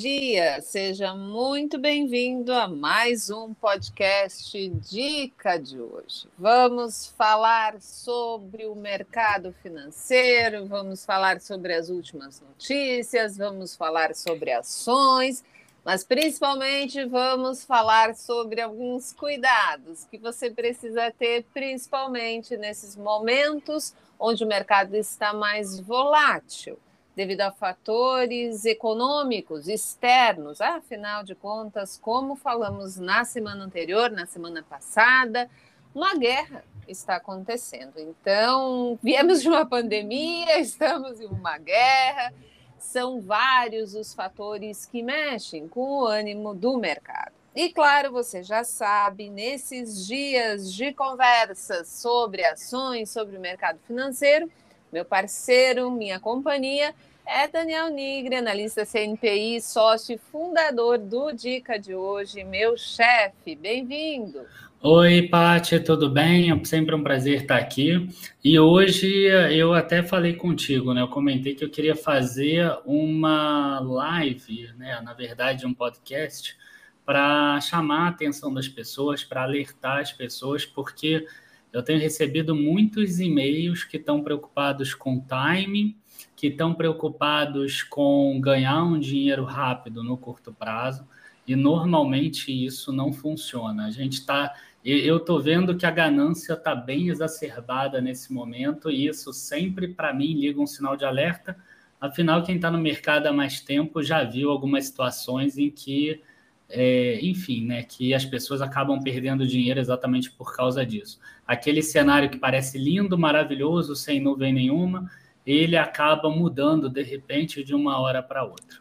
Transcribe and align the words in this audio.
dia, 0.00 0.62
seja 0.62 1.14
muito 1.14 1.78
bem-vindo 1.78 2.54
a 2.54 2.66
mais 2.66 3.28
um 3.28 3.52
podcast 3.52 4.66
Dica 4.70 5.58
de 5.58 5.78
hoje. 5.78 6.26
Vamos 6.38 7.08
falar 7.18 7.78
sobre 7.82 8.64
o 8.64 8.74
mercado 8.74 9.54
financeiro, 9.62 10.64
vamos 10.64 11.04
falar 11.04 11.38
sobre 11.42 11.74
as 11.74 11.90
últimas 11.90 12.40
notícias, 12.40 13.36
vamos 13.36 13.76
falar 13.76 14.14
sobre 14.14 14.50
ações, 14.52 15.44
mas 15.84 16.02
principalmente 16.02 17.04
vamos 17.04 17.62
falar 17.62 18.14
sobre 18.14 18.62
alguns 18.62 19.12
cuidados 19.12 20.06
que 20.10 20.16
você 20.16 20.50
precisa 20.50 21.10
ter, 21.10 21.44
principalmente 21.52 22.56
nesses 22.56 22.96
momentos 22.96 23.94
onde 24.18 24.44
o 24.44 24.48
mercado 24.48 24.94
está 24.94 25.34
mais 25.34 25.78
volátil 25.78 26.78
devido 27.20 27.42
a 27.42 27.52
fatores 27.52 28.64
econômicos 28.64 29.68
externos. 29.68 30.58
Afinal 30.58 31.22
de 31.22 31.34
contas, 31.34 31.98
como 31.98 32.34
falamos 32.34 32.96
na 32.96 33.26
semana 33.26 33.62
anterior, 33.62 34.10
na 34.10 34.24
semana 34.24 34.62
passada, 34.62 35.46
uma 35.94 36.14
guerra 36.14 36.64
está 36.88 37.16
acontecendo. 37.16 37.92
Então, 37.98 38.98
viemos 39.02 39.42
de 39.42 39.50
uma 39.50 39.66
pandemia, 39.66 40.58
estamos 40.60 41.20
em 41.20 41.26
uma 41.26 41.58
guerra. 41.58 42.32
São 42.78 43.20
vários 43.20 43.94
os 43.94 44.14
fatores 44.14 44.86
que 44.86 45.02
mexem 45.02 45.68
com 45.68 45.98
o 45.98 46.06
ânimo 46.06 46.54
do 46.54 46.78
mercado. 46.78 47.32
E 47.54 47.70
claro, 47.70 48.12
você 48.12 48.42
já 48.42 48.64
sabe, 48.64 49.28
nesses 49.28 50.06
dias 50.06 50.72
de 50.72 50.94
conversas 50.94 51.86
sobre 51.86 52.46
ações, 52.46 53.10
sobre 53.10 53.36
o 53.36 53.40
mercado 53.40 53.78
financeiro, 53.86 54.50
meu 54.90 55.04
parceiro, 55.04 55.90
minha 55.90 56.18
companhia 56.18 56.94
é 57.26 57.48
Daniel 57.48 57.90
Nigre, 57.90 58.36
analista 58.36 58.84
CNPI, 58.84 59.60
sócio 59.60 60.14
e 60.14 60.18
fundador 60.18 60.98
do 60.98 61.32
Dica 61.32 61.78
de 61.78 61.94
hoje, 61.94 62.44
meu 62.44 62.76
chefe. 62.76 63.54
Bem-vindo. 63.54 64.40
Oi, 64.82 65.28
Paty, 65.28 65.78
tudo 65.80 66.08
bem? 66.08 66.50
É 66.50 66.64
sempre 66.64 66.94
um 66.94 67.02
prazer 67.02 67.42
estar 67.42 67.56
aqui. 67.56 68.08
E 68.42 68.58
hoje 68.58 69.08
eu 69.52 69.74
até 69.74 70.02
falei 70.02 70.34
contigo, 70.34 70.94
né? 70.94 71.02
Eu 71.02 71.08
comentei 71.08 71.54
que 71.54 71.64
eu 71.64 71.70
queria 71.70 71.94
fazer 71.94 72.70
uma 72.86 73.78
live, 73.80 74.70
né? 74.78 75.00
Na 75.02 75.12
verdade, 75.12 75.66
um 75.66 75.74
podcast 75.74 76.56
para 77.04 77.60
chamar 77.60 78.06
a 78.06 78.08
atenção 78.08 78.54
das 78.54 78.68
pessoas, 78.68 79.22
para 79.22 79.42
alertar 79.42 79.98
as 79.98 80.12
pessoas, 80.12 80.64
porque 80.64 81.26
eu 81.72 81.82
tenho 81.82 82.00
recebido 82.00 82.54
muitos 82.54 83.20
e-mails 83.20 83.84
que 83.84 83.96
estão 83.96 84.22
preocupados 84.22 84.94
com 84.94 85.20
timing, 85.20 85.96
que 86.40 86.46
estão 86.46 86.72
preocupados 86.72 87.82
com 87.82 88.40
ganhar 88.40 88.82
um 88.82 88.98
dinheiro 88.98 89.44
rápido 89.44 90.02
no 90.02 90.16
curto 90.16 90.50
prazo, 90.50 91.06
e 91.46 91.54
normalmente 91.54 92.50
isso 92.50 92.90
não 92.90 93.12
funciona. 93.12 93.84
A 93.84 93.90
gente 93.90 94.14
está. 94.14 94.54
Eu 94.82 95.18
estou 95.18 95.38
vendo 95.38 95.76
que 95.76 95.84
a 95.84 95.90
ganância 95.90 96.54
está 96.54 96.74
bem 96.74 97.10
exacerbada 97.10 98.00
nesse 98.00 98.32
momento, 98.32 98.90
e 98.90 99.06
isso 99.06 99.34
sempre, 99.34 99.88
para 99.88 100.14
mim, 100.14 100.32
liga 100.32 100.58
um 100.58 100.66
sinal 100.66 100.96
de 100.96 101.04
alerta. 101.04 101.54
Afinal, 102.00 102.42
quem 102.42 102.56
está 102.56 102.70
no 102.70 102.78
mercado 102.78 103.26
há 103.26 103.32
mais 103.34 103.60
tempo 103.60 104.02
já 104.02 104.24
viu 104.24 104.50
algumas 104.50 104.86
situações 104.86 105.58
em 105.58 105.70
que 105.70 106.22
é, 106.70 107.18
enfim, 107.22 107.66
né, 107.66 107.82
que 107.82 108.14
as 108.14 108.24
pessoas 108.24 108.62
acabam 108.62 108.98
perdendo 109.02 109.46
dinheiro 109.46 109.78
exatamente 109.78 110.30
por 110.30 110.56
causa 110.56 110.86
disso. 110.86 111.20
Aquele 111.46 111.82
cenário 111.82 112.30
que 112.30 112.38
parece 112.38 112.78
lindo, 112.78 113.18
maravilhoso, 113.18 113.94
sem 113.94 114.20
nuvem 114.20 114.54
nenhuma, 114.54 115.10
ele 115.50 115.76
acaba 115.76 116.30
mudando 116.30 116.88
de 116.88 117.02
repente 117.02 117.64
de 117.64 117.74
uma 117.74 118.00
hora 118.00 118.22
para 118.22 118.44
outra. 118.44 118.78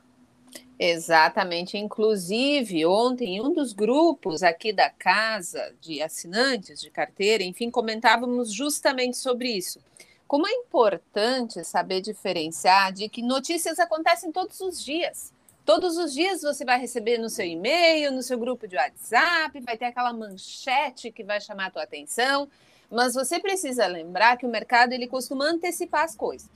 Exatamente. 0.80 1.78
Inclusive, 1.78 2.86
ontem, 2.86 3.36
em 3.36 3.42
um 3.42 3.54
dos 3.54 3.74
grupos 3.74 4.42
aqui 4.42 4.72
da 4.72 4.90
casa 4.90 5.74
de 5.82 6.02
assinantes 6.02 6.80
de 6.80 6.90
carteira, 6.90 7.44
enfim, 7.44 7.70
comentávamos 7.70 8.54
justamente 8.54 9.18
sobre 9.18 9.50
isso. 9.50 9.80
Como 10.26 10.48
é 10.48 10.52
importante 10.52 11.64
saber 11.66 12.02
diferenciar 12.02 12.94
de 12.94 13.10
que 13.10 13.22
notícias 13.22 13.78
acontecem 13.78 14.32
todos 14.32 14.62
os 14.62 14.84
dias. 14.84 15.34
Todos 15.66 15.98
os 15.98 16.14
dias 16.14 16.42
você 16.42 16.64
vai 16.64 16.80
receber 16.80 17.18
no 17.18 17.30
seu 17.30 17.46
e-mail, 17.46 18.12
no 18.12 18.24
seu 18.24 18.40
grupo 18.40 18.68
de 18.68 18.76
WhatsApp, 18.76 19.60
vai 19.60 19.78
ter 19.78 19.86
aquela 19.86 20.14
manchete 20.14 21.12
que 21.12 21.24
vai 21.24 21.42
chamar 21.42 21.68
a 21.68 21.72
tua 21.72 21.84
atenção, 21.84 22.50
mas 22.90 23.14
você 23.14 23.40
precisa 23.40 23.86
lembrar 23.88 24.38
que 24.38 24.46
o 24.46 24.50
mercado 24.50 24.94
ele 24.94 25.08
costuma 25.08 25.46
antecipar 25.46 26.04
as 26.04 26.16
coisas. 26.16 26.50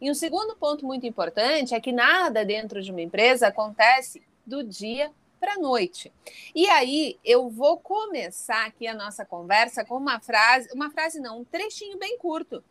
E 0.00 0.10
um 0.10 0.14
segundo 0.14 0.56
ponto 0.56 0.84
muito 0.84 1.06
importante 1.06 1.74
é 1.74 1.80
que 1.80 1.92
nada 1.92 2.44
dentro 2.44 2.82
de 2.82 2.90
uma 2.90 3.00
empresa 3.00 3.48
acontece 3.48 4.22
do 4.44 4.62
dia 4.62 5.10
para 5.38 5.54
a 5.54 5.58
noite. 5.58 6.12
E 6.54 6.68
aí 6.68 7.18
eu 7.24 7.48
vou 7.48 7.76
começar 7.76 8.66
aqui 8.66 8.86
a 8.86 8.94
nossa 8.94 9.24
conversa 9.24 9.84
com 9.84 9.96
uma 9.96 10.20
frase, 10.20 10.68
uma 10.72 10.90
frase 10.90 11.20
não, 11.20 11.40
um 11.40 11.44
trechinho 11.44 11.98
bem 11.98 12.16
curto 12.18 12.62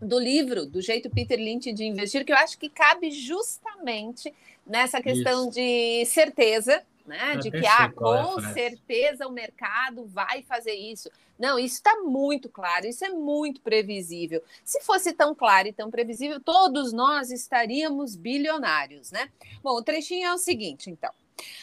do 0.00 0.18
livro 0.18 0.66
do 0.66 0.80
jeito 0.80 1.10
Peter 1.10 1.38
Lynch 1.38 1.72
de 1.72 1.84
investir, 1.84 2.24
que 2.24 2.32
eu 2.32 2.36
acho 2.36 2.58
que 2.58 2.68
cabe 2.68 3.10
justamente 3.10 4.32
nessa 4.66 5.00
questão 5.00 5.44
Isso. 5.44 5.52
de 5.52 6.04
certeza, 6.06 6.82
né? 7.06 7.36
de 7.36 7.50
que 7.50 7.66
ah, 7.66 7.84
é 7.84 7.88
com 7.88 8.40
certeza 8.52 9.26
o 9.26 9.32
mercado 9.32 10.04
vai 10.06 10.42
fazer 10.42 10.74
isso. 10.74 11.10
Não, 11.38 11.58
isso 11.58 11.76
está 11.76 11.96
muito 12.00 12.48
claro, 12.48 12.86
isso 12.86 13.04
é 13.04 13.10
muito 13.10 13.60
previsível. 13.60 14.42
Se 14.64 14.80
fosse 14.80 15.12
tão 15.12 15.34
claro 15.34 15.68
e 15.68 15.72
tão 15.72 15.90
previsível, 15.90 16.40
todos 16.40 16.92
nós 16.92 17.30
estaríamos 17.30 18.16
bilionários, 18.16 19.10
né? 19.10 19.30
Bom, 19.62 19.72
o 19.72 19.82
trechinho 19.82 20.26
é 20.26 20.32
o 20.32 20.38
seguinte, 20.38 20.90
então. 20.90 21.12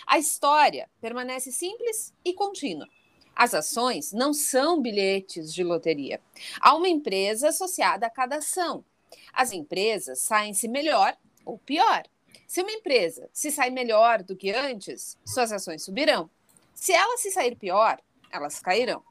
A 0.06 0.20
história 0.20 0.90
permanece 1.02 1.52
simples 1.52 2.14
e 2.24 2.34
contínua. 2.34 2.88
As 3.36 3.54
ações 3.56 4.14
não 4.14 4.32
são 4.32 4.80
bilhetes 4.80 5.52
de 5.52 5.64
loteria. 5.64 6.22
Há 6.62 6.76
uma 6.76 6.88
empresa 6.88 7.50
associada 7.50 8.06
a 8.06 8.10
cada 8.10 8.38
ação. 8.38 8.86
As 9.34 9.52
empresas 9.52 10.20
saem-se 10.20 10.68
melhor 10.68 11.18
ou 11.44 11.58
pior. 11.58 12.04
Se 12.48 12.62
uma 12.62 12.72
empresa 12.72 13.28
se 13.34 13.52
sai 13.52 13.72
melhor 13.72 14.22
do 14.22 14.36
que 14.36 14.52
antes, 14.52 15.18
suas 15.26 15.52
ações 15.52 15.84
subirão. 15.84 16.30
Se 16.76 16.92
ela 16.92 17.18
se 17.18 17.32
sair 17.32 17.56
pior, 17.56 18.00
elas 18.30 18.60
cairão. 18.60 19.04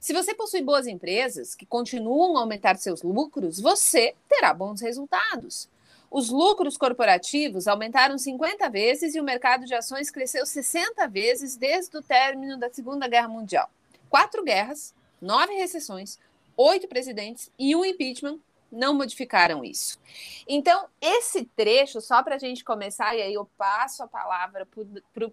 Se 0.00 0.14
você 0.14 0.34
possui 0.34 0.62
boas 0.62 0.86
empresas 0.86 1.54
que 1.54 1.66
continuam 1.66 2.38
a 2.38 2.40
aumentar 2.40 2.78
seus 2.78 3.02
lucros, 3.02 3.60
você 3.60 4.14
terá 4.26 4.54
bons 4.54 4.80
resultados. 4.80 5.68
Os 6.10 6.30
lucros 6.30 6.78
corporativos 6.78 7.68
aumentaram 7.68 8.16
50 8.16 8.66
vezes 8.70 9.14
e 9.14 9.20
o 9.20 9.24
mercado 9.24 9.66
de 9.66 9.74
ações 9.74 10.10
cresceu 10.10 10.46
60 10.46 11.06
vezes 11.06 11.54
desde 11.54 11.94
o 11.98 12.02
término 12.02 12.56
da 12.56 12.72
Segunda 12.72 13.06
Guerra 13.06 13.28
Mundial. 13.28 13.70
Quatro 14.08 14.42
guerras, 14.42 14.94
nove 15.20 15.52
recessões, 15.52 16.18
oito 16.56 16.88
presidentes 16.88 17.52
e 17.58 17.76
um 17.76 17.84
impeachment 17.84 18.38
não 18.72 18.94
modificaram 18.94 19.62
isso. 19.62 20.00
Então, 20.48 20.86
esse 20.98 21.44
trecho, 21.44 22.00
só 22.00 22.22
para 22.22 22.36
a 22.36 22.38
gente 22.38 22.64
começar, 22.64 23.14
e 23.14 23.20
aí 23.20 23.34
eu 23.34 23.44
passo 23.58 24.02
a 24.02 24.08
palavra 24.08 24.66
para 25.12 25.30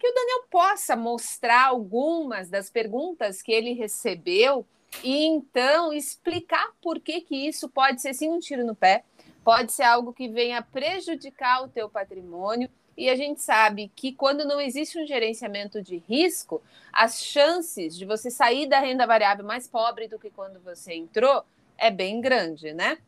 que 0.00 0.08
o 0.08 0.14
Daniel 0.14 0.44
possa 0.50 0.96
mostrar 0.96 1.66
algumas 1.66 2.48
das 2.48 2.70
perguntas 2.70 3.42
que 3.42 3.52
ele 3.52 3.74
recebeu 3.74 4.66
e 5.04 5.24
então 5.26 5.92
explicar 5.92 6.72
por 6.80 6.98
que, 6.98 7.20
que 7.20 7.36
isso 7.36 7.68
pode 7.68 8.00
ser 8.00 8.14
sim 8.14 8.30
um 8.30 8.38
tiro 8.38 8.64
no 8.64 8.74
pé, 8.74 9.04
pode 9.44 9.72
ser 9.72 9.82
algo 9.84 10.12
que 10.12 10.28
venha 10.28 10.62
prejudicar 10.62 11.62
o 11.62 11.68
teu 11.68 11.88
patrimônio. 11.88 12.68
E 12.96 13.08
a 13.08 13.16
gente 13.16 13.40
sabe 13.40 13.90
que 13.94 14.12
quando 14.12 14.44
não 14.44 14.60
existe 14.60 14.98
um 14.98 15.06
gerenciamento 15.06 15.80
de 15.80 15.98
risco, 16.08 16.62
as 16.92 17.22
chances 17.22 17.96
de 17.96 18.04
você 18.04 18.30
sair 18.30 18.66
da 18.66 18.80
renda 18.80 19.06
variável 19.06 19.44
mais 19.44 19.68
pobre 19.68 20.08
do 20.08 20.18
que 20.18 20.30
quando 20.30 20.60
você 20.60 20.94
entrou 20.94 21.44
é 21.78 21.90
bem 21.90 22.20
grande, 22.20 22.74
né? 22.74 22.98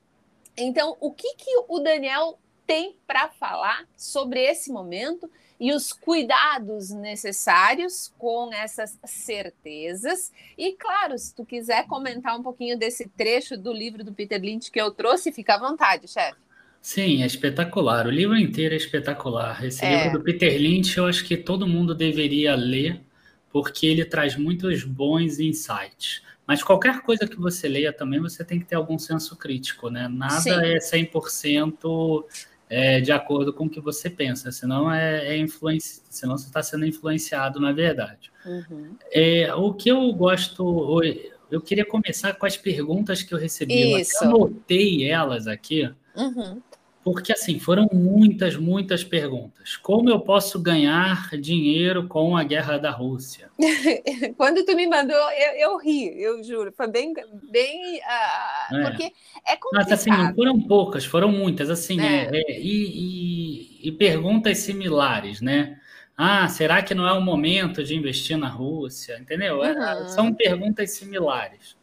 Então, 0.56 0.96
o 1.00 1.10
que, 1.10 1.34
que 1.34 1.50
o 1.68 1.78
Daniel 1.80 2.38
tem 2.66 2.96
para 3.06 3.28
falar 3.28 3.86
sobre 3.96 4.40
esse 4.40 4.70
momento 4.70 5.30
e 5.62 5.72
os 5.72 5.92
cuidados 5.92 6.90
necessários 6.90 8.12
com 8.18 8.52
essas 8.52 8.98
certezas. 9.04 10.32
E 10.58 10.72
claro, 10.72 11.16
se 11.16 11.32
tu 11.32 11.46
quiser 11.46 11.86
comentar 11.86 12.36
um 12.36 12.42
pouquinho 12.42 12.76
desse 12.76 13.08
trecho 13.08 13.56
do 13.56 13.72
livro 13.72 14.02
do 14.02 14.12
Peter 14.12 14.40
Lynch 14.40 14.72
que 14.72 14.80
eu 14.80 14.90
trouxe, 14.90 15.30
fica 15.30 15.54
à 15.54 15.58
vontade, 15.60 16.08
chefe. 16.08 16.36
Sim, 16.80 17.22
é 17.22 17.26
espetacular. 17.26 18.08
O 18.08 18.10
livro 18.10 18.36
inteiro 18.36 18.74
é 18.74 18.76
espetacular. 18.76 19.64
Esse 19.64 19.84
é. 19.84 20.02
livro 20.02 20.18
do 20.18 20.24
Peter 20.24 20.52
Lynch, 20.60 20.98
eu 20.98 21.06
acho 21.06 21.24
que 21.24 21.36
todo 21.36 21.64
mundo 21.64 21.94
deveria 21.94 22.56
ler, 22.56 23.00
porque 23.48 23.86
ele 23.86 24.04
traz 24.04 24.36
muitos 24.36 24.82
bons 24.82 25.38
insights. 25.38 26.22
Mas 26.44 26.60
qualquer 26.60 27.02
coisa 27.02 27.24
que 27.24 27.36
você 27.36 27.68
leia 27.68 27.92
também, 27.92 28.18
você 28.18 28.44
tem 28.44 28.58
que 28.58 28.64
ter 28.64 28.74
algum 28.74 28.98
senso 28.98 29.36
crítico, 29.36 29.88
né? 29.90 30.08
Nada 30.08 30.40
Sim. 30.40 30.50
é 30.50 30.78
100% 30.78 32.24
é, 32.74 33.02
de 33.02 33.12
acordo 33.12 33.52
com 33.52 33.66
o 33.66 33.68
que 33.68 33.78
você 33.78 34.08
pensa, 34.08 34.50
senão 34.50 34.90
é, 34.90 35.36
é 35.36 35.46
senão 35.48 36.38
você 36.38 36.46
está 36.46 36.62
sendo 36.62 36.86
influenciado 36.86 37.60
na 37.60 37.70
verdade. 37.70 38.32
Uhum. 38.46 38.96
É, 39.10 39.52
o 39.54 39.74
que 39.74 39.90
eu 39.90 40.10
gosto, 40.14 41.02
eu 41.50 41.60
queria 41.60 41.84
começar 41.84 42.32
com 42.32 42.46
as 42.46 42.56
perguntas 42.56 43.22
que 43.22 43.34
eu 43.34 43.38
recebi. 43.38 44.00
Isso. 44.00 44.24
Eu 44.24 44.30
anotei 44.30 45.06
elas 45.06 45.46
aqui. 45.46 45.92
Uhum. 46.16 46.62
Porque, 47.04 47.32
assim, 47.32 47.58
foram 47.58 47.88
muitas, 47.92 48.56
muitas 48.56 49.02
perguntas. 49.02 49.76
Como 49.76 50.08
eu 50.08 50.20
posso 50.20 50.60
ganhar 50.60 51.30
dinheiro 51.36 52.06
com 52.06 52.36
a 52.36 52.44
guerra 52.44 52.78
da 52.78 52.92
Rússia? 52.92 53.50
Quando 54.36 54.64
tu 54.64 54.76
me 54.76 54.86
mandou, 54.86 55.16
eu, 55.16 55.52
eu 55.54 55.78
ri, 55.78 56.22
eu 56.22 56.44
juro. 56.44 56.72
Foi 56.76 56.86
bem. 56.86 57.12
bem 57.50 57.98
uh, 57.98 58.76
é. 58.76 58.82
Porque 58.82 59.12
é 59.44 59.56
complicado. 59.56 59.72
Mas, 59.72 59.92
assim, 59.92 60.34
foram 60.34 60.60
poucas, 60.60 61.04
foram 61.04 61.32
muitas, 61.32 61.70
assim. 61.70 62.00
É. 62.00 62.30
É, 62.32 62.60
e, 62.60 63.80
e, 63.82 63.88
e 63.88 63.92
perguntas 63.92 64.58
similares, 64.58 65.40
né? 65.40 65.80
Ah, 66.16 66.46
será 66.46 66.82
que 66.82 66.94
não 66.94 67.08
é 67.08 67.12
o 67.12 67.20
momento 67.20 67.82
de 67.82 67.96
investir 67.96 68.36
na 68.36 68.48
Rússia? 68.48 69.18
Entendeu? 69.18 69.64
É, 69.64 70.02
uhum. 70.02 70.08
São 70.08 70.32
perguntas 70.32 70.92
similares. 70.92 71.76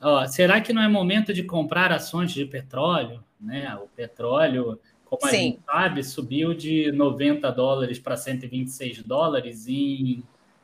Ó, 0.00 0.26
será 0.26 0.58
que 0.60 0.72
não 0.72 0.80
é 0.80 0.88
momento 0.88 1.34
de 1.34 1.42
comprar 1.42 1.92
ações 1.92 2.32
de 2.32 2.46
petróleo? 2.46 3.22
Né? 3.40 3.74
O 3.76 3.88
petróleo, 3.88 4.80
como 5.04 5.26
a 5.26 5.30
Sim. 5.30 5.36
gente 5.36 5.60
sabe, 5.64 6.04
subiu 6.04 6.54
de 6.54 6.92
90 6.92 7.50
dólares 7.52 7.98
para 7.98 8.16
126 8.16 9.02
dólares 9.02 9.66
em 9.68 10.22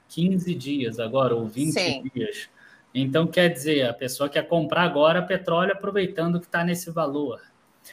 15 0.08 0.54
dias 0.54 1.00
agora, 1.00 1.34
ou 1.34 1.46
20 1.46 1.72
Sim. 1.72 2.10
dias. 2.14 2.48
Então, 2.94 3.26
quer 3.26 3.48
dizer, 3.48 3.88
a 3.88 3.92
pessoa 3.92 4.28
quer 4.28 4.46
comprar 4.46 4.82
agora 4.82 5.22
petróleo 5.22 5.72
aproveitando 5.72 6.38
que 6.38 6.46
está 6.46 6.62
nesse 6.62 6.90
valor. 6.90 7.40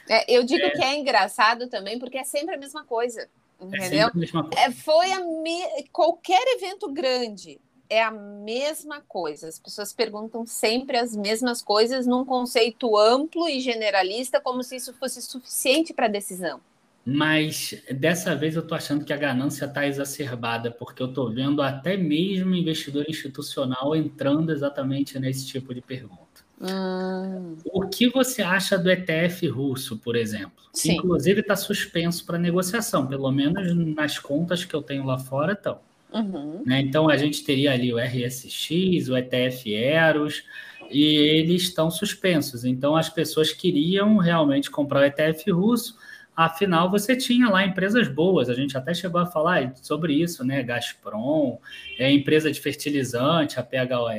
É, 0.08 0.32
eu 0.32 0.44
digo 0.44 0.64
é. 0.64 0.70
que 0.70 0.82
é 0.82 0.96
engraçado 0.96 1.68
também, 1.68 1.98
porque 1.98 2.18
é 2.18 2.24
sempre 2.24 2.54
a 2.54 2.58
mesma 2.58 2.84
coisa. 2.84 3.28
É 3.60 3.64
entendeu? 3.64 4.08
É, 4.56 4.70
foi 4.70 5.10
a 5.12 5.20
me... 5.20 5.88
qualquer 5.92 6.42
evento 6.56 6.90
grande 6.92 7.60
é 7.92 8.02
a 8.02 8.10
mesma 8.10 9.02
coisa. 9.06 9.48
As 9.48 9.58
pessoas 9.58 9.92
perguntam 9.92 10.46
sempre 10.46 10.96
as 10.96 11.14
mesmas 11.14 11.60
coisas 11.60 12.06
num 12.06 12.24
conceito 12.24 12.96
amplo 12.96 13.46
e 13.46 13.60
generalista, 13.60 14.40
como 14.40 14.62
se 14.62 14.76
isso 14.76 14.94
fosse 14.94 15.20
suficiente 15.20 15.92
para 15.92 16.06
a 16.06 16.08
decisão. 16.08 16.58
Mas 17.04 17.74
dessa 17.90 18.34
vez 18.34 18.54
eu 18.54 18.62
estou 18.62 18.76
achando 18.76 19.04
que 19.04 19.12
a 19.12 19.16
ganância 19.16 19.66
está 19.66 19.86
exacerbada, 19.86 20.70
porque 20.70 21.02
eu 21.02 21.08
estou 21.08 21.30
vendo 21.30 21.60
até 21.60 21.94
mesmo 21.96 22.54
investidor 22.54 23.04
institucional 23.08 23.94
entrando 23.94 24.52
exatamente 24.52 25.18
nesse 25.18 25.46
tipo 25.46 25.74
de 25.74 25.82
pergunta. 25.82 26.22
Hum. 26.62 27.58
O 27.64 27.88
que 27.88 28.08
você 28.08 28.40
acha 28.40 28.78
do 28.78 28.90
ETF 28.90 29.48
russo, 29.48 29.98
por 29.98 30.16
exemplo? 30.16 30.64
Sim. 30.72 30.92
Inclusive 30.92 31.40
está 31.40 31.56
suspenso 31.56 32.24
para 32.24 32.38
negociação, 32.38 33.06
pelo 33.06 33.30
menos 33.30 33.76
nas 33.94 34.18
contas 34.18 34.64
que 34.64 34.72
eu 34.72 34.80
tenho 34.80 35.04
lá 35.04 35.18
fora 35.18 35.52
estão. 35.52 35.80
Uhum. 36.12 36.62
Né? 36.64 36.80
Então 36.80 37.08
a 37.08 37.16
gente 37.16 37.44
teria 37.44 37.72
ali 37.72 37.92
o 37.92 37.98
RSX, 37.98 39.08
o 39.08 39.16
ETF 39.16 39.74
Eros, 39.74 40.44
e 40.90 41.04
eles 41.04 41.62
estão 41.62 41.90
suspensos. 41.90 42.64
Então 42.64 42.96
as 42.96 43.08
pessoas 43.08 43.52
queriam 43.52 44.16
realmente 44.18 44.70
comprar 44.70 45.00
o 45.00 45.04
ETF 45.04 45.50
russo, 45.50 45.96
afinal 46.36 46.90
você 46.90 47.16
tinha 47.16 47.48
lá 47.48 47.64
empresas 47.64 48.08
boas, 48.08 48.48
a 48.48 48.54
gente 48.54 48.76
até 48.76 48.94
chegou 48.94 49.20
a 49.20 49.26
falar 49.26 49.74
sobre 49.82 50.14
isso, 50.14 50.44
né? 50.44 50.62
Gazprom, 50.62 51.58
é 51.98 52.10
empresa 52.10 52.50
de 52.50 52.60
fertilizante, 52.60 53.58
a 53.58 53.62
PHOR, 53.62 54.12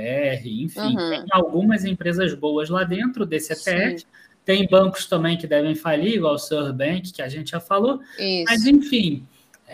enfim, 0.46 0.80
uhum. 0.80 1.10
tem 1.10 1.26
algumas 1.32 1.86
empresas 1.86 2.34
boas 2.34 2.70
lá 2.70 2.84
dentro 2.84 3.26
desse 3.26 3.54
ETF. 3.54 4.00
Sim. 4.00 4.06
Tem 4.46 4.68
bancos 4.68 5.06
também 5.06 5.38
que 5.38 5.48
devem 5.48 5.74
falir, 5.74 6.16
igual 6.16 6.34
o 6.34 6.38
Surbank, 6.38 7.14
que 7.14 7.22
a 7.22 7.30
gente 7.30 7.52
já 7.52 7.62
falou. 7.62 8.02
Isso. 8.20 8.44
Mas, 8.46 8.66
enfim, 8.66 9.26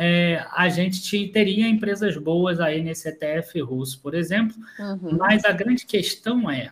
é, 0.01 0.45
a 0.53 0.69
gente 0.69 1.27
teria 1.27 1.67
empresas 1.67 2.15
boas 2.15 2.61
aí 2.61 2.81
nesse 2.81 3.09
ETF 3.09 3.59
russo, 3.59 3.99
por 4.01 4.15
exemplo. 4.15 4.55
Uhum. 4.79 5.17
Mas 5.17 5.43
a 5.43 5.51
grande 5.51 5.85
questão 5.85 6.49
é: 6.49 6.71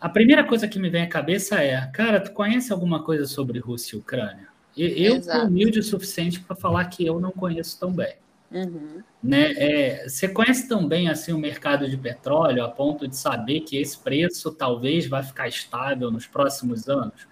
a 0.00 0.08
primeira 0.08 0.44
coisa 0.44 0.68
que 0.68 0.78
me 0.78 0.88
vem 0.88 1.02
à 1.02 1.08
cabeça 1.08 1.60
é, 1.60 1.84
cara, 1.92 2.20
tu 2.20 2.30
conhece 2.30 2.72
alguma 2.72 3.02
coisa 3.02 3.26
sobre 3.26 3.58
Rússia 3.58 3.96
e 3.96 3.98
Ucrânia? 3.98 4.46
Eu 4.76 5.20
sou 5.20 5.46
humilde 5.46 5.80
o 5.80 5.82
suficiente 5.82 6.38
para 6.38 6.54
falar 6.54 6.84
que 6.84 7.04
eu 7.04 7.18
não 7.18 7.32
conheço 7.32 7.80
tão 7.80 7.92
bem. 7.92 8.14
Uhum. 8.52 9.02
Né? 9.20 9.52
É, 9.56 10.08
você 10.08 10.28
conhece 10.28 10.68
tão 10.68 10.86
bem 10.86 11.08
assim, 11.08 11.32
o 11.32 11.38
mercado 11.38 11.90
de 11.90 11.96
petróleo 11.96 12.64
a 12.64 12.68
ponto 12.68 13.08
de 13.08 13.16
saber 13.16 13.62
que 13.62 13.76
esse 13.76 13.98
preço 13.98 14.52
talvez 14.52 15.08
vai 15.08 15.24
ficar 15.24 15.48
estável 15.48 16.12
nos 16.12 16.28
próximos 16.28 16.88
anos? 16.88 17.26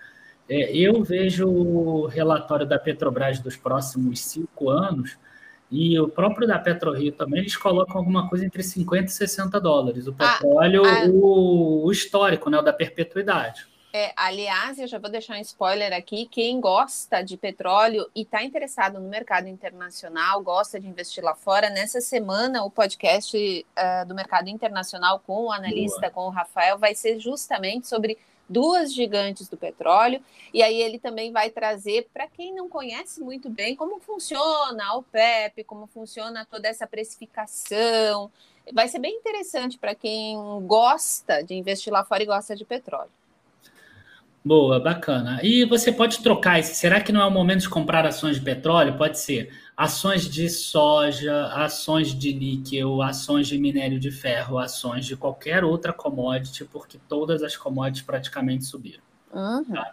É, 0.48 0.76
eu 0.76 1.02
vejo 1.02 1.48
o 1.48 2.06
relatório 2.06 2.66
da 2.66 2.78
Petrobras 2.78 3.40
dos 3.40 3.56
próximos 3.56 4.20
cinco 4.20 4.70
anos 4.70 5.18
e 5.70 5.98
o 5.98 6.08
próprio 6.08 6.46
da 6.46 6.58
PetroRio 6.58 7.12
também, 7.12 7.40
eles 7.40 7.56
colocam 7.56 7.96
alguma 7.96 8.28
coisa 8.28 8.44
entre 8.44 8.62
50 8.62 9.06
e 9.06 9.08
60 9.08 9.60
dólares. 9.60 10.06
O 10.06 10.14
ah, 10.18 10.34
petróleo, 10.34 10.84
ah, 10.84 11.02
ah, 11.02 11.08
o, 11.08 11.84
o, 11.84 11.92
histórico, 11.92 12.48
né, 12.48 12.58
o 12.58 12.62
da 12.62 12.72
perpetuidade. 12.72 13.66
É, 13.92 14.12
aliás, 14.14 14.78
eu 14.78 14.86
já 14.86 14.98
vou 14.98 15.10
deixar 15.10 15.36
um 15.36 15.40
spoiler 15.40 15.92
aqui. 15.92 16.28
Quem 16.30 16.60
gosta 16.60 17.22
de 17.22 17.36
petróleo 17.36 18.08
e 18.14 18.22
está 18.22 18.44
interessado 18.44 19.00
no 19.00 19.08
mercado 19.08 19.48
internacional, 19.48 20.42
gosta 20.42 20.78
de 20.78 20.86
investir 20.86 21.24
lá 21.24 21.34
fora, 21.34 21.70
nessa 21.70 22.00
semana 22.00 22.62
o 22.62 22.70
podcast 22.70 23.36
uh, 23.36 24.06
do 24.06 24.14
mercado 24.14 24.48
internacional 24.48 25.20
com 25.26 25.46
o 25.46 25.52
analista, 25.52 26.02
Boa. 26.02 26.10
com 26.10 26.20
o 26.26 26.30
Rafael, 26.30 26.78
vai 26.78 26.94
ser 26.94 27.18
justamente 27.18 27.88
sobre 27.88 28.18
duas 28.48 28.92
gigantes 28.92 29.48
do 29.48 29.56
petróleo, 29.56 30.22
e 30.52 30.62
aí 30.62 30.80
ele 30.80 30.98
também 30.98 31.32
vai 31.32 31.50
trazer 31.50 32.08
para 32.12 32.26
quem 32.26 32.54
não 32.54 32.68
conhece 32.68 33.20
muito 33.20 33.50
bem 33.50 33.74
como 33.74 33.98
funciona 34.00 34.84
a 34.84 34.96
OPEP, 34.96 35.64
como 35.64 35.86
funciona 35.86 36.46
toda 36.48 36.68
essa 36.68 36.86
precificação. 36.86 38.30
Vai 38.72 38.88
ser 38.88 38.98
bem 38.98 39.14
interessante 39.14 39.78
para 39.78 39.94
quem 39.94 40.36
gosta 40.66 41.42
de 41.42 41.54
investir 41.54 41.92
lá 41.92 42.04
fora 42.04 42.22
e 42.22 42.26
gosta 42.26 42.56
de 42.56 42.64
petróleo. 42.64 43.10
Boa, 44.46 44.78
bacana. 44.78 45.40
E 45.42 45.64
você 45.64 45.90
pode 45.90 46.22
trocar 46.22 46.60
esse. 46.60 46.76
Será 46.76 47.00
que 47.00 47.10
não 47.10 47.20
é 47.20 47.26
o 47.26 47.30
momento 47.32 47.62
de 47.62 47.68
comprar 47.68 48.06
ações 48.06 48.36
de 48.36 48.42
petróleo? 48.42 48.96
Pode 48.96 49.18
ser 49.18 49.52
ações 49.76 50.30
de 50.30 50.48
soja, 50.48 51.46
ações 51.46 52.14
de 52.14 52.32
níquel, 52.32 53.02
ações 53.02 53.48
de 53.48 53.58
minério 53.58 53.98
de 53.98 54.12
ferro, 54.12 54.56
ações 54.56 55.04
de 55.04 55.16
qualquer 55.16 55.64
outra 55.64 55.92
commodity, 55.92 56.64
porque 56.64 56.96
todas 57.08 57.42
as 57.42 57.56
commodities 57.56 58.06
praticamente 58.06 58.64
subiram. 58.66 59.02
Uhum. 59.34 59.64
Tá? 59.64 59.90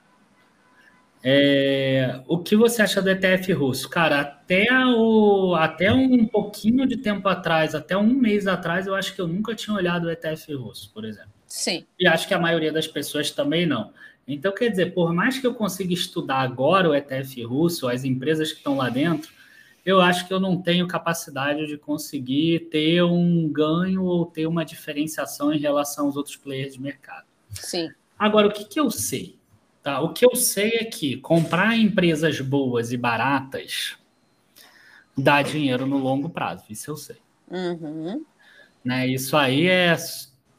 É, 1.24 2.22
o 2.28 2.38
que 2.38 2.56
você 2.56 2.84
acha 2.84 3.02
do 3.02 3.10
ETF 3.10 3.54
russo? 3.54 3.90
Cara, 3.90 4.22
até, 4.22 4.68
o, 4.86 5.56
até 5.56 5.92
um 5.92 6.28
pouquinho 6.28 6.86
de 6.86 6.98
tempo 6.98 7.28
atrás, 7.28 7.74
até 7.74 7.98
um 7.98 8.14
mês 8.14 8.46
atrás, 8.46 8.86
eu 8.86 8.94
acho 8.94 9.16
que 9.16 9.22
eu 9.22 9.28
nunca 9.28 9.56
tinha 9.56 9.76
olhado 9.76 10.04
o 10.06 10.12
ETF 10.12 10.54
russo, 10.54 10.92
por 10.94 11.06
exemplo. 11.06 11.32
Sim. 11.48 11.86
E 12.00 12.08
acho 12.08 12.28
que 12.28 12.34
a 12.34 12.40
maioria 12.40 12.72
das 12.72 12.88
pessoas 12.88 13.32
também 13.32 13.66
não. 13.66 13.94
Então, 14.28 14.54
quer 14.54 14.70
dizer, 14.70 14.94
por 14.94 15.14
mais 15.14 15.38
que 15.40 15.46
eu 15.46 15.54
consiga 15.54 15.94
estudar 15.94 16.40
agora 16.40 16.90
o 16.90 16.96
ETF 16.96 17.44
russo, 17.44 17.88
as 17.88 18.04
empresas 18.04 18.52
que 18.52 18.58
estão 18.60 18.78
lá 18.78 18.90
dentro, 18.90 19.32
eu 19.86 20.00
acho 20.00 20.28
que 20.28 20.34
eu 20.34 20.40
não 20.40 20.62
tenho 20.62 20.88
capacidade 20.88 21.68
de 21.68 21.78
conseguir 21.78 22.70
ter 22.72 23.04
um 23.04 23.50
ganho 23.50 24.04
ou 24.04 24.26
ter 24.26 24.48
uma 24.48 24.64
diferenciação 24.64 25.52
em 25.52 25.60
relação 25.60 26.06
aos 26.06 26.16
outros 26.16 26.38
players 26.38 26.74
de 26.74 26.82
mercado. 26.82 27.26
Sim. 27.50 27.92
Agora, 28.18 28.48
o 28.48 28.52
que, 28.52 28.64
que 28.64 28.80
eu 28.80 28.90
sei? 28.90 29.38
Tá? 29.82 30.00
O 30.00 30.14
que 30.14 30.26
eu 30.26 30.36
sei 30.36 30.70
é 30.80 30.86
que 30.86 31.18
comprar 31.18 31.78
empresas 31.78 32.40
boas 32.40 32.94
e 32.94 32.98
baratas 32.98 33.98
dá 35.18 35.42
dinheiro 35.42 35.86
no 35.86 35.98
longo 35.98 36.30
prazo, 36.30 36.64
isso 36.70 36.90
eu 36.90 36.96
sei. 36.96 37.18
Uhum. 37.52 38.26
Né? 38.84 39.08
Isso 39.08 39.36
aí 39.36 39.68
é. 39.68 39.96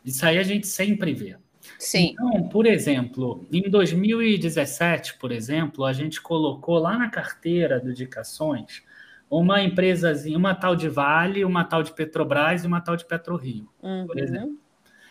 Isso 0.05 0.27
aí 0.27 0.37
a 0.37 0.43
gente 0.43 0.67
sempre 0.67 1.15
vê. 1.15 1.39
Sim. 1.79 2.13
Então, 2.13 2.49
por 2.49 2.67
exemplo, 2.67 3.47
em 3.53 3.69
2017, 3.69 5.19
por 5.19 5.33
exemplo, 5.33 5.85
a 5.85 5.93
gente 5.93 6.21
colocou 6.21 6.79
lá 6.79 6.97
na 6.97 7.09
carteira 7.09 7.81
de 7.81 7.91
indicações 7.91 8.83
uma 9.31 9.63
empresazinha, 9.63 10.39
uma 10.39 10.55
tal 10.55 10.77
de 10.77 10.89
Vale, 10.89 11.45
uma 11.45 11.65
tal 11.65 11.83
de 11.83 11.93
Petrobras 11.93 12.63
e 12.63 12.67
uma 12.67 12.81
tal 12.81 12.97
de 12.97 13.05
PetroRio, 13.05 13.69
uhum. 13.83 14.07
por 14.07 14.19
exemplo. 14.19 14.59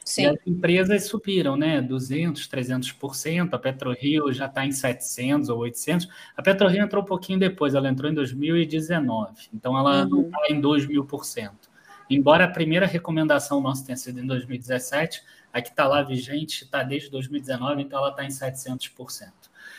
Sim. 0.06 0.24
E 0.24 0.26
as 0.28 0.38
empresas 0.46 1.06
subiram, 1.06 1.56
né? 1.56 1.82
200, 1.82 2.48
300%. 2.48 3.54
A 3.54 3.58
PetroRio 3.58 4.34
já 4.34 4.48
está 4.48 4.66
em 4.66 4.72
700 4.72 5.50
ou 5.50 5.60
800. 5.60 6.08
A 6.36 6.42
PetroRio 6.42 6.84
entrou 6.84 7.02
um 7.02 7.06
pouquinho 7.06 7.40
depois, 7.40 7.74
ela 7.74 7.90
entrou 7.90 8.12
em 8.12 8.14
2019. 8.14 9.50
Então, 9.54 9.78
ela 9.78 10.06
uhum. 10.06 10.26
está 10.26 10.40
em 10.50 10.60
2 10.60 10.88
mil 10.88 11.06
por 11.06 11.24
cento. 11.24 11.72
Embora 12.10 12.44
a 12.44 12.50
primeira 12.50 12.86
recomendação 12.86 13.62
nossa 13.62 13.86
tenha 13.86 13.96
sido 13.96 14.20
em 14.20 14.28
2017, 14.28 15.24
a 15.54 15.62
que 15.62 15.70
está 15.70 15.88
lá 15.88 16.02
vigente 16.02 16.64
está 16.64 16.82
desde 16.82 17.12
2019, 17.12 17.84
então 17.84 18.00
ela 18.00 18.10
está 18.10 18.26
em 18.26 18.30
700%. 18.30 19.30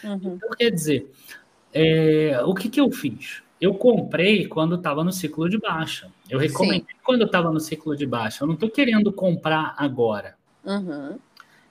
Uhum. 0.05 0.35
Então, 0.37 0.51
quer 0.57 0.71
dizer, 0.71 1.11
é, 1.73 2.41
o 2.45 2.55
que, 2.55 2.69
que 2.69 2.81
eu 2.81 2.91
fiz? 2.93 3.43
Eu 3.61 3.75
comprei 3.75 4.47
quando 4.47 4.77
estava 4.77 5.03
no 5.03 5.11
ciclo 5.11 5.49
de 5.49 5.59
baixa. 5.59 6.11
Eu 6.31 6.39
recomendei 6.39 6.81
Sim. 6.81 7.01
quando 7.03 7.25
estava 7.25 7.51
no 7.51 7.59
ciclo 7.59 7.97
de 7.97 8.07
baixa. 8.07 8.45
Eu 8.45 8.47
não 8.47 8.55
estou 8.55 8.71
querendo 8.71 9.13
comprar 9.13 9.75
agora. 9.77 10.37
Uhum. 10.65 11.19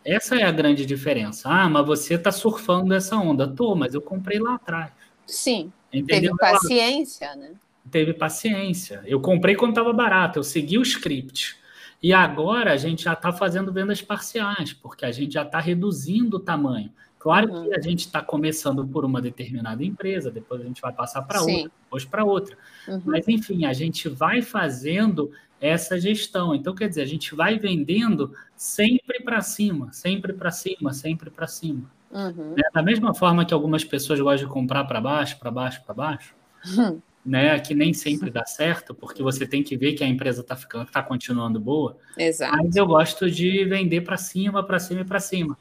Essa 0.04 0.36
é 0.36 0.44
a 0.44 0.52
grande 0.52 0.86
diferença. 0.86 1.50
Ah, 1.50 1.70
mas 1.70 1.86
você 1.86 2.16
está 2.16 2.32
surfando 2.32 2.94
essa 2.94 3.16
onda. 3.16 3.48
Tô, 3.48 3.76
mas 3.76 3.94
eu 3.94 4.02
comprei 4.02 4.40
lá 4.40 4.56
atrás. 4.56 4.92
Sim. 5.26 5.72
Entendeu? 5.92 6.36
Teve 6.36 6.38
paciência, 6.38 7.36
né? 7.36 7.52
Teve 7.92 8.14
paciência. 8.14 9.02
Eu 9.06 9.22
comprei 9.22 9.56
quando 9.56 9.72
estava 9.72 9.94
barato. 9.94 10.40
Eu 10.40 10.44
segui 10.44 10.78
o 10.78 10.82
script. 10.82 11.58
E 12.04 12.12
agora 12.12 12.74
a 12.74 12.78
gente 12.78 13.06
já 13.06 13.14
está 13.14 13.32
fazendo 13.32 13.72
vendas 13.72 14.02
parciais, 14.02 14.74
porque 14.74 15.06
a 15.06 15.12
gente 15.12 15.34
já 15.36 15.44
está 15.44 15.62
reduzindo 15.62 16.36
o 16.36 16.40
tamanho. 16.40 16.92
Claro 17.18 17.50
uhum. 17.50 17.70
que 17.70 17.76
a 17.76 17.80
gente 17.80 18.02
está 18.02 18.22
começando 18.22 18.86
por 18.86 19.06
uma 19.06 19.22
determinada 19.22 19.82
empresa, 19.82 20.30
depois 20.30 20.60
a 20.60 20.66
gente 20.66 20.82
vai 20.82 20.92
passar 20.92 21.22
para 21.22 21.40
outra, 21.40 21.72
depois 21.86 22.04
para 22.04 22.26
outra. 22.26 22.58
Uhum. 22.86 23.02
Mas, 23.06 23.26
enfim, 23.30 23.64
a 23.66 23.72
gente 23.72 24.10
vai 24.10 24.42
fazendo 24.42 25.32
essa 25.62 25.98
gestão. 25.98 26.54
Então, 26.54 26.76
quer 26.76 26.90
dizer, 26.90 27.04
a 27.04 27.08
gente 27.08 27.34
vai 27.34 27.58
vendendo 27.58 28.34
sempre 28.54 29.24
para 29.24 29.40
cima, 29.40 29.94
sempre 29.94 30.34
para 30.34 30.52
cima, 30.52 30.92
sempre 30.92 31.30
para 31.30 31.48
cima. 31.48 31.90
Uhum. 32.12 32.56
Né? 32.58 32.64
Da 32.74 32.84
mesma 32.84 33.14
forma 33.14 33.46
que 33.46 33.54
algumas 33.54 33.86
pessoas 33.86 34.20
gostam 34.20 34.46
de 34.46 34.54
comprar 34.54 34.84
para 34.84 35.00
baixo, 35.00 35.40
para 35.40 35.50
baixo, 35.50 35.82
para 35.86 35.94
baixo, 35.94 36.36
uhum. 36.78 37.02
Né? 37.26 37.60
que 37.60 37.74
nem 37.74 37.94
sempre 37.94 38.30
dá 38.30 38.46
certo, 38.46 38.94
porque 38.94 39.24
você 39.24 39.46
tem 39.46 39.64
que 39.64 39.78
ver 39.78 39.94
que 39.94 40.04
a 40.04 40.08
empresa 40.08 40.42
está 40.42 40.56
ficando, 40.56 40.86
está 40.86 41.02
continuando 41.02 41.60
boa. 41.60 41.98
Exato. 42.18 42.58
Mas 42.58 42.76
eu 42.76 42.86
gosto 42.86 43.30
de 43.30 43.66
vender 43.66 44.02
para 44.02 44.18
cima, 44.18 44.64
para 44.64 44.80
cima 44.80 45.02
e 45.02 45.06
para 45.06 45.20
cima. 45.20 45.58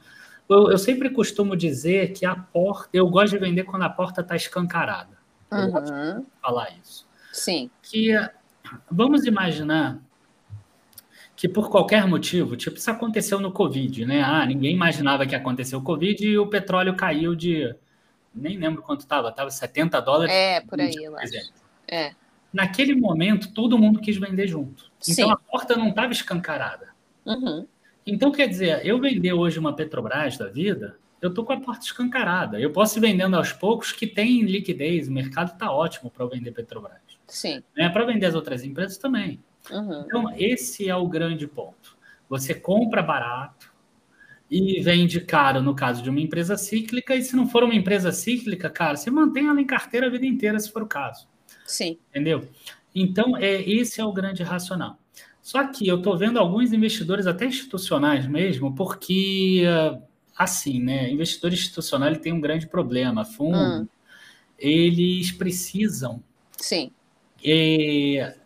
Eu, 0.49 0.71
eu, 0.71 0.79
sempre 0.79 1.09
costumo 1.11 1.57
dizer 1.57 2.13
que 2.13 2.27
a 2.27 2.35
porta, 2.35 2.89
eu 2.93 3.09
gosto 3.09 3.33
de 3.33 3.39
vender 3.39 3.65
quando 3.65 3.83
a 3.83 3.91
porta 3.91 4.21
está 4.21 4.37
escancarada. 4.37 5.17
Eu 5.51 5.59
uhum. 5.59 5.71
gosto 5.71 5.93
de 5.93 6.27
falar 6.41 6.69
isso. 6.83 7.07
Sim. 7.33 7.71
Que 7.83 8.13
vamos 8.91 9.25
imaginar 9.25 10.01
que 11.43 11.49
por 11.49 11.71
qualquer 11.71 12.07
motivo, 12.07 12.57
tipo, 12.57 12.77
isso 12.77 12.91
aconteceu 12.91 13.41
no 13.41 13.51
Covid, 13.51 14.07
né? 14.07 14.23
Ah, 14.23 14.47
ninguém 14.47 14.75
imaginava 14.75 15.27
que 15.27 15.35
aconteceu 15.35 15.79
o 15.81 15.83
Covid 15.83 16.25
e 16.25 16.39
o 16.39 16.47
petróleo 16.47 16.95
caiu 16.95 17.35
de. 17.35 17.75
Nem 18.35 18.57
lembro 18.59 18.83
quanto 18.83 19.01
estava, 19.01 19.29
estava 19.29 19.51
70 19.51 20.01
dólares. 20.01 20.35
É, 20.35 20.61
por 20.61 20.81
aí, 20.81 20.95
eu 20.95 21.17
acho. 21.19 21.53
É. 21.89 22.15
Naquele 22.53 22.95
momento, 22.95 23.53
todo 23.53 23.79
mundo 23.79 24.01
quis 24.01 24.17
vender 24.17 24.47
junto. 24.47 24.91
Então 25.09 25.27
Sim. 25.27 25.33
a 25.33 25.37
porta 25.37 25.77
não 25.77 25.89
estava 25.89 26.13
escancarada. 26.13 26.89
Uhum. 27.25 27.67
Então, 28.07 28.33
quer 28.33 28.49
dizer, 28.49 28.85
eu 28.85 29.01
vender 29.01 29.33
hoje 29.33 29.59
uma 29.59 29.75
Petrobras 29.75 30.37
da 30.37 30.49
vida, 30.49 30.99
eu 31.21 31.29
estou 31.29 31.45
com 31.45 31.53
a 31.53 31.61
porta 31.61 31.85
escancarada. 31.85 32.61
Eu 32.61 32.73
posso 32.73 32.99
ir 32.99 33.01
vendendo 33.01 33.37
aos 33.37 33.53
poucos 33.53 33.93
que 33.93 34.07
tem 34.07 34.43
liquidez, 34.43 35.09
o 35.09 35.13
mercado 35.13 35.53
está 35.53 35.71
ótimo 35.71 36.11
para 36.11 36.27
vender 36.27 36.51
Petrobras. 36.53 36.99
Sim. 37.27 37.63
Né? 37.77 37.89
Para 37.89 38.05
vender 38.05 38.27
as 38.27 38.35
outras 38.35 38.65
empresas 38.65 38.99
também. 38.99 39.41
Uhum. 39.71 40.03
Então, 40.05 40.35
esse 40.37 40.89
é 40.89 40.97
o 40.97 41.07
grande 41.07 41.47
ponto. 41.47 41.97
Você 42.29 42.55
compra 42.55 43.03
barato 43.03 43.72
e 44.55 44.83
vende 44.83 45.19
caro 45.19 45.63
no 45.63 45.75
caso 45.75 46.03
de 46.03 46.11
uma 46.11 46.21
empresa 46.21 46.59
cíclica, 46.59 47.17
e 47.17 47.23
se 47.23 47.35
não 47.35 47.49
for 47.49 47.65
uma 47.65 47.75
empresa 47.75 48.13
cíclica, 48.13 48.69
cara, 48.69 48.99
você 48.99 49.11
mantém 49.11 49.47
ela 49.47 49.59
em 49.59 49.65
carteira 49.65 50.09
a 50.09 50.11
vida 50.11 50.27
inteira, 50.27 50.61
se 50.61 50.71
for 50.71 50.83
o 50.83 50.87
caso. 50.87 51.27
Sim. 51.67 51.97
Entendeu? 52.11 52.47
Então, 52.95 53.35
é, 53.35 53.63
esse 53.63 53.99
é 53.99 54.05
o 54.05 54.13
grande 54.13 54.43
racional. 54.43 54.99
Só 55.41 55.67
que 55.67 55.89
eu 55.89 55.97
estou 55.97 56.19
vendo 56.19 56.39
alguns 56.39 56.71
investidores, 56.71 57.27
até 57.27 57.47
institucionais 57.47 58.27
mesmo, 58.27 58.75
porque, 58.75 59.63
assim, 60.37 60.83
né? 60.83 61.11
Investidor 61.11 61.51
institucional 61.51 62.11
ele 62.11 62.19
tem 62.19 62.35
um 62.35 62.41
grande 62.41 62.67
problema. 62.67 63.25
Fundo, 63.25 63.57
hum. 63.57 63.89
eles 64.59 65.33
precisam. 65.33 66.23
Sim. 66.59 66.93
É, 67.43 68.37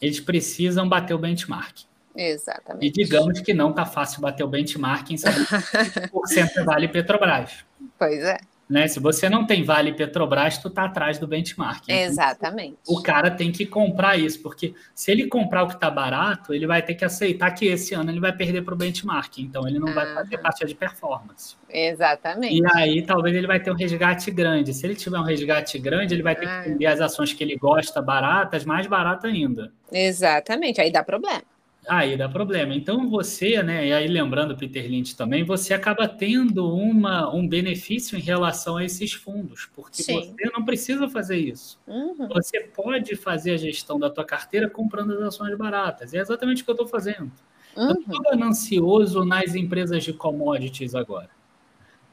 eles 0.00 0.20
precisam 0.20 0.88
bater 0.88 1.14
o 1.14 1.18
benchmark. 1.18 1.80
Exatamente. 2.14 2.86
E 2.86 2.90
digamos 2.90 3.40
que 3.40 3.54
não 3.54 3.70
está 3.70 3.86
fácil 3.86 4.20
bater 4.20 4.44
o 4.44 4.48
benchmark 4.48 5.10
em 5.10 5.16
saber 5.16 5.46
é 6.58 6.64
Vale 6.64 6.88
Petrobras. 6.88 7.64
Pois 7.98 8.22
é. 8.22 8.38
Né? 8.72 8.88
Se 8.88 8.98
você 8.98 9.28
não 9.28 9.46
tem 9.46 9.62
Vale 9.62 9.92
Petrobras, 9.92 10.56
tu 10.56 10.70
tá 10.70 10.84
atrás 10.84 11.18
do 11.18 11.26
benchmark. 11.26 11.82
Então, 11.84 11.94
Exatamente. 11.94 12.78
O 12.88 13.02
cara 13.02 13.30
tem 13.30 13.52
que 13.52 13.66
comprar 13.66 14.16
isso, 14.16 14.40
porque 14.40 14.74
se 14.94 15.10
ele 15.10 15.26
comprar 15.26 15.64
o 15.64 15.68
que 15.68 15.74
está 15.74 15.90
barato, 15.90 16.54
ele 16.54 16.66
vai 16.66 16.80
ter 16.80 16.94
que 16.94 17.04
aceitar 17.04 17.50
que 17.50 17.66
esse 17.66 17.92
ano 17.92 18.10
ele 18.10 18.18
vai 18.18 18.34
perder 18.34 18.62
para 18.62 18.72
o 18.72 18.76
benchmark. 18.76 19.38
Então 19.40 19.68
ele 19.68 19.78
não 19.78 19.88
uhum. 19.88 19.94
vai 19.94 20.14
fazer 20.14 20.38
taxa 20.38 20.64
de 20.64 20.74
performance. 20.74 21.54
Exatamente. 21.68 22.62
E 22.62 22.62
aí 22.74 23.02
talvez 23.02 23.36
ele 23.36 23.46
vai 23.46 23.60
ter 23.60 23.70
um 23.70 23.76
resgate 23.76 24.30
grande. 24.30 24.72
Se 24.72 24.86
ele 24.86 24.94
tiver 24.94 25.18
um 25.18 25.24
resgate 25.24 25.78
grande, 25.78 26.14
ele 26.14 26.22
vai 26.22 26.34
ter 26.34 26.46
que 26.46 26.70
vender 26.70 26.86
as 26.86 27.00
ações 27.02 27.34
que 27.34 27.44
ele 27.44 27.56
gosta 27.56 28.00
baratas, 28.00 28.64
mais 28.64 28.86
barato 28.86 29.26
ainda. 29.26 29.70
Exatamente. 29.92 30.80
Aí 30.80 30.90
dá 30.90 31.04
problema. 31.04 31.42
Aí 31.88 32.16
dá 32.16 32.28
problema. 32.28 32.74
Então 32.74 33.10
você, 33.10 33.60
né, 33.62 33.88
e 33.88 33.92
aí 33.92 34.06
lembrando 34.06 34.56
Peter 34.56 34.88
Lynch 34.88 35.16
também, 35.16 35.44
você 35.44 35.74
acaba 35.74 36.06
tendo 36.06 36.72
uma, 36.72 37.34
um 37.34 37.46
benefício 37.46 38.16
em 38.16 38.20
relação 38.20 38.76
a 38.76 38.84
esses 38.84 39.12
fundos, 39.12 39.68
porque 39.74 40.02
Sim. 40.02 40.32
você 40.32 40.50
não 40.52 40.64
precisa 40.64 41.08
fazer 41.08 41.38
isso. 41.38 41.80
Uhum. 41.86 42.28
Você 42.28 42.60
pode 42.60 43.16
fazer 43.16 43.54
a 43.54 43.56
gestão 43.56 43.98
da 43.98 44.08
tua 44.08 44.24
carteira 44.24 44.70
comprando 44.70 45.12
as 45.12 45.22
ações 45.22 45.56
baratas. 45.58 46.12
E 46.12 46.18
é 46.18 46.20
exatamente 46.20 46.62
o 46.62 46.64
que 46.64 46.70
eu 46.70 46.74
estou 46.74 46.88
fazendo. 46.88 47.32
Uhum. 47.76 47.88
Eu 47.88 48.00
estou 48.00 48.22
ganancioso 48.22 49.24
nas 49.24 49.54
empresas 49.56 50.04
de 50.04 50.12
commodities 50.12 50.94
agora. 50.94 51.30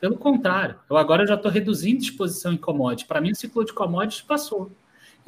Pelo 0.02 0.18
contrário, 0.18 0.80
eu 0.90 0.98
agora 0.98 1.28
já 1.28 1.36
estou 1.36 1.52
reduzindo 1.52 2.02
exposição 2.02 2.54
em 2.54 2.58
commodities. 2.58 3.08
Para 3.08 3.22
mim, 3.22 3.32
o 3.32 3.36
ciclo 3.36 3.64
de 3.66 3.74
commodities 3.74 4.22
passou. 4.22 4.72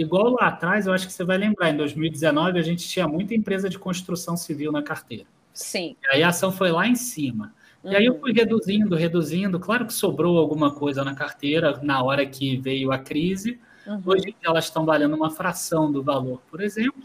Igual 0.01 0.31
lá 0.31 0.48
atrás, 0.48 0.88
eu 0.88 0.93
acho 0.93 1.05
que 1.05 1.13
você 1.13 1.24
vai 1.24 1.38
lembrar, 1.38 1.70
em 1.70 1.77
2019 1.77 2.58
a 2.58 2.62
gente 2.63 2.88
tinha 2.88 3.08
muita 3.08 3.36
empresa 3.36 3.70
de 3.70 3.77
construção 3.77 4.36
civil 4.36 4.72
na 4.72 4.81
carteira. 4.81 5.25
Sim. 5.53 5.96
E 6.01 6.15
aí 6.15 6.24
a 6.24 6.29
ação 6.29 6.51
foi 6.51 6.72
lá 6.72 6.88
em 6.88 6.96
cima. 6.96 7.53
Uhum. 7.84 7.91
E 7.91 7.96
aí 7.96 8.05
eu 8.05 8.20
fui 8.20 8.34
reduzindo, 8.34 8.96
reduzindo. 8.96 9.60
Claro 9.60 9.86
que 9.86 9.93
sobrou 9.93 10.39
alguma 10.39 10.72
coisa 10.72 11.03
na 11.03 11.13
carteira 11.13 11.79
na 11.84 12.01
hora 12.03 12.25
que 12.25 12.58
veio 12.58 12.91
a 12.91 12.98
crise. 12.98 13.60
Uhum. 13.86 14.01
Hoje 14.05 14.36
elas 14.43 14.65
estão 14.65 14.86
valendo 14.86 15.15
uma 15.15 15.29
fração 15.29 15.91
do 15.91 16.01
valor, 16.01 16.41
por 16.50 16.62
exemplo, 16.62 17.03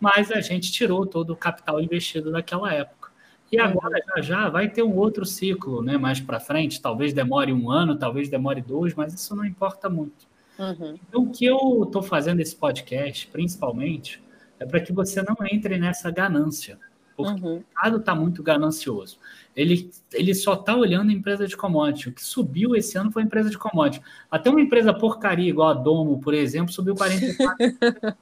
mas 0.00 0.32
a 0.32 0.40
gente 0.40 0.72
tirou 0.72 1.06
todo 1.06 1.34
o 1.34 1.36
capital 1.36 1.80
investido 1.80 2.32
daquela 2.32 2.72
época. 2.72 3.10
E 3.52 3.60
uhum. 3.60 3.66
agora 3.66 3.98
já 4.16 4.22
já 4.22 4.48
vai 4.48 4.70
ter 4.70 4.82
um 4.82 4.96
outro 4.96 5.26
ciclo, 5.26 5.82
né? 5.82 5.98
Mais 5.98 6.18
para 6.18 6.40
frente, 6.40 6.80
talvez 6.80 7.12
demore 7.12 7.52
um 7.52 7.70
ano, 7.70 7.98
talvez 7.98 8.30
demore 8.30 8.62
dois, 8.62 8.94
mas 8.94 9.12
isso 9.12 9.36
não 9.36 9.44
importa 9.44 9.90
muito. 9.90 10.26
Uhum. 10.58 10.98
Então, 11.08 11.22
o 11.22 11.30
que 11.30 11.44
eu 11.44 11.84
estou 11.84 12.02
fazendo 12.02 12.40
esse 12.40 12.56
podcast, 12.56 13.26
principalmente, 13.28 14.22
é 14.58 14.66
para 14.66 14.80
que 14.80 14.92
você 14.92 15.22
não 15.22 15.36
entre 15.50 15.78
nessa 15.78 16.10
ganância. 16.10 16.78
Porque 17.16 17.40
uhum. 17.42 17.50
o 17.50 17.54
mercado 17.56 17.96
está 17.96 18.14
muito 18.14 18.42
ganancioso. 18.42 19.18
Ele, 19.56 19.90
ele 20.12 20.34
só 20.34 20.54
está 20.54 20.76
olhando 20.76 21.10
a 21.10 21.12
empresa 21.12 21.46
de 21.46 21.56
commodity. 21.56 22.08
O 22.08 22.12
que 22.12 22.24
subiu 22.24 22.76
esse 22.76 22.96
ano 22.96 23.10
foi 23.10 23.22
a 23.22 23.24
empresa 23.24 23.50
de 23.50 23.58
commodity. 23.58 24.04
Até 24.30 24.50
uma 24.50 24.60
empresa 24.60 24.94
porcaria, 24.94 25.48
igual 25.48 25.70
a 25.70 25.74
Domo, 25.74 26.20
por 26.20 26.32
exemplo, 26.32 26.72
subiu 26.72 26.94
44%. 26.96 28.16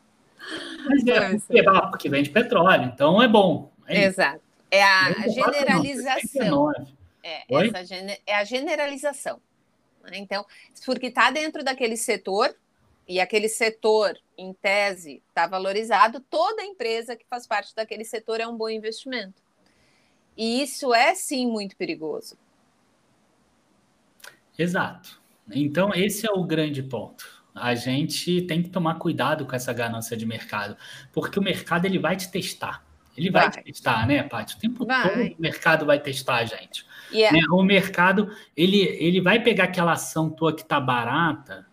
Mas 0.86 1.06
é, 1.06 1.30
porque, 1.38 1.64
ah, 1.68 1.86
porque 1.88 2.08
vende 2.08 2.30
petróleo, 2.30 2.84
então 2.84 3.20
é 3.20 3.28
bom. 3.28 3.70
É 3.86 4.04
Exato. 4.04 4.40
É 4.70 4.82
a 4.82 5.28
generalização. 5.28 6.72
é, 7.22 7.42
essa, 7.48 7.94
é 8.26 8.34
a 8.34 8.44
generalização. 8.44 9.40
Né? 10.06 10.18
Então, 10.18 10.44
porque 10.84 11.06
está 11.06 11.30
dentro 11.30 11.62
daquele 11.62 11.96
setor 11.96 12.54
e 13.08 13.20
aquele 13.20 13.48
setor, 13.48 14.18
em 14.36 14.52
tese, 14.52 15.22
está 15.28 15.46
valorizado, 15.46 16.20
toda 16.28 16.64
empresa 16.64 17.14
que 17.14 17.24
faz 17.28 17.46
parte 17.46 17.74
daquele 17.74 18.04
setor 18.04 18.40
é 18.40 18.46
um 18.46 18.56
bom 18.56 18.68
investimento. 18.68 19.40
E 20.36 20.60
isso 20.62 20.92
é 20.92 21.14
sim 21.14 21.46
muito 21.46 21.76
perigoso. 21.76 22.36
Exato. 24.58 25.20
Então, 25.50 25.94
esse 25.94 26.26
é 26.26 26.30
o 26.30 26.42
grande 26.42 26.82
ponto. 26.82 27.44
A 27.54 27.74
gente 27.74 28.42
tem 28.42 28.62
que 28.62 28.68
tomar 28.68 28.96
cuidado 28.96 29.46
com 29.46 29.54
essa 29.54 29.72
ganância 29.72 30.16
de 30.16 30.26
mercado, 30.26 30.76
porque 31.12 31.38
o 31.38 31.42
mercado 31.42 31.86
ele 31.86 31.98
vai 31.98 32.16
te 32.16 32.30
testar. 32.30 32.84
Ele 33.16 33.30
vai, 33.30 33.44
vai 33.44 33.50
te 33.50 33.62
testar, 33.64 34.06
né, 34.06 34.22
Paty? 34.22 34.56
O 34.56 34.58
tempo 34.58 34.84
vai. 34.84 35.08
todo 35.08 35.38
o 35.38 35.40
mercado 35.40 35.86
vai 35.86 35.98
testar 35.98 36.36
a 36.36 36.44
gente. 36.44 36.84
Yeah. 37.12 37.36
Né? 37.36 37.44
O 37.50 37.62
mercado, 37.62 38.30
ele, 38.56 38.80
ele 38.80 39.20
vai 39.20 39.42
pegar 39.42 39.64
aquela 39.64 39.92
ação 39.92 40.30
tua 40.30 40.54
que 40.54 40.64
tá 40.64 40.80
barata, 40.80 41.66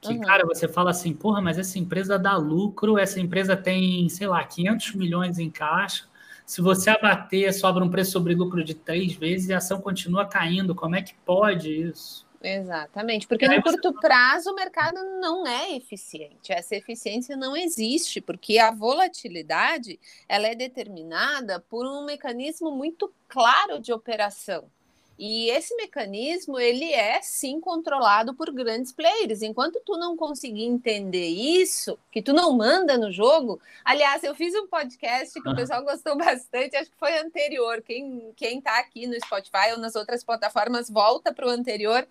que, 0.00 0.12
uhum. 0.12 0.20
cara, 0.20 0.44
você 0.44 0.68
fala 0.68 0.90
assim, 0.90 1.14
porra, 1.14 1.40
mas 1.40 1.58
essa 1.58 1.78
empresa 1.78 2.18
dá 2.18 2.36
lucro, 2.36 2.98
essa 2.98 3.18
empresa 3.18 3.56
tem, 3.56 4.06
sei 4.08 4.26
lá, 4.26 4.44
500 4.44 4.94
milhões 4.94 5.38
em 5.38 5.50
caixa, 5.50 6.04
se 6.44 6.60
você 6.60 6.90
abater, 6.90 7.52
sobra 7.54 7.82
um 7.82 7.88
preço 7.88 8.12
sobre 8.12 8.34
lucro 8.34 8.62
de 8.62 8.74
três 8.74 9.14
vezes 9.14 9.48
e 9.48 9.54
a 9.54 9.58
ação 9.58 9.80
continua 9.80 10.26
caindo, 10.26 10.74
como 10.74 10.94
é 10.94 11.00
que 11.00 11.14
pode 11.24 11.70
isso? 11.70 12.23
Exatamente, 12.46 13.26
porque 13.26 13.48
no 13.48 13.62
curto 13.62 13.94
prazo 13.94 14.50
o 14.50 14.54
mercado 14.54 15.02
não 15.18 15.46
é 15.46 15.74
eficiente. 15.74 16.52
Essa 16.52 16.76
eficiência 16.76 17.36
não 17.36 17.56
existe, 17.56 18.20
porque 18.20 18.58
a 18.58 18.70
volatilidade 18.70 19.98
ela 20.28 20.46
é 20.46 20.54
determinada 20.54 21.58
por 21.58 21.86
um 21.86 22.04
mecanismo 22.04 22.70
muito 22.70 23.10
claro 23.28 23.80
de 23.80 23.94
operação. 23.94 24.70
E 25.18 25.48
esse 25.50 25.74
mecanismo 25.76 26.58
ele 26.58 26.92
é 26.92 27.22
sim 27.22 27.60
controlado 27.60 28.34
por 28.34 28.52
grandes 28.52 28.92
players. 28.92 29.42
Enquanto 29.42 29.80
tu 29.86 29.96
não 29.96 30.16
conseguir 30.16 30.64
entender 30.64 31.28
isso, 31.28 31.98
que 32.10 32.20
tu 32.20 32.32
não 32.32 32.52
manda 32.52 32.98
no 32.98 33.12
jogo. 33.12 33.60
Aliás, 33.84 34.24
eu 34.24 34.34
fiz 34.34 34.54
um 34.54 34.66
podcast 34.66 35.40
que 35.40 35.48
o 35.48 35.54
pessoal 35.54 35.84
gostou 35.84 36.16
bastante, 36.18 36.76
acho 36.76 36.90
que 36.90 36.98
foi 36.98 37.16
anterior. 37.18 37.80
Quem 37.82 38.32
quem 38.36 38.58
está 38.58 38.78
aqui 38.78 39.06
no 39.06 39.14
Spotify 39.14 39.72
ou 39.72 39.78
nas 39.78 39.94
outras 39.94 40.24
plataformas 40.24 40.90
volta 40.90 41.32
para 41.32 41.46
o 41.46 41.50
anterior 41.50 42.06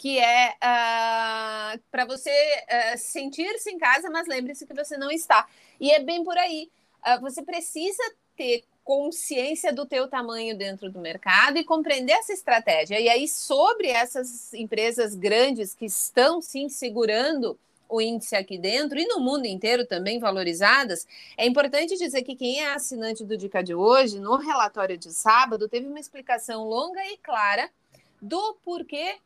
que 0.00 0.18
é 0.18 0.52
uh, 0.52 0.56
ah, 0.62 1.78
para 1.90 2.06
você 2.06 2.30
uh, 2.30 2.96
sentir-se 2.96 3.70
em 3.70 3.76
casa, 3.76 4.08
mas 4.08 4.26
lembre-se 4.26 4.66
que 4.66 4.72
você 4.72 4.96
não 4.96 5.10
está. 5.10 5.46
E 5.78 5.90
é 5.90 6.02
bem 6.02 6.24
por 6.24 6.38
aí. 6.38 6.70
Uh, 7.06 7.20
você 7.20 7.42
precisa 7.42 8.02
ter 8.34 8.64
consciência 8.82 9.74
do 9.74 9.84
teu 9.84 10.08
tamanho 10.08 10.56
dentro 10.56 10.90
do 10.90 10.98
mercado 10.98 11.58
e 11.58 11.64
compreender 11.64 12.14
essa 12.14 12.32
estratégia. 12.32 12.98
E 12.98 13.10
aí, 13.10 13.28
sobre 13.28 13.88
essas 13.88 14.54
empresas 14.54 15.14
grandes 15.14 15.74
que 15.74 15.84
estão 15.84 16.40
sim 16.40 16.70
segurando 16.70 17.58
o 17.86 18.00
índice 18.00 18.34
aqui 18.34 18.56
dentro 18.56 18.98
e 18.98 19.06
no 19.06 19.20
mundo 19.20 19.44
inteiro 19.44 19.84
também 19.84 20.18
valorizadas, 20.18 21.06
é 21.36 21.46
importante 21.46 21.98
dizer 21.98 22.22
que 22.22 22.34
quem 22.34 22.62
é 22.62 22.72
assinante 22.72 23.22
do 23.22 23.36
Dica 23.36 23.62
de 23.62 23.74
hoje, 23.74 24.18
no 24.18 24.36
relatório 24.36 24.96
de 24.96 25.12
sábado, 25.12 25.68
teve 25.68 25.86
uma 25.86 26.00
explicação 26.00 26.66
longa 26.66 27.04
e 27.04 27.18
clara 27.18 27.68
do 28.22 28.54
porquê 28.64 29.18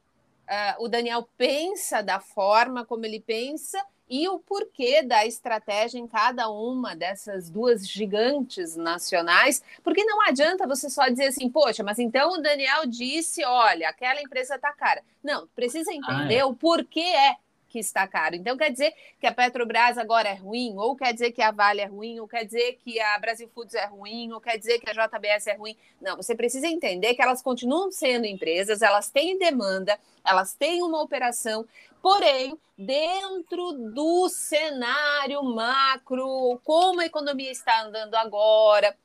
uh, 0.49 0.85
o 0.85 0.89
Daniel 0.89 1.29
pensa 1.37 2.03
da 2.03 2.21
forma 2.21 2.85
como 2.85 3.05
ele 3.05 3.21
pensa 3.21 3.79
e 4.09 4.29
o 4.29 4.39
porquê 4.39 5.03
da 5.03 5.25
estratégia 5.27 5.99
em 5.99 6.07
cada 6.07 6.49
uma 6.51 6.95
dessas 6.95 7.49
duas 7.49 7.89
gigantes 7.89 8.77
nacionais, 8.77 9.63
porque 9.83 10.05
não 10.05 10.21
adianta 10.23 10.67
você 10.67 10.91
só 10.91 11.09
dizer 11.09 11.29
assim, 11.29 11.49
poxa, 11.49 11.83
mas 11.83 11.99
então 11.99 12.35
o 12.35 12.43
Daniel 12.43 12.87
disse, 12.87 13.45
olha, 13.45 13.89
aquela 13.89 14.21
empresa 14.21 14.57
está 14.57 14.73
cara. 14.73 15.03
Não, 15.23 15.47
precisa 15.49 15.93
entender 15.93 16.37
ah, 16.37 16.41
é. 16.41 16.45
o 16.45 16.55
porquê 16.55 17.01
é 17.01 17.37
que 17.75 17.81
está 17.81 18.07
caro. 18.07 18.37
Então 18.37 18.57
quer 18.57 18.71
dizer 18.71 18.95
que 19.19 19.27
a 19.27 19.35
Petrobras 19.35 19.99
agora 19.99 20.29
é 20.29 20.35
ruim, 20.35 20.77
ou 20.77 20.95
quer 20.95 21.13
dizer 21.13 21.33
que 21.33 21.43
a 21.43 21.51
Vale 21.51 21.81
é 21.81 21.87
ruim, 21.87 22.21
ou 22.21 22.29
quer 22.29 22.45
dizer 22.45 22.75
que 22.75 23.01
a 23.01 23.19
Brasil 23.19 23.51
Foods 23.53 23.75
é 23.75 23.85
ruim, 23.87 24.33
ou 24.33 24.41
quer 24.41 24.57
dizer 24.57 24.79
que 24.79 24.89
a 24.89 24.93
JBS 24.93 25.49
é 25.49 25.55
ruim. 25.55 25.77
Não, 26.01 26.17
você 26.17 26.37
precisa 26.37 26.69
entender 26.69 27.15
que 27.15 27.23
elas 27.23 27.43
continuam 27.43 27.91
sendo 27.91 28.27
empresas, 28.27 28.81
elas 28.81 29.11
têm 29.11 29.37
demanda, 29.41 29.99
elas 30.25 30.55
têm 30.55 30.85
uma 30.85 31.03
operação, 31.03 31.67
porém, 32.01 32.57
dentro 32.79 33.73
do 33.73 34.29
cenário 34.29 35.43
macro, 35.43 36.61
como 36.63 37.01
a 37.01 37.07
economia 37.07 37.51
está 37.51 37.83
andando 37.83 38.15
agora, 38.15 38.97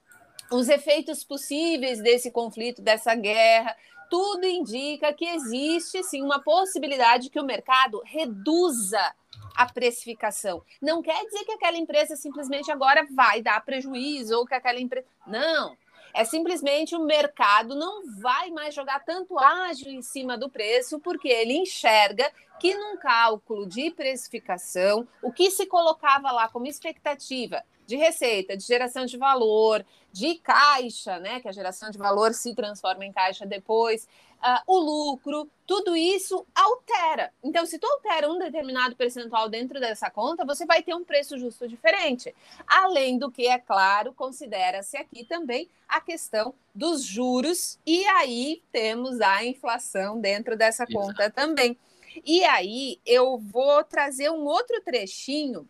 os 0.51 0.69
efeitos 0.69 1.23
possíveis 1.23 1.99
desse 2.03 2.29
conflito, 2.29 2.83
dessa 2.83 3.15
guerra, 3.15 3.75
tudo 4.09 4.45
indica 4.45 5.13
que 5.13 5.25
existe 5.25 6.03
sim 6.03 6.21
uma 6.21 6.41
possibilidade 6.41 7.29
que 7.29 7.39
o 7.39 7.45
mercado 7.45 8.01
reduza 8.05 9.13
a 9.55 9.65
precificação. 9.65 10.63
Não 10.81 11.01
quer 11.01 11.25
dizer 11.25 11.43
que 11.45 11.51
aquela 11.51 11.77
empresa 11.77 12.15
simplesmente 12.15 12.71
agora 12.71 13.05
vai 13.11 13.41
dar 13.41 13.63
prejuízo 13.63 14.37
ou 14.37 14.45
que 14.45 14.53
aquela 14.53 14.79
empresa. 14.79 15.05
Não. 15.27 15.77
É 16.13 16.23
simplesmente 16.23 16.95
o 16.95 17.05
mercado 17.05 17.75
não 17.75 18.01
vai 18.19 18.49
mais 18.49 18.73
jogar 18.73 19.03
tanto 19.05 19.37
ágil 19.37 19.91
em 19.91 20.01
cima 20.01 20.37
do 20.37 20.49
preço, 20.49 20.99
porque 20.99 21.27
ele 21.27 21.53
enxerga 21.53 22.31
que 22.59 22.73
num 22.73 22.97
cálculo 22.97 23.67
de 23.67 23.91
precificação, 23.91 25.07
o 25.21 25.31
que 25.31 25.51
se 25.51 25.65
colocava 25.65 26.31
lá 26.31 26.49
como 26.49 26.65
expectativa 26.65 27.63
de 27.89 27.95
receita, 27.95 28.55
de 28.55 28.63
geração 28.63 29.03
de 29.03 29.17
valor, 29.17 29.83
de 30.11 30.35
caixa, 30.35 31.17
né? 31.17 31.39
Que 31.39 31.47
a 31.47 31.51
geração 31.51 31.89
de 31.89 31.97
valor 31.97 32.35
se 32.35 32.53
transforma 32.53 33.03
em 33.03 33.11
caixa 33.11 33.47
depois, 33.47 34.07
uh, 34.43 34.61
o 34.67 34.77
lucro, 34.77 35.49
tudo 35.65 35.95
isso 35.95 36.45
altera. 36.53 37.33
Então, 37.43 37.65
se 37.65 37.79
tu 37.79 37.87
altera 37.87 38.31
um 38.31 38.37
determinado 38.37 38.95
percentual 38.95 39.49
dentro 39.49 39.79
dessa 39.79 40.07
conta, 40.07 40.45
você 40.45 40.67
vai 40.67 40.83
ter 40.83 40.93
um 40.93 41.03
preço 41.03 41.35
justo 41.39 41.67
diferente. 41.67 42.33
Além 42.67 43.17
do 43.17 43.31
que, 43.31 43.47
é 43.47 43.57
claro, 43.57 44.13
considera-se 44.13 44.95
aqui 44.95 45.23
também 45.23 45.67
a 45.87 45.99
questão 45.99 46.53
dos 46.73 47.03
juros, 47.03 47.79
e 47.83 48.05
aí 48.05 48.61
temos 48.71 49.19
a 49.19 49.43
inflação 49.43 50.21
dentro 50.21 50.55
dessa 50.55 50.85
conta 50.85 51.23
Exato. 51.23 51.35
também. 51.35 51.75
E 52.23 52.43
aí 52.43 52.99
eu 53.03 53.39
vou 53.39 53.83
trazer 53.83 54.29
um 54.29 54.45
outro 54.45 54.79
trechinho 54.81 55.67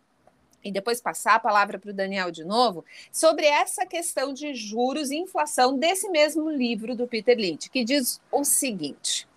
e 0.64 0.70
depois 0.70 1.00
passar 1.00 1.34
a 1.34 1.40
palavra 1.40 1.78
para 1.78 1.90
o 1.90 1.94
Daniel 1.94 2.30
de 2.30 2.44
novo, 2.44 2.84
sobre 3.12 3.46
essa 3.46 3.86
questão 3.86 4.32
de 4.32 4.54
juros 4.54 5.10
e 5.10 5.16
inflação 5.16 5.76
desse 5.76 6.08
mesmo 6.10 6.50
livro 6.50 6.94
do 6.94 7.06
Peter 7.06 7.36
Lynch, 7.36 7.70
que 7.70 7.84
diz 7.84 8.20
o 8.30 8.44
seguinte: 8.44 9.28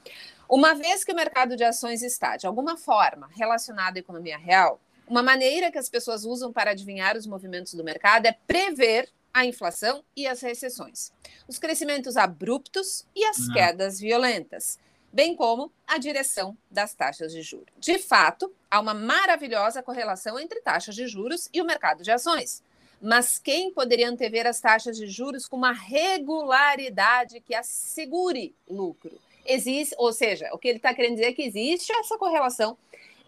uma 0.50 0.74
vez 0.74 1.03
que 1.03 1.12
o 1.12 1.15
mercado 1.15 1.56
de 1.56 1.63
ações 1.63 2.01
está, 2.01 2.38
de 2.38 2.45
alguma 2.45 2.78
forma, 2.78 3.30
relacionado 3.36 3.97
à 3.97 4.00
economia 4.00 4.38
real, 4.38 4.80
uma 5.08 5.24
maneira 5.24 5.71
que 5.71 5.78
as 5.78 5.89
pessoas 5.89 6.26
usam 6.26 6.52
para 6.52 6.71
adivinhar 6.71 7.17
os 7.17 7.28
movimentos 7.28 7.74
do 7.74 7.84
mercado 7.84 8.26
é 8.26 8.36
prever 8.47 9.10
a 9.34 9.45
inflação 9.45 10.04
e 10.15 10.28
as 10.28 10.41
recessões, 10.41 11.12
os 11.47 11.58
crescimentos 11.58 12.17
abruptos 12.17 13.06
e 13.15 13.26
as 13.26 13.47
Não. 13.47 13.54
quedas 13.54 14.00
violentas 14.00 14.78
bem 15.13 15.36
como 15.36 15.71
a 15.86 15.99
direção 15.99 16.58
das 16.71 16.95
taxas 16.95 17.32
de 17.32 17.43
juros. 17.43 17.67
De 17.78 17.99
fato, 17.99 18.52
há 18.69 18.80
uma 18.80 18.95
maravilhosa 18.95 19.84
correlação 19.84 20.39
entre 20.39 20.60
taxas 20.62 20.95
de 20.95 21.08
juros 21.08 21.47
e 21.54 21.62
o 21.62 21.65
mercado 21.65 22.02
de 22.02 22.12
ações. 22.12 22.63
Mas 22.99 23.38
quem 23.38 23.71
poderia 23.71 24.10
antever 24.10 24.47
as 24.47 24.60
taxas 24.60 24.97
de 24.97 25.08
juros 25.08 25.47
com 25.47 25.58
uma 25.58 25.71
regularidade 25.71 27.41
que 27.41 27.54
assegure 27.54 28.56
lucro? 28.67 29.12
Existe, 29.45 29.93
ou 29.99 30.12
seja, 30.12 30.49
o 30.54 30.58
que 30.58 30.69
ele 30.69 30.78
está 30.78 30.93
querendo 30.93 31.15
dizer 31.15 31.28
é 31.28 31.34
que 31.34 31.43
existe 31.43 31.91
essa 31.91 32.17
correlação. 32.17 32.78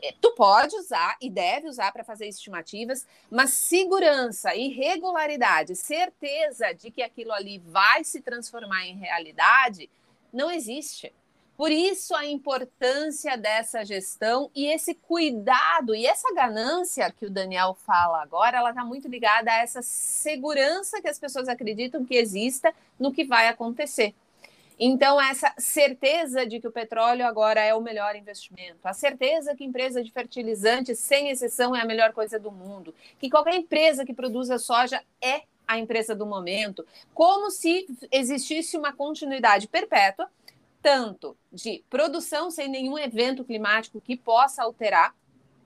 Eh, 0.02 0.13
tu 0.21 0.32
pode 0.32 0.76
usar 0.78 1.17
e 1.21 1.30
deve 1.30 1.67
usar 1.67 1.91
para 1.91 2.06
fazer 2.06 2.26
estimativas, 2.26 3.06
mas 3.30 3.52
segurança 3.52 4.56
e 4.56 4.69
regularidade, 4.69 5.76
certeza 5.76 6.71
de 6.74 6.89
que 6.89 7.04
aquilo 7.04 7.34
ali 7.34 7.60
vai 7.60 8.04
se 8.04 8.21
transformar 8.21 8.86
em 8.86 8.95
realidade, 8.95 9.89
não 10.32 10.50
existe. 10.50 11.13
Por 11.58 11.72
isso 11.72 12.13
a 12.13 12.26
importância 12.26 13.38
dessa 13.38 13.86
gestão 13.86 14.52
e 14.54 14.65
esse 14.65 14.94
cuidado 14.94 15.96
e 15.96 16.06
essa 16.06 16.34
ganância 16.34 17.10
que 17.12 17.26
o 17.26 17.30
Daniel 17.30 17.78
fala 17.86 18.22
agora, 18.22 18.58
ela 18.58 18.72
está 18.72 18.84
muito 18.84 19.08
ligada 19.08 19.50
a 19.50 19.60
essa 19.60 19.82
segurança 19.82 21.02
que 21.02 21.08
as 21.08 21.18
pessoas 21.18 21.48
acreditam 21.48 22.04
que 22.04 22.15
exista 22.15 22.74
no 23.00 23.13
que 23.13 23.24
vai 23.24 23.48
acontecer. 23.48 24.13
Então, 24.78 25.22
essa 25.22 25.54
certeza 25.58 26.46
de 26.46 26.60
que 26.60 26.68
o 26.68 26.72
petróleo 26.72 27.26
agora 27.26 27.62
é 27.62 27.74
o 27.74 27.80
melhor 27.80 28.13
investimento, 28.18 28.80
a 28.84 28.91
certeza 28.91 29.56
que 29.56 29.63
empresa 29.63 30.04
de 30.04 30.12
fertilizante, 30.12 30.94
sem 30.94 31.30
exceção, 31.30 31.74
é 31.74 31.82
a 31.82 31.86
melhor 31.86 32.12
coisa 32.12 32.38
do 32.38 32.52
mundo, 32.52 32.94
que 33.18 33.30
qualquer 33.30 33.56
empresa 33.56 34.06
que 34.06 34.13
produza 34.13 34.58
soja 34.58 35.02
é 35.22 35.44
a 35.65 35.80
empresa 35.80 36.13
do 36.13 36.26
momento, 36.26 36.86
como 37.13 37.50
se 37.50 37.88
existisse 38.12 38.78
uma 38.78 38.91
continuidade 38.91 39.70
perpétua 39.70 40.30
tanto 40.86 41.36
de 41.52 41.84
produção 41.89 42.52
sem 42.52 42.67
nenhum 42.67 42.95
evento 42.95 43.43
climático 43.43 44.00
que 44.00 44.15
possa 44.15 44.62
alterar, 44.62 45.15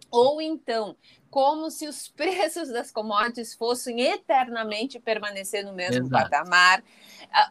ou 0.09 0.41
então 0.41 0.95
como 1.29 1.69
se 1.69 1.89
os 1.89 2.07
preços 2.15 2.69
das 2.69 2.89
commodities 2.89 3.53
fossem 3.53 3.99
eternamente 3.99 4.97
permanecer 4.97 5.65
no 5.65 5.73
mesmo 5.73 6.05
Exato. 6.05 6.29
patamar. 6.29 6.81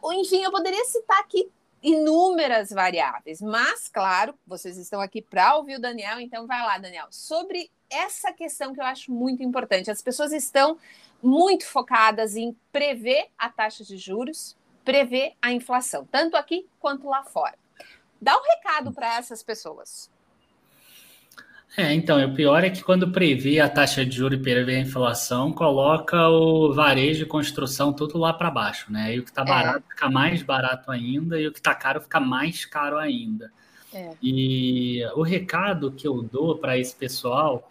Uh, 0.03 0.13
enfim, 0.13 0.41
eu 0.41 0.49
poderia 0.49 0.83
citar 0.85 1.19
aqui 1.19 1.47
inúmeras 1.83 2.71
variáveis, 2.71 3.39
mas 3.39 3.87
claro, 3.87 4.33
vocês 4.47 4.75
estão 4.75 4.99
aqui 4.99 5.21
para 5.21 5.55
ouvir 5.55 5.75
o 5.75 5.79
Daniel, 5.79 6.19
então 6.19 6.47
vai 6.47 6.63
lá, 6.63 6.79
Daniel, 6.79 7.05
sobre 7.11 7.69
essa 7.87 8.33
questão 8.33 8.73
que 8.73 8.81
eu 8.81 8.85
acho 8.85 9.11
muito 9.11 9.43
importante. 9.43 9.91
As 9.91 10.01
pessoas 10.01 10.33
estão 10.33 10.75
muito 11.21 11.67
focadas 11.67 12.35
em 12.35 12.57
prever 12.71 13.27
a 13.37 13.47
taxa 13.47 13.83
de 13.83 13.95
juros, 13.95 14.57
prever 14.89 15.33
a 15.39 15.51
inflação, 15.51 16.03
tanto 16.11 16.35
aqui 16.35 16.65
quanto 16.79 17.07
lá 17.07 17.23
fora. 17.23 17.53
Dá 18.19 18.35
um 18.35 18.41
recado 18.41 18.91
para 18.91 19.19
essas 19.19 19.43
pessoas. 19.43 20.09
É, 21.77 21.93
então, 21.93 22.19
o 22.25 22.33
pior 22.33 22.63
é 22.63 22.71
que 22.71 22.83
quando 22.83 23.11
prevê 23.11 23.59
a 23.59 23.69
taxa 23.69 24.03
de 24.03 24.15
juros 24.15 24.39
e 24.39 24.41
prevê 24.41 24.77
a 24.77 24.79
inflação, 24.79 25.53
coloca 25.53 26.27
o 26.29 26.73
varejo 26.73 27.21
e 27.21 27.27
construção 27.27 27.93
tudo 27.93 28.17
lá 28.17 28.33
para 28.33 28.49
baixo, 28.49 28.91
né? 28.91 29.13
E 29.13 29.19
o 29.19 29.23
que 29.23 29.29
está 29.29 29.43
é. 29.43 29.45
barato 29.45 29.83
é. 29.87 29.93
fica 29.93 30.09
mais 30.09 30.41
barato 30.41 30.89
ainda 30.89 31.39
e 31.39 31.47
o 31.47 31.51
que 31.51 31.59
está 31.59 31.75
caro 31.75 32.01
fica 32.01 32.19
mais 32.19 32.65
caro 32.65 32.97
ainda. 32.97 33.51
É. 33.93 34.13
E 34.23 35.05
o 35.13 35.21
recado 35.21 35.91
que 35.91 36.07
eu 36.07 36.23
dou 36.23 36.57
para 36.57 36.79
esse 36.79 36.95
pessoal 36.95 37.68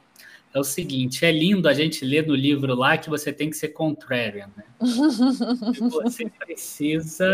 é 0.53 0.59
o 0.59 0.65
seguinte: 0.65 1.25
é 1.25 1.33
lindo 1.33 1.69
a 1.69 1.75
gente 1.75 2.05
ler 2.05 2.27
no 2.27 2.35
livro 2.35 2.75
lá 2.75 2.97
que 2.97 3.11
você 3.11 3.33
tem 3.33 3.51
que 3.51 3.57
ser 3.57 3.69
contrarian, 3.69 4.49
né? 4.57 4.65
você 5.91 6.31
precisa 6.39 7.27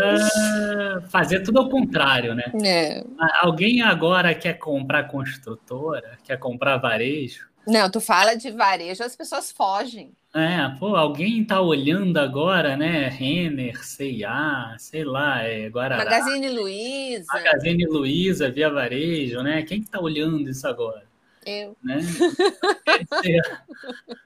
fazer 1.09 1.41
tudo 1.41 1.59
ao 1.59 1.69
contrário, 1.69 2.33
né? 2.35 2.51
É. 2.63 3.03
Alguém 3.41 3.81
agora 3.81 4.33
quer 4.33 4.53
comprar 4.53 5.05
construtora, 5.05 6.17
quer 6.23 6.37
comprar 6.37 6.77
varejo? 6.77 7.47
Não, 7.67 7.89
tu 7.89 7.99
fala 7.99 8.35
de 8.35 8.51
varejo, 8.51 9.03
as 9.03 9.15
pessoas 9.15 9.51
fogem. 9.51 10.11
É, 10.33 10.67
pô, 10.77 10.95
alguém 10.95 11.43
tá 11.43 11.61
olhando 11.61 12.17
agora, 12.17 12.75
né? 12.75 13.07
Renner, 13.07 13.83
C&A, 13.83 14.75
sei 14.77 15.03
lá, 15.03 15.41
é 15.41 15.69
Guarará. 15.69 16.03
Magazine 16.03 16.49
Luiza. 16.49 17.25
Magazine 17.33 17.85
Luiza, 17.85 18.51
Via 18.51 18.69
Varejo, 18.69 19.41
né? 19.41 19.63
Quem 19.63 19.81
que 19.81 19.89
tá 19.89 19.99
olhando 19.99 20.49
isso 20.49 20.67
agora? 20.67 21.03
Eu. 21.45 21.75
Né? 21.83 21.99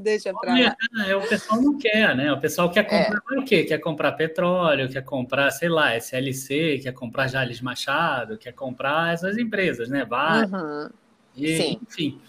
Deixa 0.00 0.32
pra 0.32 0.54
lá. 0.54 0.76
É, 1.06 1.16
o 1.16 1.28
pessoal 1.28 1.60
não 1.60 1.78
quer, 1.78 2.16
né? 2.16 2.32
O 2.32 2.40
pessoal 2.40 2.70
quer 2.70 2.80
é. 2.80 3.04
comprar 3.04 3.36
é. 3.36 3.38
o 3.38 3.44
quê? 3.44 3.64
Quer 3.64 3.78
comprar 3.78 4.12
petróleo, 4.12 4.88
quer 4.88 5.04
comprar, 5.04 5.50
sei 5.50 5.68
lá, 5.68 5.94
SLC, 5.96 6.80
quer 6.82 6.92
comprar 6.92 7.28
Jales 7.28 7.60
Machado, 7.60 8.38
quer 8.38 8.52
comprar 8.52 9.12
essas 9.12 9.36
empresas, 9.36 9.88
né? 9.88 10.04
Vale. 10.04 10.52
Uhum. 10.52 10.88
E, 11.36 11.56
Sim. 11.56 11.80
Enfim. 11.82 12.20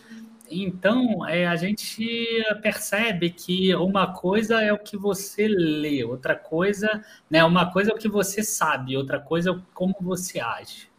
então, 0.50 1.28
é, 1.28 1.46
a 1.46 1.56
gente 1.56 2.44
percebe 2.62 3.30
que 3.30 3.74
uma 3.76 4.14
coisa 4.14 4.62
é 4.62 4.74
o 4.74 4.80
que 4.80 4.98
você 4.98 5.48
lê, 5.48 6.04
outra 6.04 6.36
coisa, 6.36 7.04
né, 7.30 7.44
uma 7.44 7.72
coisa 7.72 7.92
é 7.92 7.94
o 7.94 7.98
que 7.98 8.10
você 8.10 8.42
sabe, 8.42 8.98
outra 8.98 9.20
coisa 9.20 9.52
é 9.52 9.56
como 9.74 9.96
você 10.02 10.40
age. 10.40 10.90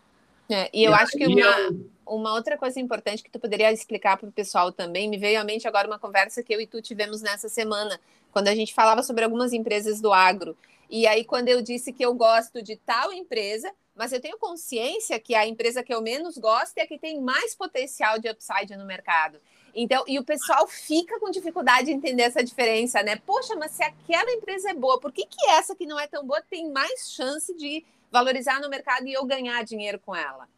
É, 0.49 0.71
e 0.73 0.85
eu 0.85 0.93
e 0.93 0.95
acho 0.95 1.19
que 1.19 1.27
uma, 1.27 1.41
eu... 1.41 1.91
uma 2.07 2.33
outra 2.35 2.57
coisa 2.57 2.81
importante 2.81 3.23
que 3.23 3.31
tu 3.31 3.39
poderia 3.39 3.73
explicar 3.73 4.17
para 4.17 4.29
o 4.29 4.33
pessoal 4.33 4.73
também, 4.73 5.09
me 5.09 5.19
veio 5.19 5.41
à 5.41 5.45
mente 5.45 5.67
agora 5.67 5.87
uma 5.87 5.99
conversa 5.99 6.43
que 6.43 6.55
eu 6.55 6.61
e 6.61 6.67
tu 6.67 6.81
tivemos 6.81 7.21
nessa 7.21 7.49
semana, 7.49 8.01
quando 8.33 8.49
a 8.49 8.55
gente 8.55 8.73
falava 8.75 9.03
sobre 9.03 9.25
algumas 9.25 9.53
empresas 9.53 10.01
do 10.01 10.13
agro. 10.13 10.57
E 10.89 11.07
aí, 11.07 11.25
quando 11.25 11.49
eu 11.49 11.61
disse 11.61 11.93
que 11.93 12.05
eu 12.05 12.15
gosto 12.15 12.63
de 12.63 12.77
tal 12.77 13.13
empresa, 13.13 13.73
mas 13.95 14.13
eu 14.13 14.21
tenho 14.21 14.39
consciência 14.39 15.19
que 15.19 15.35
a 15.35 15.47
empresa 15.47 15.83
que 15.83 15.93
eu 15.93 16.01
menos 16.01 16.37
gosto 16.39 16.79
é 16.79 16.83
a 16.83 16.87
que 16.87 16.99
tem 16.99 17.21
mais 17.21 17.55
potencial 17.55 18.19
de 18.19 18.29
upside 18.29 18.77
no 18.77 18.85
mercado. 18.85 19.41
Então, 19.75 20.05
e 20.07 20.19
o 20.19 20.25
pessoal 20.25 20.67
fica 20.67 21.19
com 21.19 21.31
dificuldade 21.31 21.87
de 21.87 21.93
entender 21.93 22.23
essa 22.23 22.43
diferença, 22.43 23.03
né? 23.03 23.17
Poxa, 23.17 23.55
mas 23.57 23.73
se 23.73 23.83
aquela 23.83 24.31
empresa 24.33 24.71
é 24.71 24.75
boa, 24.75 25.01
por 25.01 25.13
que, 25.13 25.27
que 25.27 25.51
essa 25.51 25.75
que 25.75 25.87
não 25.87 25.99
é 25.99 26.07
tão 26.07 26.25
boa 26.25 26.41
tem 26.41 26.71
mais 26.71 27.11
chance 27.11 27.55
de 27.57 27.85
valorizar 28.11 28.61
no 28.61 28.69
mercado 28.69 29.07
e 29.07 29.13
eu 29.13 29.25
ganhar 29.25 29.65
dinheiro 29.65 29.99
com 29.99 30.15
ela? 30.15 30.49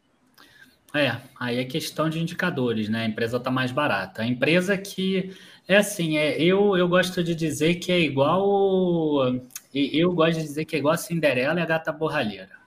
É, 0.93 1.17
aí 1.39 1.59
é 1.59 1.65
questão 1.65 2.09
de 2.09 2.19
indicadores, 2.19 2.89
né? 2.89 3.03
A 3.03 3.05
empresa 3.05 3.37
está 3.37 3.51
mais 3.51 3.71
barata. 3.71 4.21
A 4.21 4.25
empresa 4.25 4.77
que 4.77 5.35
é 5.67 5.77
assim, 5.77 6.17
é, 6.17 6.41
eu, 6.41 6.75
eu 6.75 6.87
gosto 6.87 7.23
de 7.23 7.35
dizer 7.35 7.75
que 7.75 7.91
é 7.91 7.99
igual. 7.99 9.39
Eu 9.73 10.13
gosto 10.13 10.39
de 10.39 10.43
dizer 10.43 10.65
que 10.65 10.75
é 10.75 10.79
igual 10.79 10.95
a 10.95 10.97
Cinderela 10.97 11.59
e 11.59 11.63
a 11.63 11.65
gata 11.65 11.91
borralheira. 11.91 12.57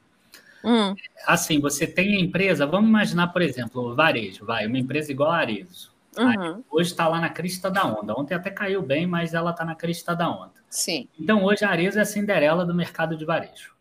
Hum. 0.65 0.95
Assim, 1.27 1.61
você 1.61 1.87
tem 1.87 2.17
a 2.17 2.21
empresa, 2.21 2.65
vamos 2.65 2.89
imaginar, 2.89 3.29
por 3.29 3.43
exemplo, 3.43 3.83
o 3.83 3.95
varejo, 3.97 4.47
vai, 4.47 4.67
uma 4.67 4.79
empresa 4.79 5.11
igual 5.11 5.33
a 5.33 5.39
Arezo. 5.39 5.91
Uhum. 6.17 6.63
Hoje 6.71 6.91
está 6.91 7.09
lá 7.09 7.21
na 7.21 7.31
crista 7.31 7.71
da 7.71 7.85
onda. 7.85 8.15
Ontem 8.17 8.35
até 8.35 8.51
caiu 8.51 8.83
bem, 8.83 9.07
mas 9.07 9.35
ela 9.35 9.51
está 9.51 9.65
na 9.65 9.75
crista 9.75 10.15
da 10.15 10.31
onda. 10.31 10.53
Sim. 10.69 11.09
Então 11.19 11.43
hoje 11.43 11.65
a 11.65 11.71
Arezo 11.71 11.99
é 11.99 12.03
a 12.03 12.05
Cinderela 12.05 12.65
do 12.65 12.75
mercado 12.75 13.17
de 13.17 13.25
varejo. 13.25 13.75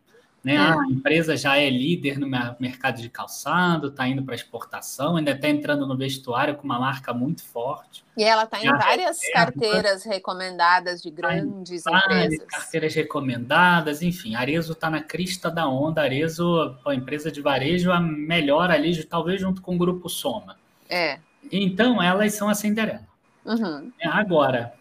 Né? 0.44 0.58
A 0.58 0.76
empresa 0.90 1.38
já 1.38 1.58
é 1.58 1.70
líder 1.70 2.18
no 2.18 2.28
mercado 2.60 3.00
de 3.00 3.10
calçado, 3.10 3.90
está 3.90 4.08
indo 4.08 4.24
para 4.24 4.34
exportação, 4.34 5.16
ainda 5.16 5.32
está 5.32 5.48
entrando 5.48 5.86
no 5.86 5.96
vestuário 5.96 6.56
com 6.56 6.64
uma 6.64 6.80
marca 6.80 7.14
muito 7.14 7.44
forte. 7.44 8.04
E 8.18 8.24
ela 8.24 8.44
está 8.44 8.60
em 8.60 8.68
várias 8.68 9.20
carteiras 9.32 10.04
recomendadas 10.04 11.00
de 11.00 11.12
grandes 11.12 11.84
tá 11.84 11.96
empresas. 11.96 12.48
Carteiras 12.48 12.96
recomendadas, 12.96 14.02
enfim, 14.02 14.34
Arezo 14.34 14.74
está 14.74 14.90
na 14.90 15.04
crista 15.04 15.52
da 15.52 15.70
onda. 15.70 16.02
Arezo, 16.02 16.76
a 16.88 16.96
empresa 16.96 17.32
de 17.32 17.40
varejo, 17.40 17.92
a 17.92 18.00
melhor 18.00 18.72
ali, 18.72 19.04
talvez 19.04 19.40
junto 19.40 19.62
com 19.62 19.76
o 19.76 19.78
Grupo 19.78 20.10
Soma. 20.10 20.58
É. 20.90 21.20
Então, 21.52 22.02
elas 22.02 22.34
são 22.34 22.50
a 22.50 22.56
Cinderela. 22.56 23.08
Uhum. 23.46 23.92
Agora, 24.06 24.74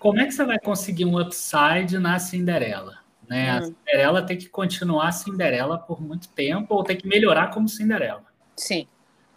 como 0.00 0.18
é 0.18 0.26
que 0.26 0.32
você 0.32 0.44
vai 0.44 0.58
conseguir 0.58 1.04
um 1.04 1.20
upside 1.20 1.98
na 2.00 2.18
Cinderela? 2.18 3.01
Né? 3.32 3.50
A 3.50 3.60
hum. 3.60 3.64
Cinderela 3.64 4.20
tem 4.20 4.36
que 4.36 4.46
continuar 4.46 5.10
Cinderela 5.12 5.78
por 5.78 6.02
muito 6.02 6.28
tempo 6.28 6.74
ou 6.74 6.84
tem 6.84 6.98
que 6.98 7.08
melhorar 7.08 7.48
como 7.48 7.66
Cinderela. 7.66 8.22
Sim. 8.54 8.86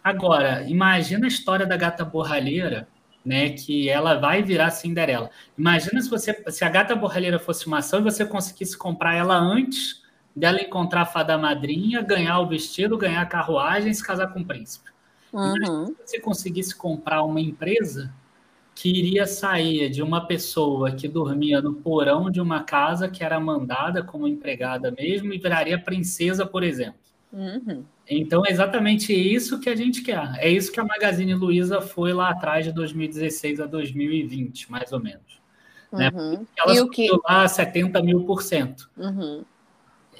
Agora, 0.04 0.62
imagina 0.68 1.24
a 1.24 1.28
história 1.28 1.64
da 1.64 1.78
gata 1.78 2.04
borralheira, 2.04 2.86
né? 3.24 3.48
Que 3.48 3.88
ela 3.88 4.16
vai 4.16 4.42
virar 4.42 4.70
Cinderela. 4.70 5.30
Imagina 5.56 5.98
se 6.02 6.10
você, 6.10 6.34
se 6.50 6.62
a 6.62 6.68
gata 6.68 6.94
borralheira 6.94 7.38
fosse 7.38 7.66
uma 7.66 7.78
ação 7.78 8.00
e 8.00 8.02
você 8.02 8.26
conseguisse 8.26 8.76
comprar 8.76 9.14
ela 9.14 9.34
antes 9.34 10.02
dela 10.36 10.60
encontrar 10.60 11.00
a 11.00 11.06
fada 11.06 11.38
madrinha, 11.38 12.02
ganhar 12.02 12.38
o 12.40 12.46
vestido, 12.46 12.98
ganhar 12.98 13.22
a 13.22 13.26
carruagem 13.26 13.90
e 13.90 13.94
se 13.94 14.04
casar 14.04 14.26
com 14.26 14.40
o 14.40 14.44
príncipe. 14.44 14.90
Uhum. 15.32 15.86
se 15.86 15.94
você 16.04 16.20
conseguisse 16.20 16.74
comprar 16.74 17.22
uma 17.22 17.40
empresa 17.40 18.12
que 18.76 18.90
iria 18.90 19.26
sair 19.26 19.88
de 19.88 20.02
uma 20.02 20.26
pessoa 20.26 20.92
que 20.92 21.08
dormia 21.08 21.62
no 21.62 21.72
porão 21.72 22.30
de 22.30 22.42
uma 22.42 22.62
casa 22.62 23.08
que 23.08 23.24
era 23.24 23.40
mandada 23.40 24.02
como 24.02 24.28
empregada 24.28 24.90
mesmo 24.90 25.32
e 25.32 25.38
viraria 25.38 25.82
princesa, 25.82 26.44
por 26.44 26.62
exemplo. 26.62 27.00
Uhum. 27.32 27.82
Então 28.06 28.44
é 28.46 28.50
exatamente 28.50 29.14
isso 29.14 29.58
que 29.60 29.70
a 29.70 29.74
gente 29.74 30.02
quer. 30.02 30.30
É 30.36 30.50
isso 30.50 30.70
que 30.70 30.78
a 30.78 30.84
Magazine 30.84 31.34
Luiza 31.34 31.80
foi 31.80 32.12
lá 32.12 32.28
atrás 32.28 32.66
de 32.66 32.72
2016 32.72 33.60
a 33.60 33.66
2020, 33.66 34.70
mais 34.70 34.92
ou 34.92 35.00
menos. 35.00 35.40
Né? 35.90 36.10
Uhum. 36.14 36.30
Né? 36.32 36.46
Ela 36.58 36.74
e 36.74 36.76
subiu 36.76 36.90
que... 36.90 37.08
lá 37.26 37.48
70 37.48 38.02
mil 38.02 38.24
por 38.24 38.42
cento. 38.42 38.90
Uhum. 38.94 39.42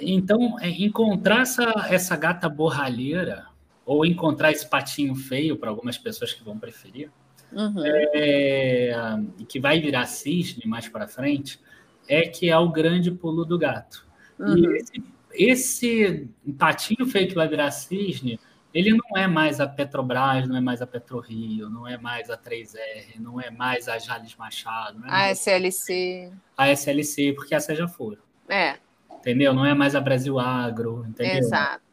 Então, 0.00 0.58
é, 0.60 0.70
encontrar 0.70 1.42
essa, 1.42 1.88
essa 1.90 2.16
gata 2.16 2.48
borralheira, 2.48 3.46
ou 3.84 4.04
encontrar 4.04 4.50
esse 4.50 4.68
patinho 4.68 5.14
feio 5.14 5.58
para 5.58 5.68
algumas 5.68 5.98
pessoas 5.98 6.32
que 6.32 6.42
vão 6.42 6.58
preferir, 6.58 7.10
uhum. 7.52 7.82
é, 7.84 9.20
que 9.48 9.60
vai 9.60 9.80
virar 9.80 10.06
cisne 10.06 10.64
mais 10.66 10.88
para 10.88 11.06
frente, 11.06 11.60
é 12.08 12.22
que 12.22 12.48
é 12.48 12.56
o 12.56 12.70
grande 12.70 13.10
pulo 13.10 13.44
do 13.44 13.58
gato. 13.58 14.06
Uhum. 14.38 14.56
E 14.56 14.76
esse, 14.76 15.04
esse 15.32 16.28
patinho 16.58 17.06
feio 17.06 17.28
que 17.28 17.34
vai 17.34 17.48
virar 17.48 17.70
cisne, 17.70 18.38
ele 18.72 18.90
não 18.90 19.16
é 19.16 19.26
mais 19.26 19.58
a 19.58 19.66
Petrobras, 19.66 20.46
não 20.46 20.56
é 20.56 20.60
mais 20.60 20.82
a 20.82 20.86
PetroRio, 20.86 21.70
não 21.70 21.88
é 21.88 21.96
mais 21.96 22.28
a 22.28 22.36
3R, 22.36 23.18
não 23.18 23.40
é 23.40 23.50
mais 23.50 23.88
a 23.88 23.98
Jales 23.98 24.36
Machado. 24.36 25.02
É 25.06 25.10
a 25.10 25.30
SLC. 25.30 26.30
A 26.56 26.70
SLC, 26.70 27.32
porque 27.32 27.54
essa 27.54 27.74
já 27.74 27.88
foram. 27.88 28.18
É. 28.48 28.76
Entendeu? 29.10 29.54
Não 29.54 29.64
é 29.64 29.72
mais 29.72 29.94
a 29.94 30.00
Brasil 30.00 30.38
Agro, 30.38 31.06
entendeu? 31.08 31.38
Exato. 31.38 31.85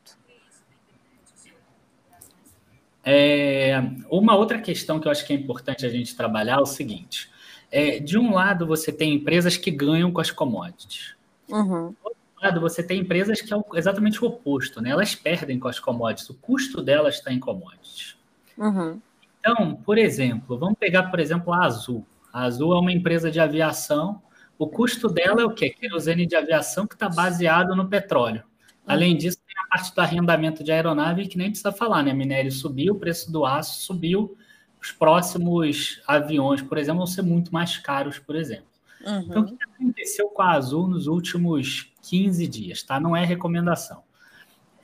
É, 3.04 3.82
uma 4.10 4.36
outra 4.36 4.60
questão 4.60 5.00
que 5.00 5.08
eu 5.08 5.12
acho 5.12 5.26
que 5.26 5.34
é 5.34 5.36
importante 5.36 5.86
a 5.86 5.90
gente 5.90 6.16
trabalhar 6.16 6.56
é 6.58 6.62
o 6.62 6.66
seguinte: 6.66 7.30
é, 7.70 8.00
de 8.00 8.18
um 8.18 8.34
lado, 8.34 8.66
você 8.66 8.92
tem 8.92 9.14
empresas 9.14 9.58
que 9.58 9.72
ganham 9.72 10.12
com 10.12 10.22
as 10.22 10.32
commodities. 10.32 11.16
Uhum. 11.50 11.90
Do 11.90 11.98
outro 12.04 12.20
lado, 12.42 12.62
você 12.62 12.82
tem 12.82 13.02
empresas 13.02 13.42
que 13.42 13.54
é 13.54 13.58
exatamente 13.74 14.24
o 14.24 14.28
oposto, 14.28 14.82
né? 14.82 14.92
Elas 14.92 15.16
perdem 15.16 15.60
com 15.60 15.68
as 15.68 15.80
commodities, 15.80 16.30
o 16.30 16.36
custo 16.36 16.82
delas 16.82 17.16
está 17.16 17.34
em 17.34 17.40
commodities. 17.40 18.16
Uhum. 18.58 19.02
Então, 19.40 19.76
por 19.76 19.98
exemplo, 19.98 20.58
vamos 20.58 20.78
pegar, 20.80 21.04
por 21.04 21.20
exemplo, 21.20 21.52
a 21.52 21.66
Azul. 21.66 22.06
A 22.32 22.44
Azul 22.44 22.74
é 22.74 22.80
uma 22.80 22.94
empresa 22.94 23.30
de 23.30 23.40
aviação. 23.40 24.22
O 24.58 24.68
custo 24.68 25.10
dela 25.10 25.42
é 25.42 25.46
o 25.46 25.52
quê? 25.52 25.70
Querosene 25.70 26.26
de 26.26 26.36
aviação 26.36 26.88
que 26.88 26.94
está 26.94 27.10
baseado 27.10 27.76
no 27.76 27.90
petróleo. 27.90 28.44
Além 28.88 29.18
disso, 29.18 29.38
parte 29.74 29.96
do 29.96 30.02
arrendamento 30.02 30.64
de 30.64 30.72
aeronave 30.72 31.28
que 31.28 31.38
nem 31.38 31.50
precisa 31.50 31.72
falar, 31.72 32.04
né? 32.04 32.14
Minério 32.14 32.52
subiu, 32.52 32.94
o 32.94 33.00
preço 33.00 33.32
do 33.32 33.44
aço 33.44 33.82
subiu, 33.82 34.38
os 34.80 34.92
próximos 34.92 36.00
aviões, 36.06 36.62
por 36.62 36.78
exemplo, 36.78 37.00
vão 37.00 37.08
ser 37.08 37.24
muito 37.24 37.52
mais 37.52 37.78
caros, 37.78 38.20
por 38.20 38.36
exemplo. 38.36 38.68
Uhum. 39.04 39.20
Então, 39.22 39.42
o 39.42 39.46
que 39.46 39.58
aconteceu 39.64 40.30
com 40.30 40.42
a 40.44 40.52
Azul 40.52 40.88
nos 40.88 41.08
últimos 41.08 41.92
15 42.04 42.48
dias, 42.48 42.84
tá? 42.84 43.00
Não 43.00 43.16
é 43.16 43.26
recomendação. 43.26 44.04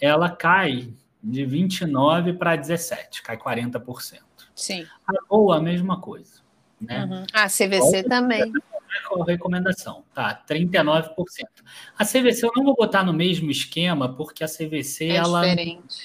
Ela 0.02 0.30
cai 0.30 0.92
de 1.24 1.46
29 1.46 2.34
para 2.34 2.56
17, 2.56 3.22
cai 3.22 3.38
40%. 3.38 4.20
Sim. 4.56 4.88
A 5.08 5.14
Gol, 5.28 5.52
a 5.52 5.62
mesma 5.62 6.02
coisa. 6.02 6.42
Né? 6.82 7.06
Uhum. 7.06 7.26
A 7.34 7.48
CVC 7.48 8.04
também 8.04 8.52
recomendação, 9.28 10.04
tá? 10.14 10.44
39%. 10.48 11.14
A 11.98 12.06
CVC 12.06 12.46
eu 12.46 12.52
não 12.56 12.64
vou 12.64 12.76
botar 12.76 13.04
no 13.04 13.14
mesmo 13.14 13.50
esquema, 13.52 14.16
porque 14.16 14.44
a 14.44 14.48
CVC 14.48 15.06
é 15.06 15.16
ela 15.16 15.44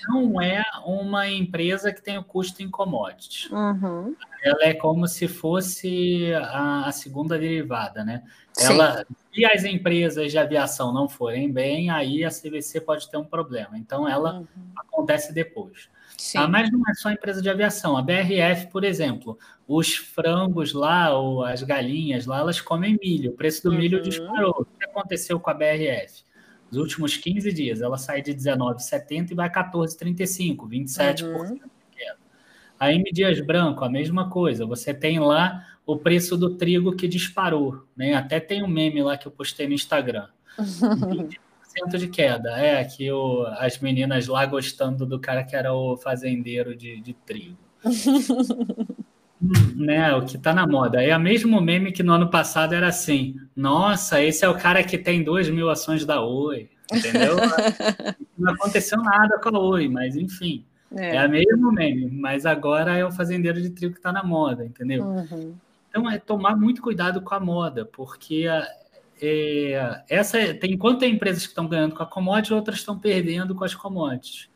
não 0.08 0.40
é 0.40 0.62
uma 0.84 1.28
empresa 1.28 1.92
que 1.92 2.02
tem 2.02 2.18
o 2.18 2.24
custo 2.24 2.62
em 2.62 2.70
commodities. 2.70 3.50
Uhum. 3.50 4.14
Ela 4.42 4.64
é 4.64 4.74
como 4.74 5.08
se 5.08 5.26
fosse 5.26 6.32
a, 6.34 6.86
a 6.86 6.92
segunda 6.92 7.38
derivada, 7.38 8.04
né? 8.04 8.22
Ela, 8.58 9.04
se 9.32 9.44
as 9.44 9.64
empresas 9.64 10.30
de 10.30 10.38
aviação 10.38 10.92
não 10.92 11.08
forem 11.08 11.50
bem, 11.50 11.90
aí 11.90 12.24
a 12.24 12.30
CVC 12.30 12.80
pode 12.80 13.10
ter 13.10 13.16
um 13.16 13.24
problema. 13.24 13.76
Então, 13.78 14.08
ela 14.08 14.34
uhum. 14.34 14.46
acontece 14.76 15.32
depois. 15.32 15.88
Ah, 16.36 16.48
mas 16.48 16.70
não 16.70 16.80
é 16.88 16.94
só 16.94 17.10
empresa 17.10 17.42
de 17.42 17.48
aviação. 17.48 17.96
A 17.96 18.02
BRF, 18.02 18.68
por 18.70 18.84
exemplo, 18.84 19.38
os 19.66 19.94
frangos 19.96 20.72
lá, 20.72 21.16
ou 21.16 21.44
as 21.44 21.62
galinhas 21.62 22.26
lá, 22.26 22.38
elas 22.38 22.60
comem 22.60 22.98
milho. 23.02 23.32
O 23.32 23.34
preço 23.34 23.62
do 23.62 23.70
uhum. 23.70 23.78
milho 23.78 24.02
disparou. 24.02 24.54
O 24.60 24.64
que 24.64 24.84
aconteceu 24.84 25.38
com 25.40 25.50
a 25.50 25.54
BRF? 25.54 26.22
Nos 26.70 26.80
últimos 26.80 27.16
15 27.16 27.52
dias, 27.52 27.80
ela 27.80 27.98
sai 27.98 28.22
de 28.22 28.34
19,70 28.34 29.30
e 29.30 29.34
vai 29.34 29.48
a 29.48 29.52
14,35, 29.52 30.68
27% 30.68 31.22
uhum. 31.24 31.58
A 32.78 32.92
M 32.92 33.04
Dias 33.12 33.40
Branco, 33.40 33.84
a 33.84 33.88
mesma 33.88 34.28
coisa. 34.28 34.66
Você 34.66 34.92
tem 34.92 35.20
lá 35.20 35.64
o 35.86 35.96
preço 35.96 36.36
do 36.36 36.56
trigo 36.56 36.96
que 36.96 37.06
disparou. 37.06 37.84
Né? 37.96 38.14
Até 38.14 38.40
tem 38.40 38.62
um 38.62 38.68
meme 38.68 39.02
lá 39.02 39.16
que 39.16 39.26
eu 39.26 39.32
postei 39.32 39.66
no 39.66 39.74
Instagram. 39.74 40.28
20% 41.82 41.98
de 41.98 42.08
queda. 42.08 42.50
É, 42.50 42.80
aqui 42.80 43.10
o, 43.10 43.46
as 43.58 43.78
meninas 43.78 44.26
lá 44.26 44.44
gostando 44.46 45.04
do 45.04 45.18
cara 45.18 45.44
que 45.44 45.56
era 45.56 45.72
o 45.72 45.96
fazendeiro 45.96 46.74
de, 46.76 47.00
de 47.00 47.12
trigo. 47.12 47.56
né, 49.74 50.14
o 50.14 50.24
que 50.24 50.38
tá 50.38 50.54
na 50.54 50.66
moda. 50.66 51.02
É 51.02 51.16
o 51.16 51.20
mesmo 51.20 51.60
meme 51.60 51.92
que 51.92 52.02
no 52.02 52.12
ano 52.12 52.30
passado 52.30 52.74
era 52.74 52.88
assim: 52.88 53.36
nossa, 53.54 54.22
esse 54.22 54.44
é 54.44 54.48
o 54.48 54.58
cara 54.58 54.82
que 54.82 54.96
tem 54.96 55.22
2 55.22 55.50
mil 55.50 55.68
ações 55.70 56.04
da 56.04 56.22
Oi, 56.22 56.70
entendeu? 56.92 57.36
não 58.38 58.52
aconteceu 58.52 58.98
nada 59.02 59.38
com 59.38 59.56
a 59.56 59.60
Oi, 59.60 59.88
mas 59.88 60.16
enfim. 60.16 60.64
É. 60.96 61.16
é 61.16 61.18
a 61.18 61.26
mesma 61.26 61.72
meme, 61.72 62.08
mas 62.08 62.46
agora 62.46 62.96
é 62.96 63.04
o 63.04 63.10
fazendeiro 63.10 63.60
de 63.60 63.70
trigo 63.70 63.94
que 63.94 63.98
está 63.98 64.12
na 64.12 64.22
moda, 64.22 64.64
entendeu? 64.64 65.04
Uhum. 65.04 65.54
Então 65.88 66.08
é 66.08 66.18
tomar 66.18 66.56
muito 66.56 66.80
cuidado 66.80 67.20
com 67.20 67.34
a 67.34 67.40
moda, 67.40 67.84
porque 67.84 68.46
é, 69.20 70.02
essa 70.08 70.38
tem 70.54 70.72
enquanto 70.72 71.00
tem 71.00 71.14
empresas 71.14 71.42
que 71.42 71.48
estão 71.48 71.66
ganhando 71.66 71.94
com 71.94 72.02
a 72.02 72.06
commodity, 72.06 72.54
outras 72.54 72.78
estão 72.78 72.98
perdendo 72.98 73.54
com 73.54 73.64
as 73.64 73.74
commodities. 73.74 74.48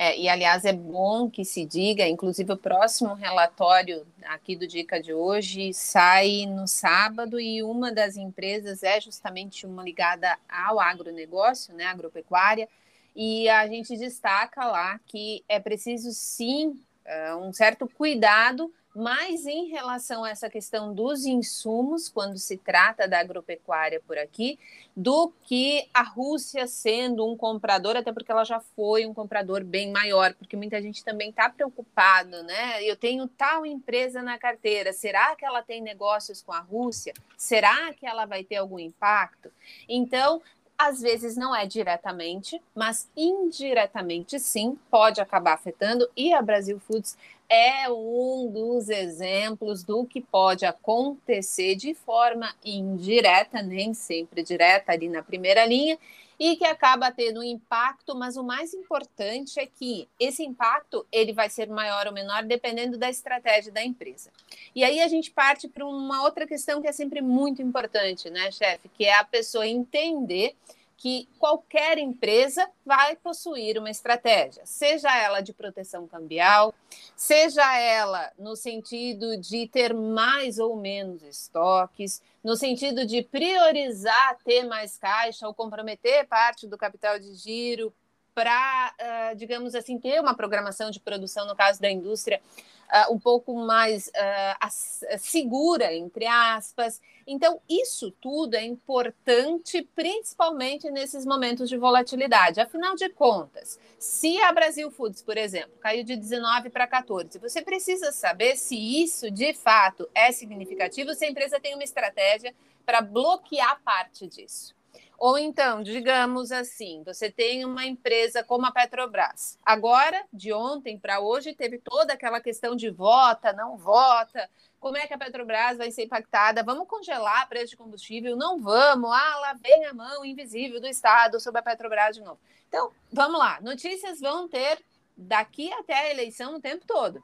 É, 0.00 0.16
e, 0.16 0.28
aliás, 0.28 0.64
é 0.64 0.72
bom 0.72 1.28
que 1.28 1.44
se 1.44 1.66
diga, 1.66 2.06
inclusive 2.06 2.52
o 2.52 2.56
próximo 2.56 3.14
relatório 3.14 4.06
aqui 4.26 4.54
do 4.54 4.64
Dica 4.64 5.02
de 5.02 5.12
hoje 5.12 5.74
sai 5.74 6.46
no 6.46 6.68
sábado 6.68 7.40
e 7.40 7.64
uma 7.64 7.90
das 7.90 8.16
empresas 8.16 8.84
é 8.84 9.00
justamente 9.00 9.66
uma 9.66 9.82
ligada 9.82 10.38
ao 10.48 10.78
agronegócio, 10.78 11.74
né, 11.74 11.86
agropecuária, 11.86 12.68
e 13.16 13.48
a 13.48 13.66
gente 13.66 13.96
destaca 13.96 14.64
lá 14.66 15.00
que 15.04 15.42
é 15.48 15.58
preciso 15.58 16.12
sim 16.12 16.80
uh, 17.04 17.36
um 17.38 17.52
certo 17.52 17.88
cuidado 17.88 18.72
mas 18.94 19.46
em 19.46 19.68
relação 19.68 20.24
a 20.24 20.30
essa 20.30 20.48
questão 20.48 20.94
dos 20.94 21.24
insumos, 21.24 22.08
quando 22.08 22.38
se 22.38 22.56
trata 22.56 23.06
da 23.06 23.20
agropecuária 23.20 24.02
por 24.06 24.18
aqui, 24.18 24.58
do 24.96 25.32
que 25.44 25.88
a 25.94 26.02
Rússia 26.02 26.66
sendo 26.66 27.26
um 27.26 27.36
comprador, 27.36 27.96
até 27.96 28.12
porque 28.12 28.32
ela 28.32 28.44
já 28.44 28.60
foi 28.60 29.06
um 29.06 29.14
comprador 29.14 29.62
bem 29.62 29.92
maior, 29.92 30.34
porque 30.34 30.56
muita 30.56 30.82
gente 30.82 31.04
também 31.04 31.30
está 31.30 31.48
preocupado, 31.48 32.42
né? 32.42 32.82
Eu 32.82 32.96
tenho 32.96 33.28
tal 33.28 33.64
empresa 33.64 34.22
na 34.22 34.38
carteira, 34.38 34.92
será 34.92 35.36
que 35.36 35.44
ela 35.44 35.62
tem 35.62 35.80
negócios 35.80 36.42
com 36.42 36.52
a 36.52 36.60
Rússia? 36.60 37.14
Será 37.36 37.92
que 37.94 38.06
ela 38.06 38.26
vai 38.26 38.42
ter 38.42 38.56
algum 38.56 38.78
impacto? 38.78 39.52
Então, 39.88 40.42
às 40.78 41.00
vezes 41.00 41.36
não 41.36 41.54
é 41.54 41.66
diretamente, 41.66 42.62
mas 42.74 43.10
indiretamente 43.16 44.38
sim, 44.38 44.78
pode 44.88 45.20
acabar 45.20 45.54
afetando, 45.54 46.08
e 46.16 46.32
a 46.32 46.40
Brasil 46.40 46.78
Foods 46.78 47.18
é 47.48 47.90
um 47.90 48.48
dos 48.52 48.88
exemplos 48.88 49.82
do 49.82 50.04
que 50.04 50.20
pode 50.20 50.64
acontecer 50.64 51.74
de 51.74 51.94
forma 51.94 52.54
indireta, 52.64 53.60
nem 53.60 53.92
sempre 53.92 54.42
direta 54.42 54.92
ali 54.92 55.08
na 55.08 55.22
primeira 55.22 55.66
linha, 55.66 55.98
e 56.38 56.56
que 56.56 56.64
acaba 56.64 57.10
tendo 57.10 57.40
um 57.40 57.44
impacto, 57.44 58.14
mas 58.14 58.36
o 58.36 58.44
mais 58.44 58.72
importante 58.72 59.58
é 59.58 59.66
que 59.66 60.08
esse 60.20 60.44
impacto 60.44 61.04
ele 61.10 61.32
vai 61.32 61.50
ser 61.50 61.68
maior 61.68 62.06
ou 62.06 62.12
menor 62.12 62.44
dependendo 62.44 62.96
da 62.96 63.10
estratégia 63.10 63.72
da 63.72 63.82
empresa. 63.82 64.30
E 64.74 64.84
aí 64.84 65.00
a 65.00 65.08
gente 65.08 65.30
parte 65.30 65.66
para 65.66 65.84
uma 65.84 66.22
outra 66.22 66.46
questão 66.46 66.80
que 66.80 66.86
é 66.86 66.92
sempre 66.92 67.20
muito 67.20 67.60
importante, 67.60 68.30
né, 68.30 68.50
chefe, 68.52 68.88
que 68.88 69.04
é 69.04 69.14
a 69.14 69.24
pessoa 69.24 69.66
entender 69.66 70.54
que 70.98 71.28
qualquer 71.38 71.96
empresa 71.96 72.68
vai 72.84 73.14
possuir 73.14 73.78
uma 73.78 73.88
estratégia, 73.88 74.66
seja 74.66 75.16
ela 75.16 75.40
de 75.40 75.52
proteção 75.52 76.08
cambial, 76.08 76.74
seja 77.16 77.64
ela 77.78 78.32
no 78.36 78.56
sentido 78.56 79.36
de 79.36 79.68
ter 79.68 79.94
mais 79.94 80.58
ou 80.58 80.76
menos 80.76 81.22
estoques, 81.22 82.20
no 82.42 82.56
sentido 82.56 83.06
de 83.06 83.22
priorizar 83.22 84.38
ter 84.44 84.64
mais 84.64 84.98
caixa 84.98 85.46
ou 85.46 85.54
comprometer 85.54 86.26
parte 86.26 86.66
do 86.66 86.76
capital 86.76 87.16
de 87.16 87.32
giro 87.34 87.94
para, 88.34 88.92
uh, 89.00 89.36
digamos 89.36 89.76
assim, 89.76 89.98
ter 89.98 90.20
uma 90.20 90.34
programação 90.34 90.90
de 90.90 90.98
produção, 90.98 91.46
no 91.46 91.56
caso 91.56 91.80
da 91.80 91.90
indústria, 91.90 92.40
uh, 92.88 93.12
um 93.12 93.18
pouco 93.18 93.54
mais 93.54 94.08
uh, 94.08 95.18
segura, 95.18 95.92
entre 95.94 96.26
aspas. 96.26 97.00
Então, 97.26 97.60
isso 97.68 98.10
tudo 98.10 98.54
é 98.54 98.64
importante, 98.64 99.82
principalmente 99.94 100.90
nesses 100.90 101.26
momentos 101.26 101.68
de 101.68 101.76
volatilidade. 101.76 102.60
Afinal 102.60 102.94
de 102.94 103.08
contas, 103.10 103.78
se 103.98 104.40
a 104.42 104.52
Brasil 104.52 104.90
Foods, 104.90 105.22
por 105.22 105.36
exemplo, 105.36 105.72
caiu 105.80 106.04
de 106.04 106.16
19 106.16 106.70
para 106.70 106.86
14, 106.86 107.38
você 107.38 107.62
precisa 107.62 108.12
saber 108.12 108.56
se 108.56 108.76
isso 108.76 109.30
de 109.30 109.52
fato 109.52 110.08
é 110.14 110.32
significativo, 110.32 111.14
se 111.14 111.24
a 111.24 111.30
empresa 111.30 111.60
tem 111.60 111.74
uma 111.74 111.84
estratégia 111.84 112.54
para 112.86 113.02
bloquear 113.02 113.80
parte 113.84 114.26
disso. 114.26 114.77
Ou 115.18 115.36
então, 115.36 115.82
digamos 115.82 116.52
assim, 116.52 117.02
você 117.04 117.28
tem 117.28 117.64
uma 117.64 117.84
empresa 117.84 118.44
como 118.44 118.66
a 118.66 118.70
Petrobras. 118.70 119.58
Agora, 119.66 120.24
de 120.32 120.52
ontem 120.52 120.96
para 120.96 121.18
hoje, 121.18 121.52
teve 121.52 121.78
toda 121.78 122.12
aquela 122.12 122.40
questão 122.40 122.76
de 122.76 122.88
vota, 122.88 123.52
não 123.52 123.76
vota. 123.76 124.48
Como 124.78 124.96
é 124.96 125.08
que 125.08 125.14
a 125.14 125.18
Petrobras 125.18 125.76
vai 125.76 125.90
ser 125.90 126.04
impactada? 126.04 126.62
Vamos 126.62 126.86
congelar 126.86 127.48
preço 127.48 127.70
de 127.70 127.76
combustível? 127.76 128.36
Não 128.36 128.60
vamos. 128.60 129.10
Ah, 129.10 129.38
lá 129.40 129.54
vem 129.54 129.86
a 129.86 129.92
mão 129.92 130.24
invisível 130.24 130.80
do 130.80 130.86
Estado 130.86 131.40
sobre 131.40 131.58
a 131.58 131.64
Petrobras 131.64 132.14
de 132.14 132.22
novo. 132.22 132.38
Então, 132.68 132.92
vamos 133.12 133.40
lá. 133.40 133.60
Notícias 133.60 134.20
vão 134.20 134.46
ter 134.46 134.78
daqui 135.16 135.72
até 135.72 135.94
a 135.94 136.10
eleição 136.12 136.54
o 136.54 136.60
tempo 136.60 136.86
todo. 136.86 137.20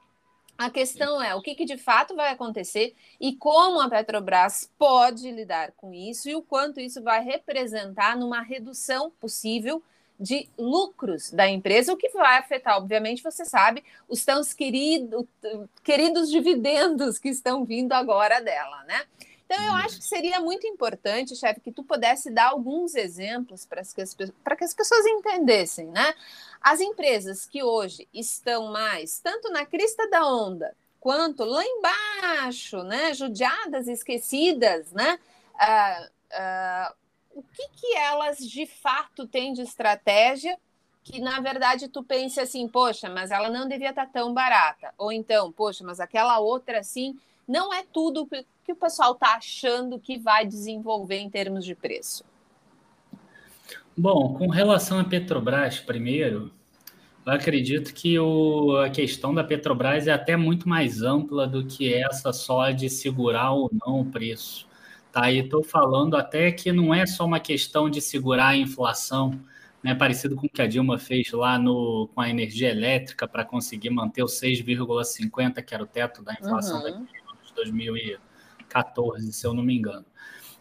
A 0.56 0.70
questão 0.70 1.20
é 1.20 1.34
o 1.34 1.42
que, 1.42 1.54
que, 1.54 1.64
de 1.64 1.76
fato 1.76 2.14
vai 2.14 2.30
acontecer 2.30 2.94
e 3.20 3.34
como 3.34 3.80
a 3.80 3.90
Petrobras 3.90 4.70
pode 4.78 5.28
lidar 5.30 5.72
com 5.72 5.92
isso 5.92 6.28
e 6.28 6.36
o 6.36 6.42
quanto 6.42 6.78
isso 6.78 7.02
vai 7.02 7.24
representar 7.24 8.16
numa 8.16 8.40
redução 8.40 9.10
possível 9.20 9.82
de 10.18 10.48
lucros 10.56 11.32
da 11.32 11.48
empresa, 11.48 11.92
o 11.92 11.96
que 11.96 12.08
vai 12.10 12.38
afetar, 12.38 12.76
obviamente, 12.76 13.22
você 13.22 13.44
sabe, 13.44 13.82
os 14.08 14.24
tão 14.24 14.40
querido, 14.44 15.28
queridos 15.82 16.30
dividendos 16.30 17.18
que 17.18 17.28
estão 17.28 17.64
vindo 17.64 17.92
agora 17.92 18.40
dela, 18.40 18.84
né? 18.84 19.04
Então, 19.44 19.62
eu 19.62 19.74
acho 19.74 19.98
que 19.98 20.04
seria 20.04 20.40
muito 20.40 20.66
importante, 20.66 21.36
chefe, 21.36 21.60
que 21.60 21.72
tu 21.72 21.84
pudesse 21.84 22.30
dar 22.30 22.48
alguns 22.48 22.94
exemplos 22.94 23.66
para 23.66 23.82
que, 23.82 24.00
as, 24.00 24.14
que 24.14 24.64
as 24.64 24.74
pessoas 24.74 25.04
entendessem, 25.04 25.86
né? 25.88 26.14
As 26.60 26.80
empresas 26.80 27.46
que 27.46 27.62
hoje 27.62 28.08
estão 28.12 28.72
mais, 28.72 29.20
tanto 29.20 29.50
na 29.50 29.66
crista 29.66 30.08
da 30.08 30.26
onda, 30.26 30.74
quanto 30.98 31.44
lá 31.44 31.62
embaixo, 31.62 32.82
né? 32.84 33.12
Judiadas, 33.12 33.86
esquecidas, 33.86 34.90
né? 34.92 35.18
Ah, 35.58 36.08
ah, 36.32 36.94
o 37.34 37.42
que, 37.42 37.68
que 37.76 37.96
elas 37.96 38.38
de 38.38 38.64
fato 38.64 39.26
têm 39.26 39.52
de 39.52 39.62
estratégia 39.62 40.58
que 41.04 41.20
na 41.20 41.38
verdade 41.38 41.86
tu 41.86 42.02
pense 42.02 42.40
assim, 42.40 42.66
poxa, 42.66 43.10
mas 43.10 43.30
ela 43.30 43.50
não 43.50 43.68
devia 43.68 43.90
estar 43.90 44.06
tão 44.06 44.32
barata. 44.32 44.94
Ou 44.96 45.12
então, 45.12 45.52
poxa, 45.52 45.84
mas 45.84 46.00
aquela 46.00 46.38
outra 46.38 46.78
assim 46.80 47.18
não 47.46 47.72
é 47.72 47.82
tudo 47.82 48.26
que 48.26 48.72
o 48.72 48.76
pessoal 48.76 49.12
está 49.12 49.34
achando 49.34 49.98
que 49.98 50.18
vai 50.18 50.46
desenvolver 50.46 51.18
em 51.18 51.30
termos 51.30 51.64
de 51.64 51.74
preço. 51.74 52.24
Bom, 53.96 54.34
com 54.34 54.48
relação 54.48 54.98
à 54.98 55.04
Petrobras, 55.04 55.78
primeiro, 55.78 56.50
eu 57.24 57.32
acredito 57.32 57.94
que 57.94 58.18
o, 58.18 58.76
a 58.76 58.90
questão 58.90 59.32
da 59.32 59.44
Petrobras 59.44 60.06
é 60.06 60.12
até 60.12 60.36
muito 60.36 60.68
mais 60.68 61.02
ampla 61.02 61.46
do 61.46 61.64
que 61.64 61.94
essa 61.94 62.32
só 62.32 62.70
de 62.70 62.90
segurar 62.90 63.52
ou 63.52 63.70
não 63.72 64.00
o 64.00 64.04
preço. 64.04 64.66
Tá? 65.12 65.30
E 65.30 65.38
estou 65.38 65.62
falando 65.62 66.16
até 66.16 66.50
que 66.50 66.72
não 66.72 66.92
é 66.92 67.06
só 67.06 67.24
uma 67.24 67.38
questão 67.38 67.88
de 67.88 68.00
segurar 68.00 68.48
a 68.48 68.56
inflação, 68.56 69.40
né, 69.80 69.94
parecido 69.94 70.34
com 70.34 70.46
o 70.46 70.50
que 70.50 70.60
a 70.60 70.66
Dilma 70.66 70.98
fez 70.98 71.30
lá 71.30 71.56
no, 71.56 72.08
com 72.12 72.20
a 72.20 72.28
energia 72.28 72.70
elétrica 72.70 73.28
para 73.28 73.44
conseguir 73.44 73.90
manter 73.90 74.24
o 74.24 74.26
6,50, 74.26 75.62
que 75.62 75.72
era 75.72 75.84
o 75.84 75.86
teto 75.86 76.22
da 76.22 76.32
inflação 76.32 76.82
uhum. 76.82 77.06
2014, 77.54 79.32
se 79.32 79.46
eu 79.46 79.54
não 79.54 79.62
me 79.62 79.76
engano. 79.76 80.04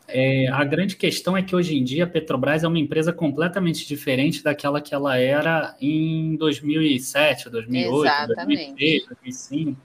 É, 0.07 0.47
a 0.49 0.63
grande 0.63 0.95
questão 0.97 1.35
é 1.35 1.41
que 1.41 1.55
hoje 1.55 1.77
em 1.77 1.83
dia 1.83 2.03
a 2.03 2.07
Petrobras 2.07 2.63
é 2.63 2.67
uma 2.67 2.79
empresa 2.79 3.13
completamente 3.13 3.87
diferente 3.87 4.43
daquela 4.43 4.81
que 4.81 4.93
ela 4.93 5.17
era 5.17 5.75
em 5.79 6.35
2007, 6.35 7.49
2008, 7.49 8.05
Exatamente. 8.05 8.65
2003, 8.75 9.05
2005. 9.07 9.81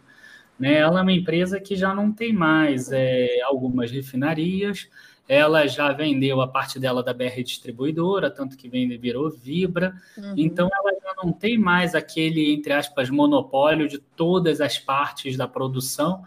Né? 0.59 0.75
Ela 0.75 1.01
é 1.01 1.03
uma 1.03 1.13
empresa 1.13 1.61
que 1.61 1.77
já 1.77 1.95
não 1.95 2.11
tem 2.13 2.33
mais 2.33 2.91
é, 2.91 3.41
algumas 3.43 3.93
refinarias, 3.93 4.89
ela 5.29 5.67
já 5.67 5.93
vendeu 5.93 6.41
a 6.41 6.49
parte 6.49 6.81
dela 6.81 7.03
da 7.03 7.13
BR 7.13 7.43
Distribuidora, 7.45 8.31
tanto 8.31 8.57
que 8.57 8.69
vende, 8.69 8.97
virou 8.97 9.31
Vibra, 9.31 9.95
uhum. 10.17 10.35
então 10.37 10.69
ela 10.73 10.93
já 11.01 11.15
não 11.23 11.33
tem 11.33 11.59
mais 11.59 11.95
aquele, 11.95 12.53
entre 12.53 12.73
aspas, 12.73 13.11
monopólio 13.11 13.87
de 13.87 13.99
todas 13.99 14.61
as 14.61 14.79
partes 14.79 15.37
da 15.37 15.47
produção, 15.47 16.25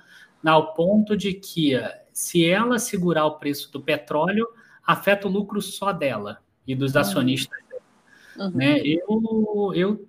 ao 0.50 0.74
ponto 0.74 1.16
de 1.16 1.34
que 1.34 1.74
se 2.12 2.46
ela 2.46 2.80
segurar 2.80 3.26
o 3.26 3.38
preço 3.38 3.72
do 3.72 3.82
petróleo, 3.82 4.48
afeta 4.86 5.28
o 5.28 5.32
lucro 5.32 5.62
só 5.62 5.92
dela 5.92 6.40
e 6.68 6.76
dos 6.76 6.96
uhum. 6.96 7.02
acionistas 7.02 7.60
dela. 7.70 8.50
Uhum. 8.50 8.58
Né? 8.58 8.80
Eu, 8.80 9.72
eu, 9.76 10.08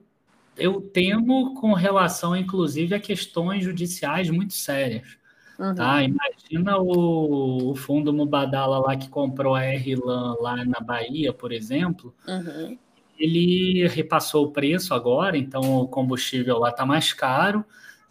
eu 0.56 0.80
temo 0.80 1.54
com 1.54 1.72
relação, 1.72 2.36
inclusive, 2.36 2.94
a 2.94 3.00
questões 3.00 3.64
judiciais 3.64 4.30
muito 4.30 4.54
sérias. 4.54 5.16
Uhum. 5.58 5.74
Tá? 5.74 6.02
Imagina 6.02 6.78
o, 6.78 7.70
o, 7.70 7.74
fundo 7.74 8.12
Mubadala 8.12 8.78
lá 8.78 8.96
que 8.96 9.08
comprou 9.08 9.54
a 9.54 9.62
RLAN 9.62 10.34
lá 10.40 10.64
na 10.64 10.80
Bahia, 10.80 11.32
por 11.32 11.52
exemplo. 11.52 12.14
Uhum. 12.26 12.78
Ele 13.18 13.86
repassou 13.86 14.46
o 14.46 14.50
preço 14.50 14.94
agora, 14.94 15.36
então 15.36 15.60
o 15.78 15.86
combustível 15.86 16.58
lá 16.58 16.70
está 16.70 16.84
mais 16.84 17.12
caro 17.12 17.64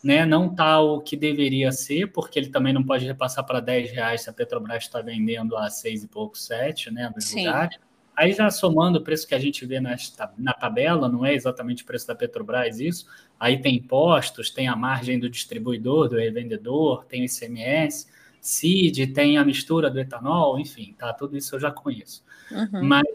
né? 0.03 0.25
Não 0.25 0.47
está 0.47 0.79
o 0.79 1.01
que 1.01 1.15
deveria 1.15 1.71
ser, 1.71 2.11
porque 2.11 2.39
ele 2.39 2.49
também 2.49 2.73
não 2.73 2.83
pode 2.83 3.05
repassar 3.05 3.45
para 3.45 3.59
10 3.59 3.91
reais 3.91 4.21
se 4.21 4.29
a 4.29 4.33
Petrobras 4.33 4.83
está 4.83 5.01
vendendo 5.01 5.55
a 5.55 5.69
seis 5.69 6.03
e 6.03 6.07
pouco, 6.07 6.37
sete, 6.37 6.91
né? 6.91 7.11
Dos 7.13 7.33
lugares. 7.33 7.77
Aí 8.15 8.33
já 8.33 8.49
somando 8.49 8.99
o 8.99 9.01
preço 9.01 9.27
que 9.27 9.33
a 9.33 9.39
gente 9.39 9.65
vê 9.65 9.79
na, 9.79 9.95
na 10.37 10.53
tabela, 10.53 11.07
não 11.07 11.25
é 11.25 11.33
exatamente 11.33 11.83
o 11.83 11.85
preço 11.85 12.07
da 12.07 12.13
Petrobras 12.13 12.79
isso, 12.79 13.07
aí 13.39 13.59
tem 13.61 13.77
impostos, 13.77 14.51
tem 14.51 14.67
a 14.67 14.75
margem 14.75 15.17
do 15.17 15.29
distribuidor, 15.29 16.09
do 16.09 16.17
revendedor, 16.17 17.05
tem 17.05 17.21
o 17.21 17.25
ICMS, 17.25 18.07
CID, 18.41 19.07
tem 19.07 19.37
a 19.37 19.45
mistura 19.45 19.89
do 19.89 19.99
etanol, 19.99 20.59
enfim, 20.59 20.93
tá, 20.97 21.13
tudo 21.13 21.37
isso 21.37 21.55
eu 21.55 21.59
já 21.59 21.71
conheço. 21.71 22.23
Uhum. 22.51 22.83
Mas, 22.83 23.05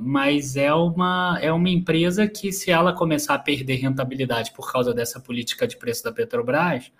mas 0.00 0.56
é, 0.56 0.72
uma, 0.72 1.38
é 1.40 1.52
uma 1.52 1.68
empresa 1.68 2.26
que, 2.26 2.52
se 2.52 2.70
ela 2.70 2.92
começar 2.92 3.34
a 3.34 3.38
perder 3.38 3.76
rentabilidade 3.76 4.52
por 4.52 4.70
causa 4.70 4.92
dessa 4.92 5.20
política 5.20 5.66
de 5.66 5.76
preço 5.76 6.04
da 6.04 6.12
Petrobras, 6.12 6.90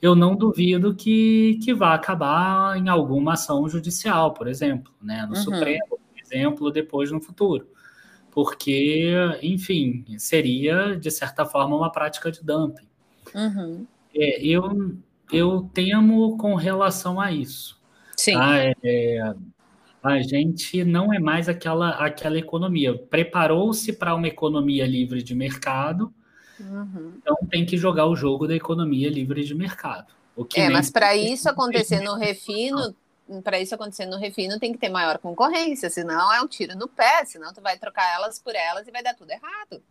eu 0.00 0.16
não 0.16 0.34
duvido 0.34 0.94
que, 0.94 1.60
que 1.62 1.72
vá 1.72 1.94
acabar 1.94 2.76
em 2.76 2.88
alguma 2.88 3.34
ação 3.34 3.68
judicial, 3.68 4.34
por 4.34 4.48
exemplo, 4.48 4.92
né, 5.00 5.24
no 5.26 5.36
uhum. 5.36 5.42
Supremo, 5.42 5.88
por 5.88 6.20
exemplo, 6.20 6.70
depois 6.72 7.10
no 7.12 7.20
futuro. 7.20 7.68
Porque, 8.32 9.14
enfim, 9.42 10.04
seria, 10.18 10.96
de 10.96 11.10
certa 11.10 11.44
forma, 11.44 11.76
uma 11.76 11.92
prática 11.92 12.32
de 12.32 12.42
dumping. 12.42 12.88
Uhum. 13.34 13.86
É, 14.14 14.44
eu, 14.44 14.96
eu 15.30 15.70
temo 15.72 16.36
com 16.36 16.54
relação 16.54 17.20
a 17.20 17.30
isso. 17.30 17.80
Sim. 18.16 18.34
Tá? 18.34 18.56
É, 18.82 19.34
a 20.02 20.20
gente 20.20 20.84
não 20.84 21.12
é 21.12 21.18
mais 21.18 21.48
aquela, 21.48 21.90
aquela 21.90 22.38
economia. 22.38 22.96
Preparou-se 22.96 23.92
para 23.92 24.14
uma 24.14 24.26
economia 24.26 24.86
livre 24.86 25.22
de 25.22 25.34
mercado, 25.34 26.12
Uhum. 26.60 27.14
Então 27.18 27.36
tem 27.50 27.64
que 27.64 27.76
jogar 27.76 28.06
o 28.06 28.16
jogo 28.16 28.46
da 28.46 28.54
economia 28.54 29.10
livre 29.10 29.44
de 29.44 29.54
mercado. 29.54 30.12
é, 30.54 30.68
mas 30.68 30.90
para 30.90 31.16
isso 31.16 31.48
acontecer 31.48 32.00
no 32.00 32.14
refino, 32.14 32.94
para 33.42 33.60
isso 33.60 33.74
acontecer 33.74 34.06
no 34.06 34.18
refino 34.18 34.58
tem 34.58 34.72
que 34.72 34.78
ter 34.78 34.88
maior 34.88 35.18
concorrência, 35.18 35.90
senão 35.90 36.32
é 36.32 36.40
um 36.40 36.46
tiro 36.46 36.76
no 36.76 36.88
pé, 36.88 37.24
senão 37.24 37.52
tu 37.52 37.60
vai 37.60 37.78
trocar 37.78 38.14
elas 38.14 38.38
por 38.38 38.54
elas 38.54 38.86
e 38.86 38.90
vai 38.90 39.02
dar 39.02 39.14
tudo 39.14 39.30
errado. 39.30 39.82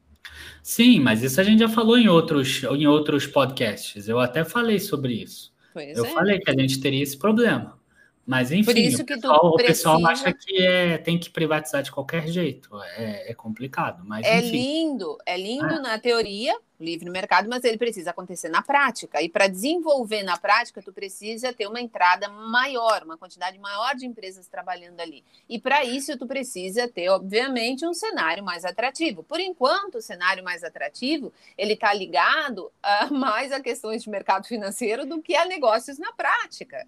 Sim, 0.64 1.00
mas 1.00 1.24
isso 1.24 1.42
a 1.42 1.44
gente 1.44 1.60
já 1.60 1.70
falou 1.70 1.98
em 1.98 2.08
outros, 2.08 2.64
em 2.64 2.88
outros 2.88 3.28
podcasts. 3.28 4.08
Eu 4.08 4.20
até 4.20 4.46
falei 4.46 4.80
sobre 4.80 5.14
isso. 5.14 5.52
Pois 5.74 5.98
eu 5.98 6.06
é. 6.06 6.10
falei 6.10 6.40
que 6.40 6.50
a 6.50 6.54
gente 6.54 6.80
teria 6.80 7.02
esse 7.02 7.18
problema. 7.18 7.78
Mas 8.26 8.52
enfim, 8.52 8.66
Por 8.66 8.78
isso 8.78 9.04
que 9.04 9.14
o, 9.14 9.16
pessoal, 9.16 9.46
o 9.46 9.56
pessoal 9.56 10.06
acha 10.06 10.32
que 10.32 10.62
é, 10.62 10.98
tem 11.00 11.18
que 11.18 11.30
privatizar 11.30 11.82
de 11.82 11.92
qualquer 11.92 12.28
jeito. 12.28 12.70
É, 12.96 13.32
é 13.32 13.34
complicado. 13.34 14.04
Mas, 14.06 14.26
é 14.26 14.40
enfim. 14.40 14.52
lindo, 14.52 15.18
é 15.26 15.36
lindo 15.36 15.66
ah. 15.66 15.80
na 15.80 16.00
teoria, 16.00 16.56
livre 16.80 17.10
mercado, 17.10 17.50
mas 17.50 17.64
ele 17.64 17.78
precisa 17.78 18.12
acontecer 18.12 18.50
na 18.50 18.62
prática. 18.62 19.22
E 19.22 19.28
para 19.28 19.48
desenvolver 19.48 20.22
na 20.22 20.38
prática, 20.38 20.82
tu 20.84 20.94
precisa 20.94 21.52
ter 21.52 21.66
uma 21.66 21.82
entrada 21.82 22.30
maior, 22.30 23.04
uma 23.04 23.18
quantidade 23.18 23.58
maior 23.58 23.96
de 23.96 24.06
empresas 24.06 24.48
trabalhando 24.48 25.00
ali. 25.00 25.24
E 25.50 25.60
para 25.60 25.84
isso, 25.84 26.16
tu 26.18 26.28
precisa 26.28 26.88
ter, 26.88 27.10
obviamente, 27.10 27.86
um 27.88 27.94
cenário 27.94 28.44
mais 28.44 28.64
atrativo. 28.64 29.24
Por 29.24 29.40
enquanto, 29.40 29.96
o 29.96 30.02
cenário 30.02 30.44
mais 30.44 30.64
atrativo 30.64 31.34
ele 31.58 31.74
está 31.74 31.92
ligado 31.92 32.72
a 32.84 33.08
mais 33.08 33.52
a 33.52 33.60
questões 33.60 34.04
de 34.04 34.10
mercado 34.12 34.48
financeiro 34.48 35.08
do 35.08 35.22
que 35.22 35.36
a 35.36 35.46
negócios 35.46 35.98
na 35.98 36.12
prática. 36.14 36.88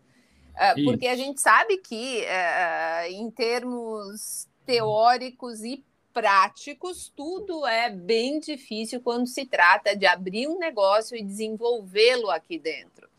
Ah, 0.55 0.75
porque 0.83 1.07
a 1.07 1.15
gente 1.15 1.41
sabe 1.41 1.77
que, 1.77 2.21
uh, 2.21 3.11
em 3.11 3.29
termos 3.31 4.47
teóricos 4.65 5.61
e 5.63 5.83
práticos, 6.13 7.11
tudo 7.15 7.65
é 7.65 7.89
bem 7.89 8.39
difícil 8.39 9.01
quando 9.01 9.27
se 9.27 9.45
trata 9.45 9.95
de 9.95 10.05
abrir 10.05 10.47
um 10.47 10.59
negócio 10.59 11.17
e 11.17 11.23
desenvolvê-lo 11.23 12.29
aqui 12.29 12.59
dentro, 12.59 13.09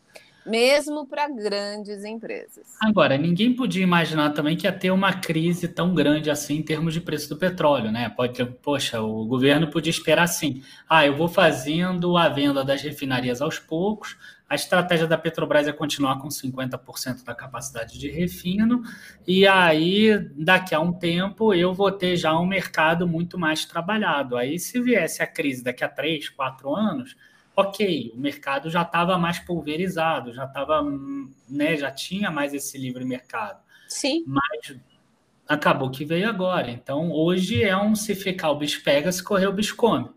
mesmo 0.45 1.05
para 1.05 1.27
grandes 1.27 2.05
empresas. 2.05 2.65
Agora, 2.81 3.17
ninguém 3.17 3.53
podia 3.53 3.83
imaginar 3.83 4.29
também 4.31 4.55
que 4.55 4.65
ia 4.65 4.71
ter 4.71 4.91
uma 4.91 5.11
crise 5.11 5.67
tão 5.67 5.93
grande 5.93 6.31
assim 6.31 6.55
em 6.55 6.63
termos 6.63 6.93
de 6.93 7.01
preço 7.01 7.27
do 7.27 7.37
petróleo, 7.37 7.91
né? 7.91 8.07
Pode 8.09 8.33
ter, 8.33 8.45
poxa, 8.45 9.01
o 9.01 9.25
governo 9.25 9.69
podia 9.69 9.91
esperar 9.91 10.23
assim: 10.23 10.63
ah, 10.89 11.05
eu 11.05 11.17
vou 11.17 11.27
fazendo 11.27 12.15
a 12.15 12.29
venda 12.29 12.63
das 12.63 12.81
refinarias 12.81 13.41
aos 13.41 13.59
poucos, 13.59 14.15
a 14.47 14.55
estratégia 14.55 15.07
da 15.07 15.17
Petrobras 15.17 15.67
é 15.67 15.73
continuar 15.73 16.19
com 16.19 16.27
50% 16.27 17.23
da 17.23 17.33
capacidade 17.33 17.97
de 17.97 18.09
refino, 18.09 18.83
e 19.27 19.47
aí, 19.47 20.19
daqui 20.35 20.75
a 20.75 20.79
um 20.79 20.93
tempo, 20.93 21.53
eu 21.53 21.73
vou 21.73 21.91
ter 21.91 22.15
já 22.15 22.37
um 22.37 22.45
mercado 22.45 23.07
muito 23.07 23.39
mais 23.39 23.65
trabalhado. 23.65 24.37
Aí, 24.37 24.59
se 24.59 24.79
viesse 24.79 25.23
a 25.23 25.27
crise 25.27 25.63
daqui 25.63 25.83
a 25.83 25.89
três, 25.89 26.29
quatro 26.29 26.75
anos, 26.75 27.17
ok, 27.55 28.13
o 28.15 28.19
mercado 28.19 28.69
já 28.69 28.83
estava 28.83 29.17
mais 29.17 29.39
pulverizado, 29.39 30.31
já 30.31 30.45
estava, 30.45 30.83
né, 31.49 31.75
já 31.75 31.89
tinha 31.89 32.29
mais 32.29 32.53
esse 32.53 32.77
livre 32.77 33.03
mercado. 33.03 33.59
Sim. 33.87 34.23
Mas 34.27 34.77
acabou 35.47 35.89
que 35.89 36.05
veio 36.05 36.29
agora. 36.29 36.69
Então, 36.69 37.11
hoje 37.11 37.63
é 37.63 37.75
um 37.75 37.95
se 37.95 38.13
ficar 38.13 38.51
o 38.51 38.57
bicho 38.57 38.83
pega, 38.83 39.11
se 39.11 39.23
correr 39.23 39.47
o 39.47 39.53
bicho 39.53 39.75
come. 39.75 40.09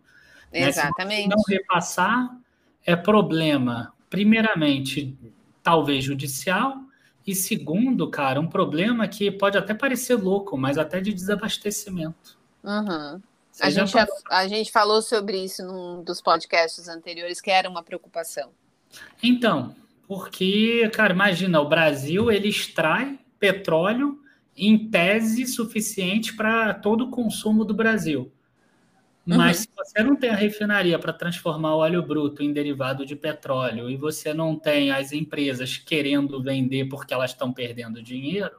Exatamente. 0.53 1.29
Né? 1.29 1.37
Se 1.37 1.37
não 1.37 1.43
repassar, 1.49 2.31
é 2.85 2.97
problema 2.97 3.93
primeiramente, 4.09 5.17
talvez 5.63 6.05
judicial, 6.05 6.79
e 7.27 7.35
segundo, 7.35 8.09
cara, 8.09 8.41
um 8.41 8.47
problema 8.47 9.07
que 9.07 9.31
pode 9.31 9.59
até 9.59 9.75
parecer 9.75 10.15
louco, 10.15 10.57
mas 10.57 10.79
até 10.79 11.01
de 11.01 11.13
desabastecimento. 11.13 12.39
Uhum. 12.65 13.21
A 13.61 13.71
gente, 13.71 13.93
falou... 13.93 14.15
a 14.31 14.49
gente 14.49 14.73
falou 14.73 15.03
sobre 15.03 15.45
isso 15.45 15.65
num 15.65 16.03
dos 16.03 16.23
podcasts 16.23 16.89
anteriores, 16.89 17.41
que 17.41 17.51
era 17.51 17.69
uma 17.69 17.83
preocupação. 17.83 18.51
Então, 19.23 19.75
porque, 20.07 20.89
cara, 20.95 21.13
imagina, 21.13 21.61
o 21.61 21.69
Brasil 21.69 22.31
ele 22.31 22.49
extrai 22.49 23.19
petróleo 23.39 24.23
em 24.57 24.89
tese 24.89 25.47
suficiente 25.47 26.35
para 26.35 26.73
todo 26.73 27.05
o 27.05 27.11
consumo 27.11 27.65
do 27.65 27.75
Brasil. 27.75 28.33
Mas 29.37 29.59
uhum. 29.59 29.63
se 29.63 29.69
você 29.77 30.03
não 30.03 30.17
tem 30.17 30.31
a 30.31 30.35
refinaria 30.35 30.99
para 30.99 31.13
transformar 31.13 31.75
o 31.75 31.79
óleo 31.79 32.03
bruto 32.03 32.43
em 32.43 32.51
derivado 32.51 33.05
de 33.05 33.15
petróleo 33.15 33.91
e 33.91 33.97
você 33.97 34.33
não 34.33 34.57
tem 34.57 34.91
as 34.91 35.13
empresas 35.13 35.77
querendo 35.77 36.43
vender 36.43 36.87
porque 36.89 37.13
elas 37.13 37.33
estão 37.33 37.53
perdendo 37.53 38.03
dinheiro, 38.03 38.57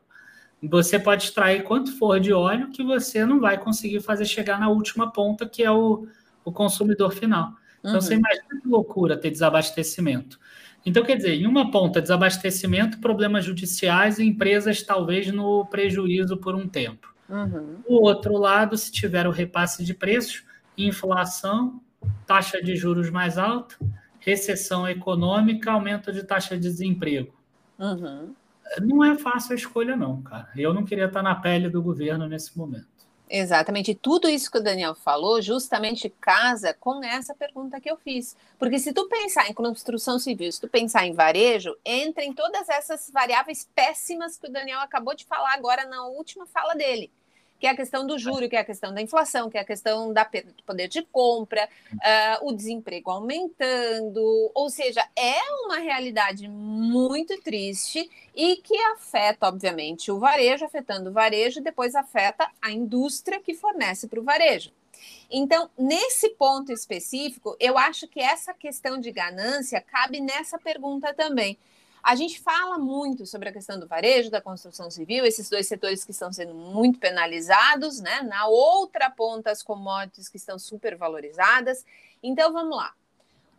você 0.62 1.00
pode 1.00 1.24
extrair 1.24 1.64
quanto 1.64 1.98
for 1.98 2.20
de 2.20 2.32
óleo 2.32 2.70
que 2.70 2.84
você 2.84 3.26
não 3.26 3.40
vai 3.40 3.58
conseguir 3.58 4.00
fazer 4.02 4.26
chegar 4.26 4.60
na 4.60 4.70
última 4.70 5.12
ponta, 5.12 5.48
que 5.48 5.64
é 5.64 5.72
o, 5.72 6.08
o 6.46 6.52
consumidor 6.52 7.12
final. 7.14 7.54
Então 7.80 7.96
uhum. 7.96 8.02
você 8.02 8.14
imagina 8.14 8.62
que 8.62 8.68
loucura 8.68 9.18
ter 9.18 9.32
desabastecimento. 9.32 10.40
Então, 10.86 11.04
quer 11.04 11.18
dizer, 11.18 11.34
em 11.34 11.46
uma 11.46 11.72
ponta, 11.72 12.02
desabastecimento, 12.02 13.00
problemas 13.00 13.44
judiciais 13.44 14.18
e 14.18 14.24
empresas 14.24 14.82
talvez 14.82 15.28
no 15.32 15.66
prejuízo 15.66 16.38
por 16.38 16.56
um 16.56 16.68
tempo. 16.68 17.14
Uhum. 17.28 17.78
O 17.86 18.06
outro 18.06 18.38
lado, 18.38 18.78
se 18.78 18.92
tiver 18.92 19.28
o 19.28 19.32
repasse 19.32 19.84
de 19.84 19.94
preços, 19.94 20.44
inflação, 20.88 21.82
taxa 22.26 22.62
de 22.62 22.76
juros 22.76 23.10
mais 23.10 23.38
alta, 23.38 23.76
recessão 24.20 24.88
econômica, 24.88 25.72
aumento 25.72 26.12
de 26.12 26.24
taxa 26.24 26.56
de 26.56 26.62
desemprego. 26.62 27.34
Uhum. 27.78 28.34
Não 28.82 29.04
é 29.04 29.18
fácil 29.18 29.54
a 29.54 29.56
escolha, 29.56 29.96
não, 29.96 30.22
cara. 30.22 30.50
Eu 30.56 30.74
não 30.74 30.86
queria 30.86 31.06
estar 31.06 31.24
na 31.24 31.36
pele 31.36 31.70
do 31.70 31.82
governo 31.82 32.28
nesse 32.28 32.58
momento. 32.58 32.88
Exatamente. 33.30 33.92
E 33.92 33.96
tudo 33.96 34.28
isso 34.28 34.50
que 34.50 34.58
o 34.58 34.64
Daniel 34.64 34.96
falou 34.96 35.42
justamente 35.42 36.10
casa 36.22 36.74
com 36.74 37.04
essa 37.04 37.34
pergunta 37.36 37.80
que 37.80 37.90
eu 37.90 37.96
fiz. 37.98 38.36
Porque 38.58 38.80
se 38.80 38.92
tu 38.92 39.08
pensar 39.08 39.48
em 39.50 39.54
construção 39.54 40.18
civil, 40.18 40.52
se 40.52 40.60
tu 40.60 40.68
pensar 40.68 41.06
em 41.06 41.14
varejo, 41.14 41.76
entra 41.86 42.24
em 42.24 42.34
todas 42.34 42.68
essas 42.70 43.10
variáveis 43.14 43.70
péssimas 43.76 44.36
que 44.36 44.48
o 44.48 44.52
Daniel 44.52 44.80
acabou 44.80 45.16
de 45.16 45.26
falar 45.26 45.54
agora 45.54 45.86
na 45.86 46.08
última 46.08 46.48
fala 46.48 46.74
dele 46.74 47.12
que 47.60 47.68
é 47.68 47.72
a 47.72 47.76
questão 47.76 48.08
do 48.08 48.18
juro, 48.18 48.48
que 48.48 48.56
é 48.56 48.60
a 48.60 48.66
questão 48.66 48.94
da 48.94 49.02
inflação, 49.02 49.50
que 49.50 49.58
é 49.58 49.62
a 49.62 49.66
questão 49.66 50.14
da 50.14 50.24
perda 50.24 50.54
de 50.54 50.64
poder 50.64 50.88
de 50.88 51.02
compra, 51.02 51.68
uh, 51.94 52.48
o 52.48 52.54
desemprego 52.54 53.12
aumentando, 53.12 54.52
ou 54.56 54.70
seja, 54.70 55.06
é 55.16 55.38
uma 55.66 55.80
realidade 55.80 56.48
muito 56.48 57.40
triste 57.42 58.10
e 58.34 58.58
que 58.58 58.78
afeta, 58.94 59.48
obviamente, 59.48 60.12
o 60.12 60.20
varejo, 60.20 60.64
afetando 60.64 61.10
o 61.10 61.14
varejo, 61.14 61.60
e 61.60 61.64
depois 61.64 61.96
afeta 61.96 62.50
a 62.62 62.72
indústria 62.72 63.40
que 63.40 63.54
fornece 63.54 64.08
para 64.08 64.20
o 64.20 64.24
varejo. 64.24 64.72
Então, 65.30 65.70
nesse 65.78 66.30
ponto 66.30 66.72
específico, 66.72 67.56
eu 67.60 67.78
acho 67.78 68.08
que 68.08 68.20
essa 68.20 68.54
questão 68.54 69.00
de 69.00 69.12
ganância 69.12 69.82
cabe 69.82 70.20
nessa 70.20 70.58
pergunta 70.58 71.14
também. 71.14 71.58
A 72.02 72.16
gente 72.16 72.40
fala 72.40 72.78
muito 72.78 73.26
sobre 73.26 73.50
a 73.50 73.52
questão 73.52 73.80
do 73.80 73.88
varejo, 73.88 74.32
da 74.32 74.42
construção 74.42 74.90
civil, 74.90 75.26
esses 75.26 75.50
dois 75.50 75.68
setores 75.68 76.04
que 76.04 76.12
estão 76.12 76.32
sendo 76.32 76.54
muito 76.54 77.00
penalizados, 77.00 78.00
né? 78.00 78.22
Na 78.22 78.48
outra 78.48 79.10
ponta, 79.10 79.52
as 79.52 79.62
commodities 79.62 80.30
que 80.30 80.38
estão 80.38 80.58
super 80.58 80.96
valorizadas. 80.96 81.86
Então, 82.24 82.54
vamos 82.54 82.76
lá. 82.76 82.94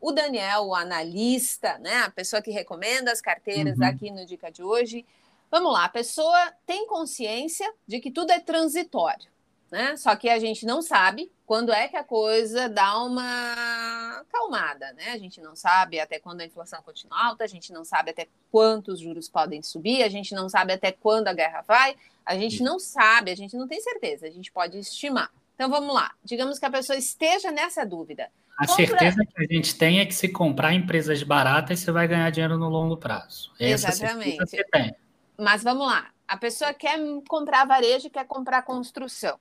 O 0.00 0.12
Daniel, 0.12 0.64
o 0.64 0.74
analista, 0.74 1.78
né? 1.78 1.98
A 1.98 2.10
pessoa 2.10 2.40
que 2.40 2.50
recomenda 2.50 3.12
as 3.12 3.20
carteiras 3.20 3.78
uhum. 3.78 3.84
aqui 3.84 4.10
no 4.10 4.24
Dica 4.24 4.50
de 4.50 4.62
hoje. 4.62 5.04
Vamos 5.50 5.72
lá, 5.72 5.84
a 5.84 5.88
pessoa 5.88 6.52
tem 6.64 6.86
consciência 6.86 7.70
de 7.86 7.98
que 7.98 8.10
tudo 8.10 8.30
é 8.30 8.38
transitório. 8.38 9.29
Né? 9.70 9.96
Só 9.96 10.16
que 10.16 10.28
a 10.28 10.38
gente 10.38 10.66
não 10.66 10.82
sabe 10.82 11.30
quando 11.46 11.72
é 11.72 11.86
que 11.86 11.96
a 11.96 12.02
coisa 12.02 12.68
dá 12.68 13.02
uma 13.02 14.24
calmada, 14.30 14.92
né? 14.94 15.12
A 15.12 15.18
gente 15.18 15.40
não 15.40 15.54
sabe 15.54 16.00
até 16.00 16.18
quando 16.18 16.40
a 16.40 16.44
inflação 16.44 16.82
continua 16.82 17.26
alta, 17.26 17.44
a 17.44 17.46
gente 17.46 17.72
não 17.72 17.84
sabe 17.84 18.10
até 18.10 18.26
quantos 18.50 18.98
juros 18.98 19.28
podem 19.28 19.62
subir, 19.62 20.02
a 20.02 20.08
gente 20.08 20.34
não 20.34 20.48
sabe 20.48 20.72
até 20.72 20.90
quando 20.90 21.28
a 21.28 21.32
guerra 21.32 21.62
vai, 21.62 21.96
a 22.26 22.34
gente 22.34 22.62
não 22.62 22.78
sabe, 22.78 23.30
a 23.30 23.36
gente 23.36 23.56
não 23.56 23.68
tem 23.68 23.80
certeza, 23.80 24.26
a 24.26 24.30
gente 24.30 24.50
pode 24.50 24.78
estimar. 24.78 25.30
Então 25.54 25.70
vamos 25.70 25.94
lá, 25.94 26.12
digamos 26.24 26.58
que 26.58 26.66
a 26.66 26.70
pessoa 26.70 26.96
esteja 26.96 27.52
nessa 27.52 27.84
dúvida. 27.84 28.28
A 28.58 28.66
Compra... 28.66 28.86
certeza 28.86 29.24
que 29.24 29.42
a 29.42 29.54
gente 29.54 29.74
tem 29.76 30.00
é 30.00 30.06
que 30.06 30.14
se 30.14 30.28
comprar 30.28 30.74
empresas 30.74 31.22
baratas, 31.22 31.80
você 31.80 31.92
vai 31.92 32.06
ganhar 32.08 32.28
dinheiro 32.30 32.58
no 32.58 32.68
longo 32.68 32.96
prazo. 32.96 33.52
Essa 33.58 33.88
Exatamente. 33.88 34.36
Você 34.36 34.64
tem. 34.64 34.94
Mas 35.38 35.62
vamos 35.62 35.86
lá, 35.86 36.10
a 36.28 36.36
pessoa 36.36 36.74
quer 36.74 36.98
comprar 37.28 37.64
varejo, 37.64 38.10
quer 38.10 38.26
comprar 38.26 38.62
construção. 38.62 39.38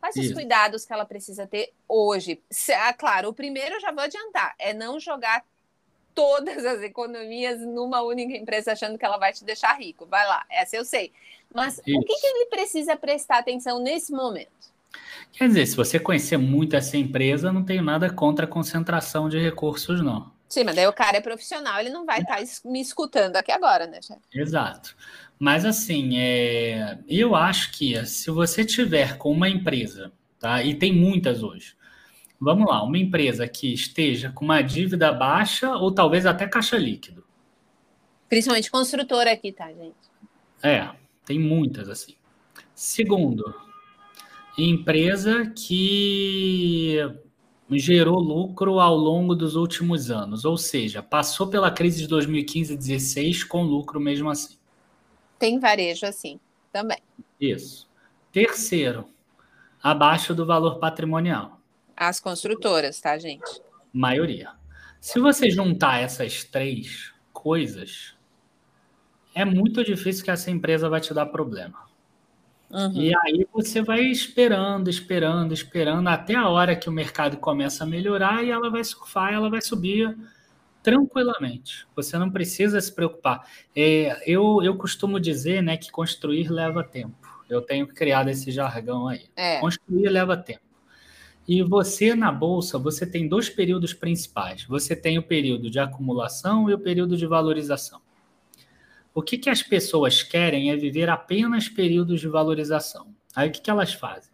Quais 0.00 0.16
Isso. 0.16 0.28
os 0.28 0.34
cuidados 0.34 0.84
que 0.84 0.92
ela 0.92 1.04
precisa 1.04 1.46
ter 1.46 1.72
hoje? 1.88 2.40
Se, 2.50 2.72
ah, 2.72 2.92
claro, 2.92 3.28
o 3.28 3.34
primeiro 3.34 3.74
eu 3.76 3.80
já 3.80 3.90
vou 3.90 4.02
adiantar, 4.02 4.54
é 4.58 4.72
não 4.72 5.00
jogar 5.00 5.44
todas 6.14 6.64
as 6.64 6.82
economias 6.82 7.60
numa 7.60 8.02
única 8.02 8.36
empresa 8.36 8.72
achando 8.72 8.98
que 8.98 9.04
ela 9.04 9.18
vai 9.18 9.32
te 9.32 9.44
deixar 9.44 9.74
rico. 9.74 10.06
Vai 10.06 10.26
lá, 10.26 10.44
essa 10.50 10.76
eu 10.76 10.84
sei. 10.84 11.12
Mas 11.54 11.80
Isso. 11.86 11.98
o 11.98 12.04
que, 12.04 12.14
que 12.14 12.26
ele 12.26 12.46
precisa 12.46 12.96
prestar 12.96 13.38
atenção 13.38 13.80
nesse 13.80 14.12
momento? 14.12 14.50
Quer 15.32 15.48
dizer, 15.48 15.66
se 15.66 15.76
você 15.76 15.98
conhecer 15.98 16.36
muito 16.36 16.74
essa 16.74 16.96
empresa, 16.96 17.52
não 17.52 17.64
tenho 17.64 17.82
nada 17.82 18.10
contra 18.12 18.46
a 18.46 18.48
concentração 18.48 19.28
de 19.28 19.38
recursos, 19.38 20.02
não. 20.02 20.30
Sim, 20.48 20.64
mas 20.64 20.76
daí 20.76 20.86
o 20.86 20.92
cara 20.92 21.18
é 21.18 21.20
profissional, 21.20 21.78
ele 21.78 21.90
não 21.90 22.06
vai 22.06 22.20
estar 22.20 22.40
é. 22.40 22.44
tá 22.44 22.52
me 22.64 22.80
escutando 22.80 23.36
aqui 23.36 23.52
agora, 23.52 23.86
né, 23.86 24.00
chefe? 24.00 24.22
Exato. 24.32 24.96
Mas 25.38 25.64
assim, 25.64 26.18
é... 26.18 26.98
eu 27.06 27.36
acho 27.36 27.72
que 27.72 28.04
se 28.06 28.30
você 28.30 28.64
tiver 28.64 29.18
com 29.18 29.30
uma 29.30 29.48
empresa, 29.48 30.10
tá? 30.38 30.62
E 30.62 30.74
tem 30.74 30.92
muitas 30.92 31.42
hoje. 31.42 31.76
Vamos 32.40 32.68
lá, 32.68 32.82
uma 32.82 32.96
empresa 32.96 33.46
que 33.46 33.72
esteja 33.74 34.30
com 34.30 34.44
uma 34.44 34.62
dívida 34.62 35.12
baixa 35.12 35.70
ou 35.76 35.92
talvez 35.92 36.24
até 36.24 36.46
caixa 36.46 36.78
líquido. 36.78 37.24
Principalmente 38.28 38.70
construtora 38.70 39.32
aqui, 39.32 39.52
tá, 39.52 39.66
gente? 39.72 39.96
É, 40.62 40.88
tem 41.24 41.38
muitas 41.38 41.88
assim. 41.88 42.14
Segundo, 42.74 43.54
empresa 44.56 45.50
que 45.50 46.98
gerou 47.72 48.18
lucro 48.18 48.78
ao 48.80 48.96
longo 48.96 49.34
dos 49.34 49.56
últimos 49.56 50.10
anos, 50.10 50.44
ou 50.44 50.56
seja, 50.56 51.02
passou 51.02 51.48
pela 51.48 51.70
crise 51.70 51.98
de 51.98 52.06
2015 52.06 52.72
e 52.72 52.76
2016 52.76 53.44
com 53.44 53.62
lucro 53.62 54.00
mesmo 54.00 54.30
assim. 54.30 54.56
Tem 55.38 55.58
varejo 55.58 56.06
assim 56.06 56.40
também. 56.72 56.98
Isso. 57.40 57.88
Terceiro, 58.32 59.06
abaixo 59.82 60.34
do 60.34 60.46
valor 60.46 60.78
patrimonial. 60.78 61.60
As 61.96 62.20
construtoras, 62.20 63.00
tá, 63.00 63.18
gente? 63.18 63.60
Maioria. 63.92 64.50
Se 65.00 65.18
você 65.18 65.50
juntar 65.50 66.00
essas 66.00 66.44
três 66.44 67.12
coisas, 67.32 68.14
é 69.34 69.44
muito 69.44 69.84
difícil 69.84 70.24
que 70.24 70.30
essa 70.30 70.50
empresa 70.50 70.88
vai 70.88 71.00
te 71.00 71.12
dar 71.14 71.26
problema. 71.26 71.87
Uhum. 72.70 72.92
E 73.00 73.14
aí 73.16 73.46
você 73.52 73.80
vai 73.80 74.02
esperando, 74.02 74.90
esperando, 74.90 75.54
esperando, 75.54 76.06
até 76.08 76.34
a 76.34 76.48
hora 76.48 76.76
que 76.76 76.88
o 76.88 76.92
mercado 76.92 77.38
começa 77.38 77.84
a 77.84 77.86
melhorar 77.86 78.44
e 78.44 78.50
ela 78.50 78.70
vai 78.70 78.84
surfar, 78.84 79.32
ela 79.32 79.48
vai 79.48 79.62
subir 79.62 80.16
tranquilamente. 80.82 81.86
Você 81.96 82.18
não 82.18 82.30
precisa 82.30 82.80
se 82.80 82.92
preocupar. 82.92 83.46
É, 83.74 84.22
eu, 84.26 84.62
eu 84.62 84.76
costumo 84.76 85.18
dizer 85.18 85.62
né, 85.62 85.76
que 85.76 85.90
construir 85.90 86.50
leva 86.50 86.84
tempo. 86.84 87.16
Eu 87.48 87.62
tenho 87.62 87.86
criado 87.86 88.28
esse 88.28 88.50
jargão 88.50 89.08
aí. 89.08 89.26
É. 89.34 89.58
Construir 89.60 90.08
leva 90.08 90.36
tempo. 90.36 90.60
E 91.46 91.62
você 91.62 92.14
na 92.14 92.30
bolsa, 92.30 92.78
você 92.78 93.06
tem 93.06 93.26
dois 93.26 93.48
períodos 93.48 93.94
principais. 93.94 94.64
Você 94.64 94.94
tem 94.94 95.18
o 95.18 95.22
período 95.22 95.70
de 95.70 95.80
acumulação 95.80 96.68
e 96.68 96.74
o 96.74 96.78
período 96.78 97.16
de 97.16 97.26
valorização. 97.26 98.02
O 99.14 99.22
que, 99.22 99.36
que 99.38 99.50
as 99.50 99.62
pessoas 99.62 100.22
querem 100.22 100.70
é 100.70 100.76
viver 100.76 101.08
apenas 101.08 101.68
períodos 101.68 102.20
de 102.20 102.28
valorização. 102.28 103.14
Aí 103.34 103.48
o 103.48 103.52
que, 103.52 103.60
que 103.60 103.70
elas 103.70 103.92
fazem? 103.92 104.32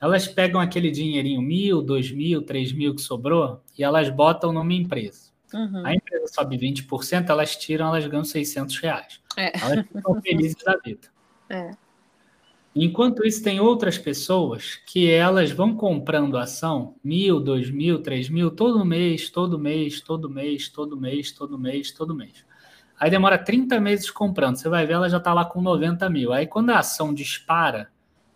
Elas 0.00 0.28
pegam 0.28 0.60
aquele 0.60 0.90
dinheirinho 0.90 1.40
mil, 1.40 1.80
dois 1.80 2.10
mil, 2.10 2.42
três 2.42 2.72
mil 2.72 2.94
que 2.94 3.00
sobrou 3.00 3.62
e 3.78 3.82
elas 3.82 4.10
botam 4.10 4.52
numa 4.52 4.74
empresa. 4.74 5.30
Uhum. 5.54 5.86
A 5.86 5.94
empresa 5.94 6.26
sobe 6.28 6.58
20%, 6.58 7.28
elas 7.30 7.56
tiram, 7.56 7.86
elas 7.86 8.06
ganham 8.06 8.24
600 8.24 8.78
reais. 8.78 9.20
É. 9.36 9.58
Elas 9.58 9.86
ficam 9.86 10.20
felizes 10.20 10.62
da 10.62 10.76
vida. 10.76 11.08
É. 11.48 11.70
Enquanto 12.78 13.26
isso, 13.26 13.42
tem 13.42 13.58
outras 13.58 13.96
pessoas 13.96 14.74
que 14.86 15.10
elas 15.10 15.50
vão 15.50 15.74
comprando 15.74 16.36
ação, 16.36 16.94
mil, 17.02 17.40
dois 17.40 17.70
mil, 17.70 18.02
três 18.02 18.28
mil, 18.28 18.50
todo 18.50 18.84
mês, 18.84 19.30
todo 19.30 19.58
mês, 19.58 20.02
todo 20.02 20.28
mês, 20.28 20.68
todo 20.68 20.94
mês, 20.94 21.32
todo 21.32 21.58
mês, 21.58 21.90
todo 21.90 22.14
mês. 22.14 22.44
Aí 22.98 23.10
demora 23.10 23.36
30 23.36 23.78
meses 23.80 24.10
comprando. 24.10 24.56
Você 24.56 24.68
vai 24.68 24.86
ver, 24.86 24.94
ela 24.94 25.08
já 25.08 25.18
está 25.18 25.32
lá 25.34 25.44
com 25.44 25.60
90 25.60 26.08
mil. 26.08 26.32
Aí 26.32 26.46
quando 26.46 26.70
a 26.70 26.78
ação 26.78 27.12
dispara, 27.12 27.90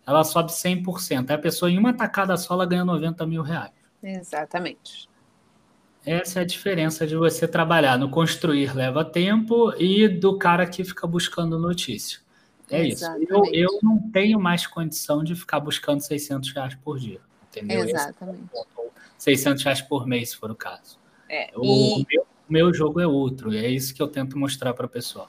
ela 0.05 0.23
sobe 0.23 0.51
100%. 0.51 1.29
Aí 1.29 1.35
a 1.35 1.39
pessoa, 1.39 1.71
em 1.71 1.77
uma 1.77 1.93
tacada 1.93 2.37
só, 2.37 2.53
ela 2.53 2.65
ganha 2.65 2.85
90 2.85 3.25
mil 3.25 3.41
reais. 3.41 3.71
Exatamente. 4.03 5.09
Essa 6.05 6.39
é 6.39 6.41
a 6.41 6.45
diferença 6.45 7.05
de 7.05 7.15
você 7.15 7.47
trabalhar 7.47 7.97
no 7.97 8.09
construir 8.09 8.75
leva 8.75 9.05
tempo 9.05 9.71
e 9.77 10.07
do 10.07 10.37
cara 10.37 10.65
que 10.65 10.83
fica 10.83 11.05
buscando 11.05 11.59
notícia. 11.59 12.19
É 12.69 12.87
Exatamente. 12.87 13.23
isso. 13.25 13.33
Eu, 13.33 13.53
eu 13.53 13.79
não 13.83 13.99
tenho 14.11 14.39
mais 14.39 14.65
condição 14.65 15.23
de 15.23 15.35
ficar 15.35 15.59
buscando 15.59 16.01
600 16.01 16.51
reais 16.53 16.75
por 16.75 16.97
dia. 16.97 17.19
Entendeu? 17.49 17.83
Exatamente. 17.83 18.49
Esse, 19.17 19.35
600 19.35 19.63
reais 19.63 19.81
por 19.81 20.07
mês, 20.07 20.29
se 20.29 20.37
for 20.37 20.49
o 20.49 20.55
caso. 20.55 20.97
É, 21.29 21.51
o, 21.55 21.99
e... 21.99 22.05
meu, 22.09 22.25
meu 22.51 22.73
jogo 22.73 22.99
é 22.99 23.07
outro. 23.07 23.53
E 23.53 23.57
é 23.57 23.69
isso 23.69 23.93
que 23.93 24.01
eu 24.01 24.07
tento 24.07 24.37
mostrar 24.37 24.73
para 24.73 24.85
a 24.85 24.89
pessoa. 24.89 25.27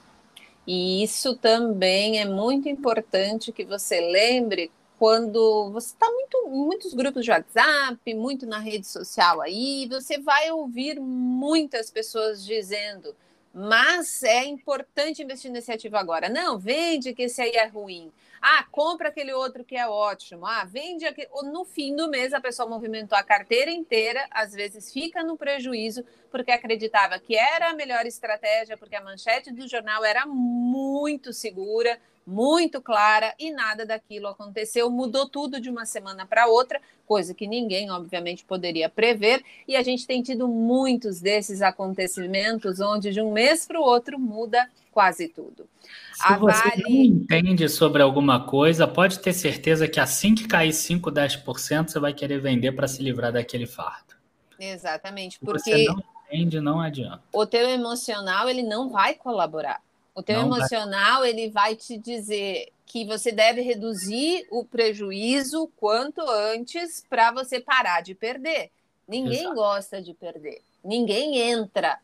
E 0.66 1.02
isso 1.02 1.36
também 1.36 2.20
é 2.20 2.24
muito 2.24 2.68
importante 2.68 3.52
que 3.52 3.64
você 3.64 4.00
lembre 4.00 4.70
quando 4.98 5.70
você 5.72 5.88
está 5.88 6.08
muito 6.08 6.48
muitos 6.48 6.94
grupos 6.94 7.24
de 7.24 7.30
WhatsApp, 7.30 8.14
muito 8.14 8.46
na 8.46 8.58
rede 8.58 8.86
social 8.86 9.40
aí, 9.40 9.88
você 9.90 10.18
vai 10.18 10.50
ouvir 10.52 11.00
muitas 11.00 11.90
pessoas 11.90 12.44
dizendo, 12.44 13.12
mas 13.52 14.22
é 14.22 14.44
importante 14.44 15.22
investir 15.22 15.50
nesse 15.50 15.72
ativo 15.72 15.96
agora. 15.96 16.28
Não, 16.28 16.56
vende 16.56 17.12
que 17.14 17.22
esse 17.22 17.42
aí 17.42 17.50
é 17.50 17.66
ruim. 17.66 18.12
Ah, 18.44 18.66
compra 18.72 19.08
aquele 19.08 19.32
outro 19.32 19.64
que 19.64 19.76
é 19.76 19.86
ótimo. 19.86 20.44
Ah, 20.44 20.64
vende 20.64 21.06
aquele. 21.06 21.28
No 21.44 21.64
fim 21.64 21.94
do 21.94 22.08
mês, 22.08 22.32
a 22.32 22.40
pessoa 22.40 22.68
movimentou 22.68 23.16
a 23.16 23.22
carteira 23.22 23.70
inteira, 23.70 24.26
às 24.32 24.52
vezes 24.52 24.92
fica 24.92 25.22
no 25.22 25.36
prejuízo, 25.36 26.04
porque 26.28 26.50
acreditava 26.50 27.20
que 27.20 27.36
era 27.36 27.70
a 27.70 27.74
melhor 27.74 28.04
estratégia, 28.04 28.76
porque 28.76 28.96
a 28.96 29.04
manchete 29.04 29.52
do 29.52 29.68
jornal 29.68 30.04
era 30.04 30.26
muito 30.26 31.32
segura, 31.32 32.00
muito 32.26 32.80
clara 32.80 33.34
e 33.38 33.50
nada 33.50 33.84
daquilo 33.84 34.28
aconteceu, 34.28 34.90
mudou 34.90 35.28
tudo 35.28 35.60
de 35.60 35.68
uma 35.68 35.84
semana 35.84 36.26
para 36.26 36.46
outra, 36.46 36.80
coisa 37.06 37.34
que 37.34 37.46
ninguém, 37.46 37.90
obviamente, 37.90 38.44
poderia 38.44 38.88
prever, 38.88 39.44
e 39.66 39.76
a 39.76 39.82
gente 39.82 40.06
tem 40.06 40.22
tido 40.22 40.48
muitos 40.48 41.20
desses 41.20 41.62
acontecimentos 41.62 42.80
onde 42.80 43.12
de 43.12 43.20
um 43.20 43.32
mês 43.32 43.66
para 43.66 43.80
o 43.80 43.84
outro 43.84 44.18
muda 44.18 44.68
quase 44.92 45.28
tudo. 45.28 45.66
Se 46.12 46.32
a 46.32 46.38
você 46.38 46.68
vale... 46.68 46.82
não 46.82 46.90
entende 46.90 47.68
sobre 47.68 48.02
alguma 48.02 48.46
coisa, 48.46 48.86
pode 48.86 49.18
ter 49.18 49.32
certeza 49.32 49.88
que 49.88 49.98
assim 49.98 50.34
que 50.34 50.46
cair 50.46 50.72
5, 50.72 51.10
10%, 51.10 51.88
você 51.88 51.98
vai 51.98 52.12
querer 52.12 52.40
vender 52.40 52.72
para 52.72 52.86
se 52.86 53.02
livrar 53.02 53.32
daquele 53.32 53.66
fardo. 53.66 54.14
Exatamente, 54.58 55.40
porque 55.40 55.58
você 55.58 55.84
não 55.86 56.04
entende, 56.26 56.60
não 56.60 56.80
adianta. 56.80 57.22
O 57.32 57.44
teu 57.44 57.68
emocional 57.68 58.48
ele 58.48 58.62
não 58.62 58.90
vai 58.90 59.14
colaborar. 59.14 59.80
O 60.14 60.22
teu 60.22 60.42
não 60.42 60.46
emocional 60.46 61.20
vai... 61.20 61.30
ele 61.30 61.50
vai 61.50 61.76
te 61.76 61.96
dizer 61.96 62.68
que 62.84 63.04
você 63.06 63.32
deve 63.32 63.62
reduzir 63.62 64.46
o 64.50 64.64
prejuízo 64.64 65.70
quanto 65.76 66.20
antes 66.20 67.04
para 67.08 67.32
você 67.32 67.58
parar 67.58 68.02
de 68.02 68.14
perder. 68.14 68.70
Ninguém 69.08 69.40
Exato. 69.40 69.54
gosta 69.54 70.02
de 70.02 70.12
perder. 70.12 70.60
Ninguém 70.84 71.38
entra 71.38 71.98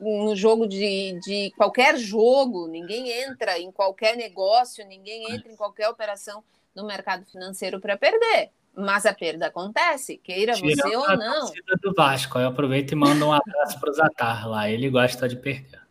no 0.00 0.34
jogo 0.34 0.66
de, 0.66 1.18
de 1.20 1.52
qualquer 1.56 1.96
jogo, 1.96 2.66
ninguém 2.66 3.10
entra 3.10 3.58
em 3.58 3.70
qualquer 3.70 4.16
negócio, 4.16 4.86
ninguém 4.86 5.32
entra 5.32 5.52
em 5.52 5.56
qualquer 5.56 5.88
operação 5.88 6.42
no 6.74 6.84
mercado 6.86 7.24
financeiro 7.26 7.80
para 7.80 7.96
perder. 7.96 8.50
Mas 8.76 9.06
a 9.06 9.14
perda 9.14 9.46
acontece, 9.46 10.16
queira 10.16 10.54
Tirando 10.54 10.82
você 10.82 10.96
ou 10.96 11.16
não. 11.16 11.52
do 11.80 11.94
Vasco, 11.94 12.38
eu 12.38 12.48
aproveito 12.48 12.92
e 12.92 12.96
mando 12.96 13.26
um 13.26 13.32
abraço 13.32 13.78
para 13.78 13.90
o 13.90 13.92
Zatar 13.92 14.48
lá, 14.48 14.68
ele 14.68 14.90
gosta 14.90 15.28
de 15.28 15.36
perder. 15.36 15.83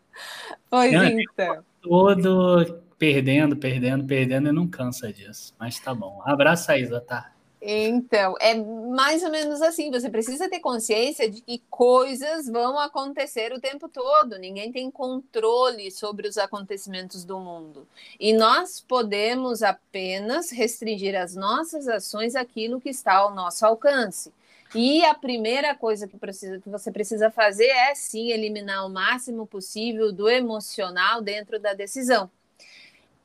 Pois 0.74 0.92
não, 0.92 1.06
então. 1.06 1.64
Todo 1.84 2.82
perdendo, 2.98 3.56
perdendo, 3.56 4.06
perdendo 4.06 4.50
e 4.50 4.52
não 4.52 4.68
cansa 4.68 5.14
disso. 5.14 5.54
Mas 5.60 5.80
tá 5.80 5.94
bom. 5.94 6.20
Abraço 6.26 6.72
aí, 6.72 6.84
Zatar. 6.84 7.32
Então, 7.62 8.34
é 8.42 8.56
mais 8.56 9.22
ou 9.22 9.30
menos 9.30 9.62
assim. 9.62 9.92
Você 9.92 10.10
precisa 10.10 10.50
ter 10.50 10.60
consciência 10.62 11.30
de 11.30 11.42
que 11.42 11.62
coisas 11.70 12.48
vão 12.48 12.80
acontecer 12.80 13.54
o 13.54 13.62
tempo 13.62 13.88
todo. 13.88 14.40
Ninguém 14.40 14.72
tem 14.72 14.90
controle 14.90 15.92
sobre 15.92 16.28
os 16.28 16.40
acontecimentos 16.40 17.24
do 17.24 17.40
mundo. 17.40 17.88
E 18.20 18.34
nós 18.34 18.80
podemos 18.82 19.62
apenas 19.62 20.50
restringir 20.50 21.16
as 21.16 21.36
nossas 21.36 21.88
ações 21.88 22.36
àquilo 22.36 22.82
que 22.82 22.90
está 22.90 23.14
ao 23.14 23.36
nosso 23.36 23.64
alcance. 23.64 24.34
E 24.76 25.06
a 25.06 25.14
primeira 25.14 25.76
coisa 25.76 26.08
que, 26.08 26.18
precisa, 26.18 26.60
que 26.60 26.70
você 26.70 26.92
precisa 26.92 27.30
fazer 27.30 27.68
é 27.68 27.94
sim 27.94 28.32
eliminar 28.32 28.86
o 28.86 28.90
máximo 28.90 29.46
possível 29.46 30.12
do 30.12 30.30
emocional 30.30 31.22
dentro 31.22 31.60
da 31.60 31.74
decisão 31.74 32.30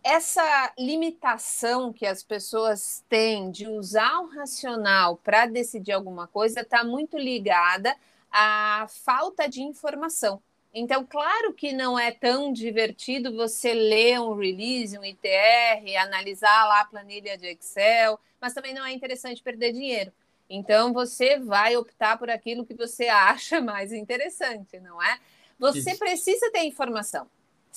essa 0.03 0.72
limitação 0.78 1.92
que 1.92 2.07
as 2.07 2.22
pessoas 2.22 3.05
têm 3.11 3.51
de 3.51 3.66
usar 3.66 4.20
o 4.20 4.28
racional 4.28 5.16
para 5.16 5.44
decidir 5.44 5.92
alguma 5.92 6.26
coisa 6.26 6.61
está 6.61 6.82
muito 6.82 7.18
ligada 7.18 7.94
à 8.30 8.86
falta 8.88 9.46
de 9.46 9.62
informação. 9.62 10.40
Então, 10.72 11.05
claro 11.05 11.53
que 11.53 11.72
não 11.72 11.99
é 11.99 12.11
tão 12.11 12.53
divertido 12.53 13.34
você 13.34 13.74
ler 13.74 14.20
um 14.20 14.34
release, 14.34 14.99
um 14.99 15.05
ITR, 15.05 15.96
analisar 15.99 16.66
lá 16.66 16.80
a 16.80 16.84
planilha 16.84 17.36
de 17.36 17.46
Excel, 17.49 18.18
mas 18.40 18.55
também 18.55 18.72
não 18.72 18.84
é 18.86 18.92
interessante 18.92 19.42
perder 19.42 19.72
dinheiro. 19.72 20.12
Então, 20.49 20.92
você 20.92 21.38
vai 21.38 21.76
optar 21.76 22.18
por 22.18 22.30
aquilo 22.30 22.64
que 22.64 22.74
você 22.74 23.09
acha 23.09 23.61
mais 23.61 23.92
interessante, 23.92 24.80
não 24.80 25.03
é? 25.03 25.18
Você 25.59 25.90
Isso. 25.90 25.99
precisa 25.99 26.51
ter 26.53 26.64
informação 26.64 27.28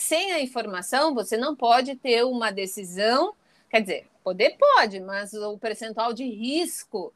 sem 0.02 0.32
a 0.32 0.42
informação, 0.42 1.14
você 1.14 1.38
não 1.38 1.56
pode 1.56 1.96
ter 1.96 2.24
uma 2.24 2.52
decisão. 2.52 3.36
Quer 3.70 3.82
dizer, 3.82 4.08
poder 4.24 4.58
pode, 4.58 5.00
mas 5.00 5.34
o 5.34 5.58
percentual 5.58 6.12
de 6.14 6.26
risco 6.26 7.14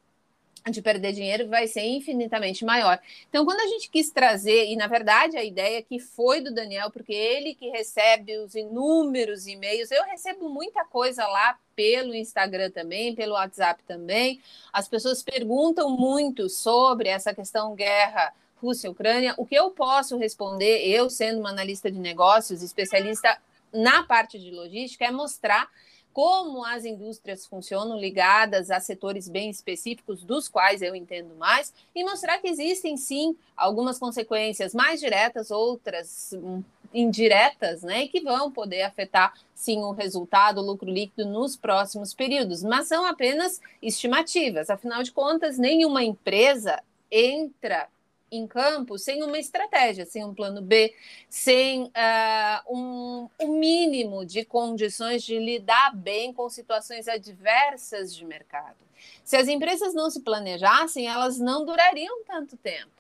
de 0.72 0.82
perder 0.82 1.14
dinheiro 1.14 1.48
vai 1.48 1.68
ser 1.68 1.82
infinitamente 1.82 2.66
maior. 2.66 3.00
Então, 3.30 3.46
quando 3.46 3.60
a 3.60 3.68
gente 3.68 3.90
quis 3.90 4.10
trazer, 4.10 4.66
e 4.66 4.76
na 4.76 4.88
verdade 4.88 5.38
a 5.38 5.44
ideia 5.44 5.82
que 5.82 6.00
foi 6.00 6.42
do 6.42 6.54
Daniel, 6.54 6.90
porque 6.90 7.14
ele 7.14 7.54
que 7.54 7.70
recebe 7.70 8.38
os 8.38 8.56
inúmeros 8.56 9.46
e-mails, 9.46 9.92
eu 9.92 10.04
recebo 10.04 10.50
muita 10.50 10.84
coisa 10.86 11.26
lá 11.28 11.58
pelo 11.76 12.16
Instagram 12.16 12.72
também, 12.72 13.14
pelo 13.14 13.34
WhatsApp 13.34 13.84
também. 13.84 14.42
As 14.74 14.88
pessoas 14.88 15.22
perguntam 15.22 15.90
muito 15.90 16.50
sobre 16.50 17.10
essa 17.10 17.34
questão 17.34 17.76
guerra 17.76 18.34
Rússia 18.56 18.88
e 18.88 18.90
Ucrânia, 18.92 19.36
o 19.38 19.46
que 19.46 19.56
eu 19.56 19.70
posso 19.70 20.18
responder, 20.18 20.88
eu 20.88 21.10
sendo 21.10 21.40
uma 21.40 21.50
analista 21.50 21.92
de 21.92 22.00
negócios, 22.00 22.64
especialista 22.64 23.38
na 23.72 24.04
parte 24.04 24.40
de 24.40 24.50
logística, 24.50 25.06
é 25.06 25.12
mostrar 25.12 25.70
como 26.16 26.64
as 26.64 26.86
indústrias 26.86 27.46
funcionam 27.46 28.00
ligadas 28.00 28.72
a 28.72 28.80
setores 28.80 29.28
bem 29.28 29.50
específicos, 29.50 30.24
dos 30.24 30.48
quais 30.48 30.82
eu 30.82 30.96
entendo 30.96 31.36
mais, 31.36 31.74
e 31.94 32.06
mostrar 32.06 32.40
que 32.40 32.48
existem 32.48 32.96
sim 32.96 33.36
algumas 33.54 34.00
consequências 34.00 34.74
mais 34.74 35.02
diretas, 35.02 35.52
outras 35.52 36.32
hum, 36.32 36.64
indiretas, 36.94 37.84
né, 37.84 38.08
que 38.08 38.22
vão 38.22 38.50
poder 38.50 38.84
afetar 38.84 39.34
sim 39.54 39.80
o 39.80 39.92
resultado, 39.92 40.62
o 40.62 40.66
lucro 40.66 40.90
líquido 40.90 41.28
nos 41.28 41.58
próximos 41.58 42.14
períodos, 42.14 42.64
mas 42.64 42.88
são 42.88 43.06
apenas 43.06 43.60
estimativas. 43.82 44.70
Afinal 44.70 45.04
de 45.04 45.12
contas, 45.12 45.58
nenhuma 45.58 46.02
empresa 46.02 46.82
entra 47.12 47.90
em 48.36 48.48
campo 48.48 48.98
sem 48.98 49.24
uma 49.24 49.38
estratégia, 49.38 50.06
sem 50.06 50.24
um 50.24 50.34
plano 50.34 50.62
B, 50.62 50.94
sem 51.30 51.84
uh, 51.84 52.74
um, 52.74 53.30
um 53.40 53.60
mínimo 53.60 54.26
de 54.26 54.46
condições 54.46 55.24
de 55.24 55.40
lidar 55.40 55.96
bem 55.96 56.34
com 56.34 56.50
situações 56.50 57.08
adversas 57.08 58.16
de 58.16 58.26
mercado. 58.26 58.78
Se 59.24 59.36
as 59.36 59.48
empresas 59.48 59.94
não 59.94 60.10
se 60.10 60.22
planejassem, 60.22 61.08
elas 61.08 61.40
não 61.40 61.66
durariam 61.66 62.24
tanto 62.26 62.58
tempo. 62.58 62.96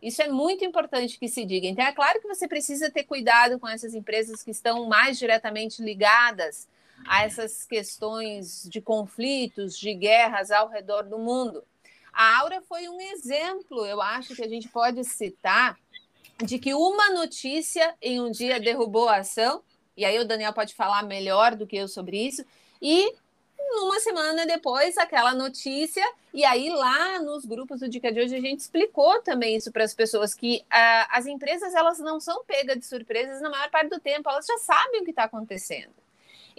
Isso 0.00 0.22
é 0.22 0.28
muito 0.28 0.64
importante 0.64 1.18
que 1.18 1.28
se 1.28 1.44
diga. 1.44 1.66
Então, 1.66 1.84
é 1.84 1.92
claro 1.92 2.20
que 2.20 2.28
você 2.28 2.46
precisa 2.46 2.90
ter 2.90 3.04
cuidado 3.04 3.58
com 3.58 3.68
essas 3.68 3.94
empresas 3.94 4.42
que 4.42 4.50
estão 4.50 4.86
mais 4.86 5.18
diretamente 5.18 5.82
ligadas 5.82 6.68
a 7.06 7.24
essas 7.24 7.64
questões 7.64 8.68
de 8.68 8.80
conflitos, 8.80 9.78
de 9.78 9.94
guerras 9.94 10.50
ao 10.50 10.68
redor 10.68 11.02
do 11.02 11.18
mundo. 11.18 11.64
A 12.18 12.40
Aura 12.40 12.60
foi 12.62 12.88
um 12.88 13.00
exemplo, 13.00 13.86
eu 13.86 14.02
acho 14.02 14.34
que 14.34 14.42
a 14.42 14.48
gente 14.48 14.68
pode 14.68 15.04
citar, 15.04 15.78
de 16.44 16.58
que 16.58 16.74
uma 16.74 17.10
notícia 17.10 17.94
em 18.02 18.20
um 18.20 18.28
dia 18.28 18.58
derrubou 18.58 19.08
a 19.08 19.18
ação, 19.18 19.62
e 19.96 20.04
aí 20.04 20.18
o 20.18 20.24
Daniel 20.24 20.52
pode 20.52 20.74
falar 20.74 21.04
melhor 21.04 21.54
do 21.54 21.64
que 21.64 21.76
eu 21.76 21.86
sobre 21.86 22.18
isso, 22.26 22.44
e 22.82 23.14
uma 23.70 24.00
semana 24.00 24.44
depois 24.44 24.98
aquela 24.98 25.32
notícia, 25.32 26.04
e 26.34 26.44
aí 26.44 26.68
lá 26.70 27.20
nos 27.20 27.44
grupos 27.44 27.78
do 27.78 27.88
Dica 27.88 28.10
de 28.10 28.20
hoje 28.20 28.34
a 28.34 28.40
gente 28.40 28.58
explicou 28.58 29.22
também 29.22 29.54
isso 29.54 29.70
para 29.70 29.84
as 29.84 29.94
pessoas, 29.94 30.34
que 30.34 30.64
uh, 30.64 31.06
as 31.10 31.24
empresas 31.24 31.72
elas 31.72 32.00
não 32.00 32.18
são 32.18 32.42
pegas 32.44 32.80
de 32.80 32.84
surpresas 32.84 33.40
na 33.40 33.48
maior 33.48 33.70
parte 33.70 33.90
do 33.90 34.00
tempo, 34.00 34.28
elas 34.28 34.44
já 34.44 34.58
sabem 34.58 35.02
o 35.02 35.04
que 35.04 35.10
está 35.10 35.22
acontecendo. 35.22 35.94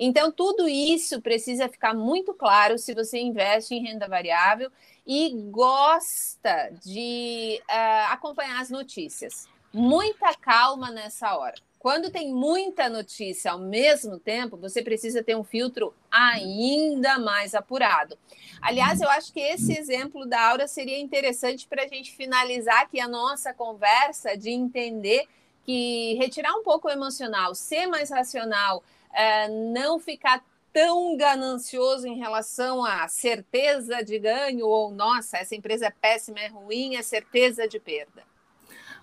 Então, 0.02 0.32
tudo 0.32 0.66
isso 0.70 1.22
precisa 1.22 1.68
ficar 1.68 1.94
muito 1.94 2.34
claro 2.34 2.78
se 2.78 2.94
você 2.94 3.20
investe 3.20 3.76
em 3.76 3.84
renda 3.84 4.08
variável 4.08 4.72
e 5.06 5.30
gosta 5.52 6.72
de 6.86 7.62
uh, 7.70 8.14
acompanhar 8.14 8.62
as 8.62 8.70
notícias. 8.70 9.46
Muita 9.74 10.34
calma 10.36 10.90
nessa 10.90 11.36
hora. 11.38 11.56
Quando 11.78 12.10
tem 12.10 12.34
muita 12.34 12.88
notícia 12.88 13.52
ao 13.52 13.60
mesmo 13.60 14.18
tempo, 14.18 14.56
você 14.56 14.82
precisa 14.82 15.22
ter 15.22 15.36
um 15.36 15.44
filtro 15.44 15.94
ainda 16.10 17.20
mais 17.20 17.54
apurado. 17.54 18.18
Aliás, 18.62 19.02
eu 19.02 19.10
acho 19.10 19.34
que 19.34 19.40
esse 19.40 19.78
exemplo 19.78 20.26
da 20.26 20.42
Aura 20.50 20.68
seria 20.68 21.00
interessante 21.00 21.68
para 21.68 21.84
a 21.84 21.88
gente 21.88 22.16
finalizar 22.16 22.84
aqui 22.84 23.02
a 23.02 23.08
nossa 23.08 23.54
conversa 23.54 24.38
de 24.38 24.50
entender 24.50 25.26
que 25.66 26.16
retirar 26.16 26.54
um 26.56 26.64
pouco 26.64 26.88
o 26.88 26.92
emocional, 26.92 27.54
ser 27.54 27.86
mais 27.86 28.10
racional, 28.10 28.84
é, 29.14 29.48
não 29.48 30.00
ficar 30.00 30.44
tão 30.72 31.18
ganancioso 31.18 32.08
em 32.08 32.18
relação 32.18 32.86
à 32.86 33.08
certeza 33.08 34.04
de 34.04 34.20
ganho 34.20 34.66
ou, 34.66 34.92
nossa, 34.92 35.38
essa 35.38 35.56
empresa 35.56 35.88
é 35.88 35.92
péssima, 35.92 36.40
é 36.40 36.48
ruim, 36.48 36.96
é 36.96 37.02
certeza 37.02 37.68
de 37.68 37.80
perda? 37.80 38.24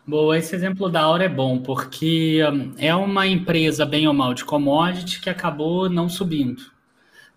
Boa, 0.06 0.38
esse 0.38 0.54
exemplo 0.54 0.88
da 0.88 1.02
Aura 1.02 1.24
é 1.24 1.28
bom, 1.28 1.60
porque 1.60 2.40
hum, 2.44 2.72
é 2.78 2.94
uma 2.94 3.26
empresa, 3.26 3.84
bem 3.84 4.06
ou 4.06 4.14
mal, 4.14 4.32
de 4.34 4.44
commodity 4.44 5.20
que 5.20 5.28
acabou 5.28 5.90
não 5.90 6.08
subindo, 6.08 6.62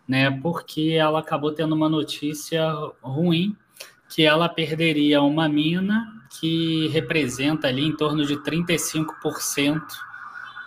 né? 0.07 0.29
Porque 0.39 0.91
ela 0.91 1.19
acabou 1.19 1.51
tendo 1.51 1.73
uma 1.73 1.89
notícia 1.89 2.71
ruim, 3.01 3.57
que 4.07 4.23
ela 4.23 4.47
perderia 4.47 5.21
uma 5.21 5.49
mina 5.49 6.07
que 6.39 6.87
representa 6.89 7.67
ali 7.67 7.85
em 7.85 7.95
torno 7.95 8.23
de 8.23 8.35
35% 8.37 9.81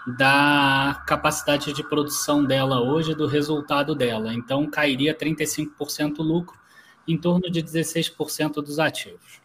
da 0.06 1.02
capacidade 1.06 1.72
de 1.72 1.82
produção 1.82 2.44
dela 2.44 2.80
hoje, 2.80 3.14
do 3.14 3.26
resultado 3.26 3.94
dela. 3.94 4.34
Então, 4.34 4.68
cairia 4.68 5.14
35% 5.14 6.18
lucro, 6.18 6.58
em 7.06 7.16
torno 7.16 7.50
de 7.50 7.62
16% 7.62 8.54
dos 8.54 8.78
ativos. 8.78 9.40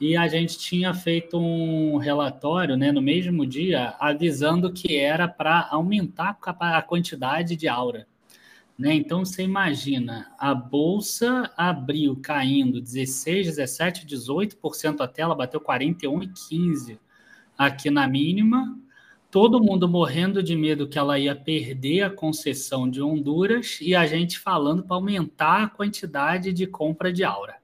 E 0.00 0.16
a 0.16 0.26
gente 0.26 0.58
tinha 0.58 0.92
feito 0.92 1.38
um 1.38 1.96
relatório 1.96 2.76
né, 2.76 2.90
no 2.90 3.00
mesmo 3.00 3.46
dia, 3.46 3.94
avisando 4.00 4.72
que 4.72 4.96
era 4.96 5.28
para 5.28 5.68
aumentar 5.70 6.36
a 6.42 6.82
quantidade 6.82 7.56
de 7.56 7.68
aura. 7.68 8.06
Né? 8.76 8.94
Então, 8.94 9.24
você 9.24 9.42
imagina, 9.42 10.32
a 10.36 10.52
bolsa 10.52 11.50
abriu 11.56 12.16
caindo 12.16 12.80
16, 12.80 13.46
17, 13.46 14.04
18% 14.04 15.00
a 15.00 15.06
tela, 15.06 15.34
bateu 15.34 15.60
41,15% 15.60 16.98
aqui 17.56 17.88
na 17.88 18.08
mínima, 18.08 18.76
todo 19.34 19.60
mundo 19.60 19.88
morrendo 19.88 20.40
de 20.40 20.54
medo 20.54 20.86
que 20.86 20.96
ela 20.96 21.18
ia 21.18 21.34
perder 21.34 22.02
a 22.02 22.10
concessão 22.10 22.88
de 22.88 23.02
Honduras 23.02 23.80
e 23.80 23.92
a 23.92 24.06
gente 24.06 24.38
falando 24.38 24.84
para 24.84 24.94
aumentar 24.94 25.64
a 25.64 25.68
quantidade 25.68 26.52
de 26.52 26.68
compra 26.68 27.12
de 27.12 27.24
aura. 27.24 27.56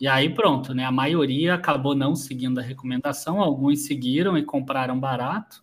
E 0.00 0.08
aí 0.08 0.28
pronto, 0.28 0.74
né? 0.74 0.84
A 0.84 0.90
maioria 0.90 1.54
acabou 1.54 1.94
não 1.94 2.16
seguindo 2.16 2.58
a 2.58 2.62
recomendação, 2.62 3.40
alguns 3.40 3.86
seguiram 3.86 4.36
e 4.36 4.42
compraram 4.42 4.98
barato. 4.98 5.62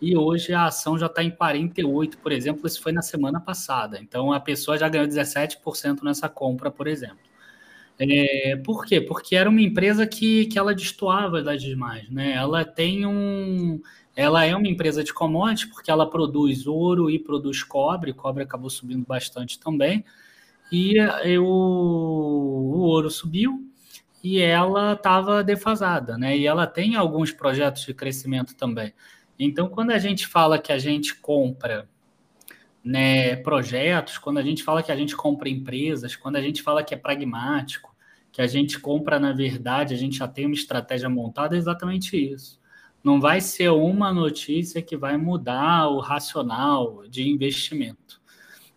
E 0.00 0.16
hoje 0.16 0.54
a 0.54 0.64
ação 0.64 0.96
já 0.96 1.08
está 1.08 1.22
em 1.22 1.30
48, 1.30 2.16
por 2.16 2.32
exemplo, 2.32 2.66
isso 2.66 2.80
foi 2.80 2.92
na 2.92 3.02
semana 3.02 3.38
passada. 3.38 3.98
Então 4.00 4.32
a 4.32 4.40
pessoa 4.40 4.78
já 4.78 4.88
ganhou 4.88 5.06
17% 5.06 6.02
nessa 6.02 6.26
compra, 6.26 6.70
por 6.70 6.86
exemplo. 6.86 7.28
É, 7.98 8.56
por 8.64 8.86
quê? 8.86 8.98
Porque 8.98 9.36
era 9.36 9.50
uma 9.50 9.60
empresa 9.60 10.06
que, 10.06 10.46
que 10.46 10.58
ela 10.58 10.74
destoava 10.74 11.42
das 11.42 11.60
demais, 11.60 12.08
né? 12.08 12.32
Ela 12.32 12.64
tem 12.64 13.04
um, 13.04 13.78
ela 14.16 14.44
é 14.44 14.54
uma 14.54 14.68
empresa 14.68 15.04
de 15.04 15.12
commodity 15.12 15.68
porque 15.68 15.90
ela 15.90 16.08
produz 16.08 16.66
ouro 16.66 17.10
e 17.10 17.18
produz 17.18 17.62
cobre. 17.62 18.12
Cobre 18.12 18.42
acabou 18.42 18.70
subindo 18.70 19.04
bastante 19.06 19.58
também. 19.58 20.04
E 20.70 20.94
eu, 21.24 21.44
o 21.44 22.78
ouro 22.80 23.10
subiu 23.10 23.66
e 24.22 24.40
ela 24.40 24.92
estava 24.92 25.42
defasada, 25.42 26.18
né? 26.18 26.36
E 26.36 26.46
ela 26.46 26.66
tem 26.66 26.94
alguns 26.94 27.32
projetos 27.32 27.84
de 27.84 27.94
crescimento 27.94 28.54
também. 28.54 28.92
Então, 29.38 29.68
quando 29.68 29.90
a 29.90 29.98
gente 29.98 30.26
fala 30.26 30.58
que 30.58 30.72
a 30.72 30.78
gente 30.78 31.14
compra 31.14 31.88
né, 32.84 33.36
projetos, 33.36 34.18
quando 34.18 34.38
a 34.38 34.42
gente 34.42 34.62
fala 34.62 34.82
que 34.82 34.92
a 34.92 34.96
gente 34.96 35.16
compra 35.16 35.48
empresas, 35.48 36.14
quando 36.14 36.36
a 36.36 36.42
gente 36.42 36.62
fala 36.62 36.84
que 36.84 36.94
é 36.94 36.96
pragmático, 36.96 37.94
que 38.30 38.42
a 38.42 38.46
gente 38.46 38.78
compra, 38.78 39.18
na 39.18 39.32
verdade, 39.32 39.94
a 39.94 39.96
gente 39.96 40.18
já 40.18 40.28
tem 40.28 40.46
uma 40.46 40.54
estratégia 40.54 41.08
montada, 41.08 41.56
é 41.56 41.58
exatamente 41.58 42.16
isso. 42.16 42.59
Não 43.02 43.20
vai 43.20 43.40
ser 43.40 43.70
uma 43.70 44.12
notícia 44.12 44.82
que 44.82 44.96
vai 44.96 45.16
mudar 45.16 45.88
o 45.88 46.00
racional 46.00 47.04
de 47.08 47.28
investimento. 47.28 48.20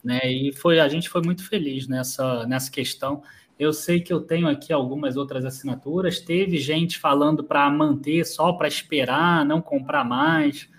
Né? 0.03 0.19
E 0.26 0.53
foi, 0.53 0.80
a 0.80 0.88
gente 0.88 1.09
foi 1.09 1.21
muito 1.21 1.47
feliz 1.47 1.88
nessa, 1.88 2.45
nessa 2.45 2.71
questão. 2.71 3.21
Eu 3.57 3.71
sei 3.71 4.01
que 4.01 4.11
eu 4.11 4.21
tenho 4.21 4.47
aqui 4.47 4.74
algumas 4.74 5.15
outras 5.15 5.45
assinaturas. 5.45 6.19
Teve 6.19 6.57
gente 6.57 6.97
falando 6.97 7.43
para 7.43 7.69
manter 7.69 8.26
só 8.26 8.53
para 8.53 8.67
esperar, 8.67 9.45
não 9.45 9.61
comprar 9.61 10.03
mais. 10.03 10.69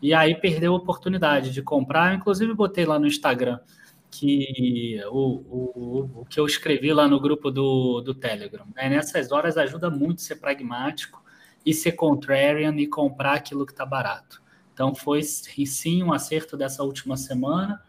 E 0.00 0.14
aí 0.14 0.34
perdeu 0.34 0.72
a 0.72 0.76
oportunidade 0.76 1.50
de 1.50 1.62
comprar. 1.62 2.14
Inclusive, 2.14 2.54
botei 2.54 2.84
lá 2.84 2.98
no 2.98 3.06
Instagram 3.06 3.58
que 4.10 5.00
o, 5.10 5.18
o, 5.18 6.20
o 6.22 6.24
que 6.24 6.40
eu 6.40 6.46
escrevi 6.46 6.92
lá 6.92 7.06
no 7.06 7.20
grupo 7.20 7.50
do, 7.50 8.00
do 8.00 8.14
Telegram. 8.14 8.66
Né? 8.74 8.88
Nessas 8.88 9.30
horas 9.30 9.56
ajuda 9.56 9.88
muito 9.88 10.22
ser 10.22 10.36
pragmático 10.36 11.22
e 11.64 11.74
ser 11.74 11.92
contrarian 11.92 12.74
e 12.76 12.86
comprar 12.86 13.34
aquilo 13.34 13.66
que 13.66 13.72
está 13.72 13.84
barato. 13.84 14.42
Então 14.72 14.94
foi 14.94 15.22
sim 15.22 16.02
um 16.02 16.12
acerto 16.12 16.56
dessa 16.56 16.82
última 16.82 17.16
semana. 17.16 17.82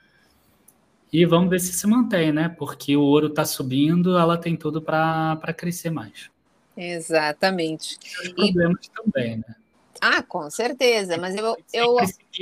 E 1.12 1.26
vamos 1.26 1.50
ver 1.50 1.60
se 1.60 1.74
se 1.74 1.86
mantém, 1.88 2.32
né? 2.32 2.50
Porque 2.50 2.96
o 2.96 3.02
ouro 3.02 3.28
está 3.28 3.44
subindo, 3.44 4.18
ela 4.18 4.38
tem 4.38 4.56
tudo 4.56 4.82
para 4.82 5.54
crescer 5.56 5.90
mais. 5.90 6.30
Exatamente. 6.76 7.98
Os 8.24 8.30
problemas 8.34 8.86
e... 8.86 8.92
também, 8.92 9.38
né? 9.38 9.56
Ah, 10.00 10.24
com 10.24 10.50
certeza, 10.50 11.18
mas 11.18 11.36
eu. 11.36 11.56
eu... 11.74 11.98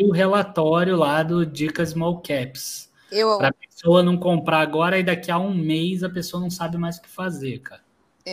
o 0.05 0.11
relatório 0.11 0.95
lá 0.95 1.23
do 1.23 1.45
Dicas 1.45 1.89
Small 1.89 2.21
Caps. 2.21 2.89
Eu... 3.11 3.37
Para 3.37 3.49
a 3.49 3.53
pessoa 3.53 4.03
não 4.03 4.17
comprar 4.17 4.61
agora 4.61 4.99
e 4.99 5.03
daqui 5.03 5.31
a 5.31 5.37
um 5.37 5.53
mês 5.53 6.03
a 6.03 6.09
pessoa 6.09 6.41
não 6.41 6.49
sabe 6.49 6.77
mais 6.77 6.97
o 6.97 7.01
que 7.01 7.09
fazer, 7.09 7.59
cara. 7.59 7.81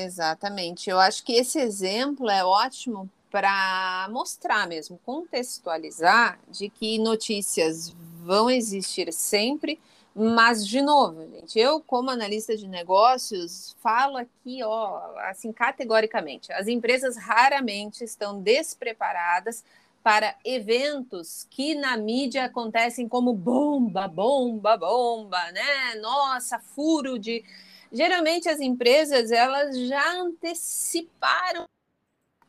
Exatamente. 0.04 0.90
Eu 0.90 0.98
acho 0.98 1.24
que 1.24 1.32
esse 1.32 1.58
exemplo 1.58 2.28
é 2.28 2.44
ótimo 2.44 3.08
para 3.30 4.08
mostrar 4.10 4.66
mesmo, 4.66 5.00
contextualizar 5.04 6.38
de 6.48 6.68
que 6.68 6.98
notícias 6.98 7.94
vão 8.22 8.50
existir 8.50 9.12
sempre, 9.12 9.80
mas 10.14 10.66
de 10.66 10.80
novo, 10.80 11.26
gente, 11.30 11.58
eu 11.58 11.80
como 11.80 12.10
analista 12.10 12.56
de 12.56 12.66
negócios 12.66 13.76
falo 13.80 14.16
aqui, 14.16 14.62
ó, 14.62 15.00
assim 15.28 15.52
categoricamente, 15.52 16.52
as 16.52 16.66
empresas 16.66 17.16
raramente 17.16 18.02
estão 18.02 18.40
despreparadas 18.40 19.64
para 20.02 20.36
eventos 20.44 21.48
que 21.50 21.74
na 21.74 21.96
mídia 21.96 22.44
acontecem 22.44 23.08
como 23.08 23.32
bomba, 23.34 24.06
bomba, 24.06 24.76
bomba, 24.76 25.50
né? 25.50 25.96
Nossa, 26.00 26.60
furo 26.60 27.18
de. 27.18 27.44
Geralmente 27.96 28.46
as 28.46 28.60
empresas 28.60 29.32
elas 29.32 29.74
já 29.88 30.20
anteciparam 30.20 31.64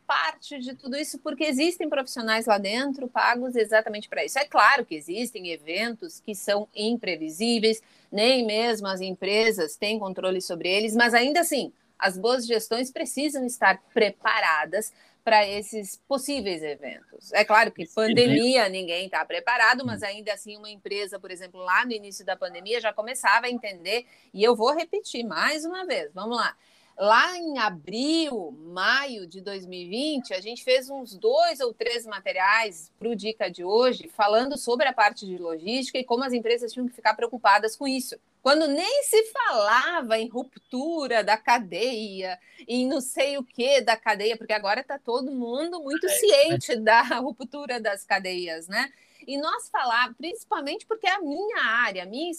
parte 0.06 0.60
de 0.60 0.76
tudo 0.76 0.98
isso 0.98 1.20
porque 1.20 1.45
existem 1.45 1.88
profissionais 1.89 2.45
lá 2.45 2.58
dentro 2.58 3.08
pagos 3.08 3.56
exatamente 3.56 4.10
para 4.10 4.26
isso. 4.26 4.38
É 4.38 4.45
claro 4.45 4.86
que 4.86 4.95
existem 4.95 5.48
eventos 5.50 6.20
que 6.20 6.36
são 6.36 6.68
imprevisíveis, 6.76 7.82
nem 8.12 8.45
mesmo 8.45 8.88
as 8.88 9.00
empresas 9.00 9.78
têm 9.78 9.98
controle 9.98 10.41
sobre 10.41 10.68
eles, 10.70 10.93
mas 10.93 11.14
ainda 11.14 11.39
assim, 11.39 11.72
as 11.98 12.18
boas 12.18 12.45
gestões 12.45 12.91
precisam 12.91 13.45
estar 13.45 13.82
preparadas 13.93 14.91
para 15.28 15.45
esses 15.45 16.01
possíveis 16.07 16.63
eventos. 16.63 17.34
É 17.34 17.43
claro 17.43 17.69
que 17.69 17.86
pandemia 17.86 18.69
ninguém 18.69 19.07
está 19.07 19.25
preparado, 19.25 19.86
mas 19.86 20.01
hum. 20.01 20.05
ainda 20.05 20.32
assim 20.32 20.55
uma 20.55 20.69
empresa, 20.69 21.19
por 21.19 21.30
exemplo, 21.30 21.59
lá 21.59 21.86
no 21.86 21.91
início 21.91 22.25
da 22.25 22.38
pandemia 22.38 22.80
já 22.80 22.93
começava 22.93 23.47
a 23.47 23.49
entender, 23.49 24.05
e 24.34 24.41
eu 24.41 24.55
vou 24.55 24.73
repetir 24.73 25.25
mais 25.25 25.65
uma 25.65 25.86
vez, 25.86 26.13
vamos 26.13 26.38
lá. 26.38 26.55
Lá 26.97 27.38
em 27.38 27.59
abril, 27.59 28.57
maio 28.57 29.28
de 29.28 29.41
2020, 29.41 30.34
a 30.34 30.39
gente 30.39 30.63
fez 30.63 30.89
uns 30.89 31.13
dois 31.17 31.59
ou 31.59 31.73
três 31.73 32.05
materiais 32.05 32.89
para 32.97 33.09
o 33.09 33.15
Dica 33.15 33.51
de 33.51 33.65
hoje, 33.65 34.07
falando 34.07 34.57
sobre 34.57 34.88
a 34.88 34.93
parte 34.93 35.25
de 35.25 35.38
logística 35.38 35.99
e 35.99 36.05
como 36.05 36.23
as 36.23 36.32
empresas 36.32 36.71
tinham 36.71 36.88
que 36.88 36.95
ficar 36.95 37.15
preocupadas 37.15 37.75
com 37.75 37.86
isso. 37.86 38.15
Quando 38.48 38.66
nem 38.66 39.04
se 39.04 39.26
falava 39.26 40.18
em 40.18 40.30
ruptura 40.30 41.22
da 41.22 41.36
cadeia, 41.36 42.39
em 42.66 42.88
não 42.88 43.02
sei 43.02 43.38
o 43.38 43.43
que 43.43 43.82
da 43.82 43.98
cadeia, 43.98 44.38
porque 44.38 44.54
agora 44.54 44.80
está 44.80 44.98
todo 44.98 45.34
mundo 45.34 45.84
muito 45.84 46.08
é, 46.08 46.10
ciente 46.12 46.72
é. 46.72 46.76
da 46.78 47.02
ruptura 47.20 47.78
das 47.78 48.06
cadeias, 48.06 48.70
né? 48.70 48.89
E 49.28 49.38
nós 49.38 49.68
falar, 49.68 50.14
principalmente 50.14 50.86
porque 50.86 51.06
é 51.06 51.16
a 51.16 51.20
minha 51.20 51.62
área, 51.62 52.04
a 52.04 52.06
minha, 52.06 52.32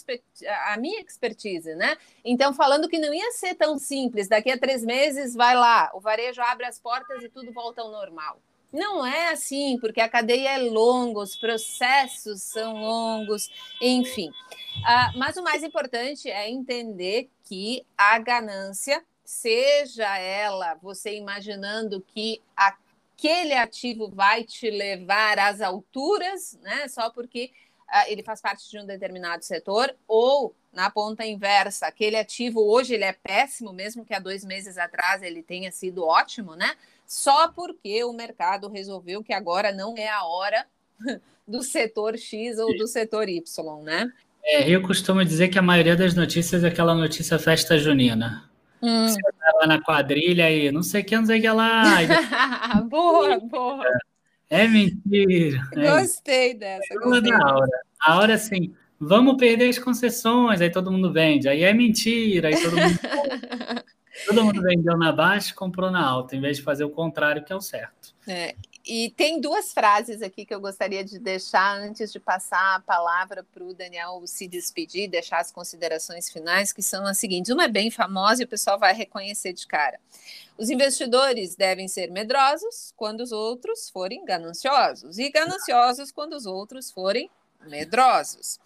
a 0.73 0.79
minha 0.79 0.99
expertise, 0.99 1.75
né? 1.75 1.99
Então, 2.25 2.55
falando 2.55 2.89
que 2.89 2.99
não 2.99 3.13
ia 3.13 3.31
ser 3.33 3.55
tão 3.55 3.79
simples, 3.79 4.29
daqui 4.29 4.51
a 4.51 4.59
três 4.59 4.83
meses 4.83 5.35
vai 5.35 5.55
lá, 5.55 5.91
o 5.93 6.01
varejo 6.01 6.41
abre 6.41 6.65
as 6.65 6.81
portas 6.81 7.23
e 7.23 7.29
tudo 7.29 7.53
volta 7.53 7.83
ao 7.83 7.91
normal. 7.91 8.41
Não 8.73 9.05
é 9.05 9.31
assim, 9.31 9.79
porque 9.81 10.01
a 10.01 10.09
cadeia 10.09 10.51
é 10.51 10.59
longa, 10.59 11.21
os 11.21 11.37
processos 11.37 12.43
são 12.43 12.75
longos, 12.75 13.49
enfim. 13.81 14.29
Uh, 14.29 15.19
mas 15.19 15.37
o 15.37 15.43
mais 15.43 15.63
importante 15.63 16.31
é 16.31 16.51
entender 16.51 17.31
que 17.45 17.85
a 17.97 18.19
ganância, 18.19 19.03
seja 19.25 20.17
ela 20.19 20.75
você 20.83 21.15
imaginando 21.15 22.01
que 22.01 22.43
aquele 22.57 23.55
ativo 23.55 24.09
vai 24.09 24.45
te 24.45 24.71
levar 24.71 25.39
às 25.39 25.61
alturas, 25.61 26.59
né? 26.63 26.89
Só 26.89 27.11
porque 27.11 27.51
uh, 27.89 28.05
ele 28.07 28.23
faz 28.23 28.41
parte 28.41 28.71
de 28.71 28.79
um 28.79 28.87
determinado 28.87 29.45
setor, 29.45 29.95
ou 30.07 30.55
na 30.73 30.91
ponta 30.91 31.27
inversa, 31.27 31.87
aquele 31.87 32.17
ativo 32.17 32.61
hoje 32.61 32.95
ele 32.95 33.05
é 33.05 33.13
péssimo, 33.13 33.73
mesmo 33.73 34.05
que 34.05 34.15
há 34.15 34.19
dois 34.19 34.45
meses 34.45 34.79
atrás 34.79 35.23
ele 35.23 35.43
tenha 35.43 35.73
sido 35.73 36.05
ótimo, 36.05 36.55
né? 36.55 36.77
Só 37.09 37.49
porque 37.49 38.05
o 38.05 38.13
mercado 38.13 38.69
resolveu 38.69 39.25
que 39.25 39.33
agora 39.33 39.73
não 39.73 39.95
é 39.97 40.11
a 40.11 40.25
hora 40.25 40.67
do 41.49 41.63
setor 41.63 42.19
X 42.19 42.59
ou 42.59 42.77
do 42.77 42.87
setor 42.87 43.31
Y, 43.31 43.83
né? 43.83 44.13
É, 44.45 44.69
eu 44.69 44.83
costumo 44.83 45.25
dizer 45.25 45.49
que 45.49 45.59
a 45.59 45.63
maioria 45.63 45.97
das 45.97 46.15
notícias 46.15 46.63
é 46.63 46.69
aquela 46.69 46.95
notícia 46.95 47.39
festa 47.39 47.79
junina. 47.79 48.45
Hum. 48.83 49.09
Você 49.09 49.21
tava 49.41 49.67
na 49.67 49.83
quadrilha 49.83 50.45
aí, 50.45 50.71
não 50.71 50.83
sei 50.83 51.03
que, 51.03 51.17
não 51.17 51.25
sei 51.25 51.41
que 51.41 51.49
lá. 51.49 51.85
boa, 52.89 53.41
boa. 53.41 53.85
É 54.51 54.69
mentira. 54.69 55.67
É 55.77 55.91
gostei 55.91 56.51
é. 56.51 56.55
dessa. 56.55 56.95
Gostei. 56.95 57.33
Da 57.33 57.57
hora. 57.57 57.81
A 58.03 58.19
hora 58.19 58.35
assim, 58.35 58.75
vamos 59.01 59.39
perder 59.39 59.71
as 59.71 59.79
concessões, 59.79 60.61
aí 60.61 60.71
todo 60.71 60.93
mundo 60.93 61.11
vende. 61.11 61.49
Aí 61.49 61.65
é 61.65 61.73
mentira, 61.73 62.49
aí 62.49 62.63
todo 62.63 62.77
mundo. 62.77 62.99
todo 64.27 64.45
mundo 64.45 64.63
vendeu 64.63 64.97
na 64.97 65.13
baixa 65.13 65.55
comprou 65.55 65.91
na 65.91 66.05
alta, 66.05 66.37
em 66.37 66.41
vez 66.41 66.59
de 66.59 66.63
fazer 66.63 66.85
o 66.85 66.91
contrário, 66.91 67.45
que 67.45 67.53
é 67.53 67.57
o 67.57 67.61
certo. 67.61 68.15
É, 68.27 68.55
e 68.87 69.11
tem 69.11 69.39
duas 69.41 69.73
frases 69.73 70.23
aqui 70.23 70.47
que 70.47 70.55
eu 70.55 70.61
gostaria 70.61 71.05
de 71.05 71.19
deixar 71.19 71.79
antes 71.79 72.11
de 72.11 72.19
passar 72.19 72.77
a 72.77 72.81
palavra 72.81 73.45
para 73.53 73.63
o 73.63 73.75
Daniel 73.75 74.23
se 74.27 74.49
despedir, 74.49 75.11
deixar 75.11 75.41
as 75.41 75.53
considerações 75.53 76.31
finais, 76.31 76.73
que 76.73 76.83
são 76.83 77.07
as 77.07 77.19
seguintes. 77.19 77.53
Uma 77.53 77.65
é 77.65 77.69
bem 77.69 77.91
famosa 77.91 78.43
e 78.43 78.45
o 78.47 78.49
pessoal 78.49 78.79
vai 78.79 78.95
reconhecer 78.95 79.53
de 79.53 79.67
cara. 79.67 80.01
Os 80.57 80.71
investidores 80.71 81.55
devem 81.55 81.87
ser 81.87 82.11
medrosos 82.11 82.93
quando 82.97 83.21
os 83.21 83.31
outros 83.31 83.91
forem 83.91 84.25
gananciosos, 84.25 85.19
e 85.19 85.31
gananciosos 85.31 86.11
quando 86.11 86.33
os 86.33 86.47
outros 86.47 86.91
forem 86.91 87.31
medrosos. 87.67 88.59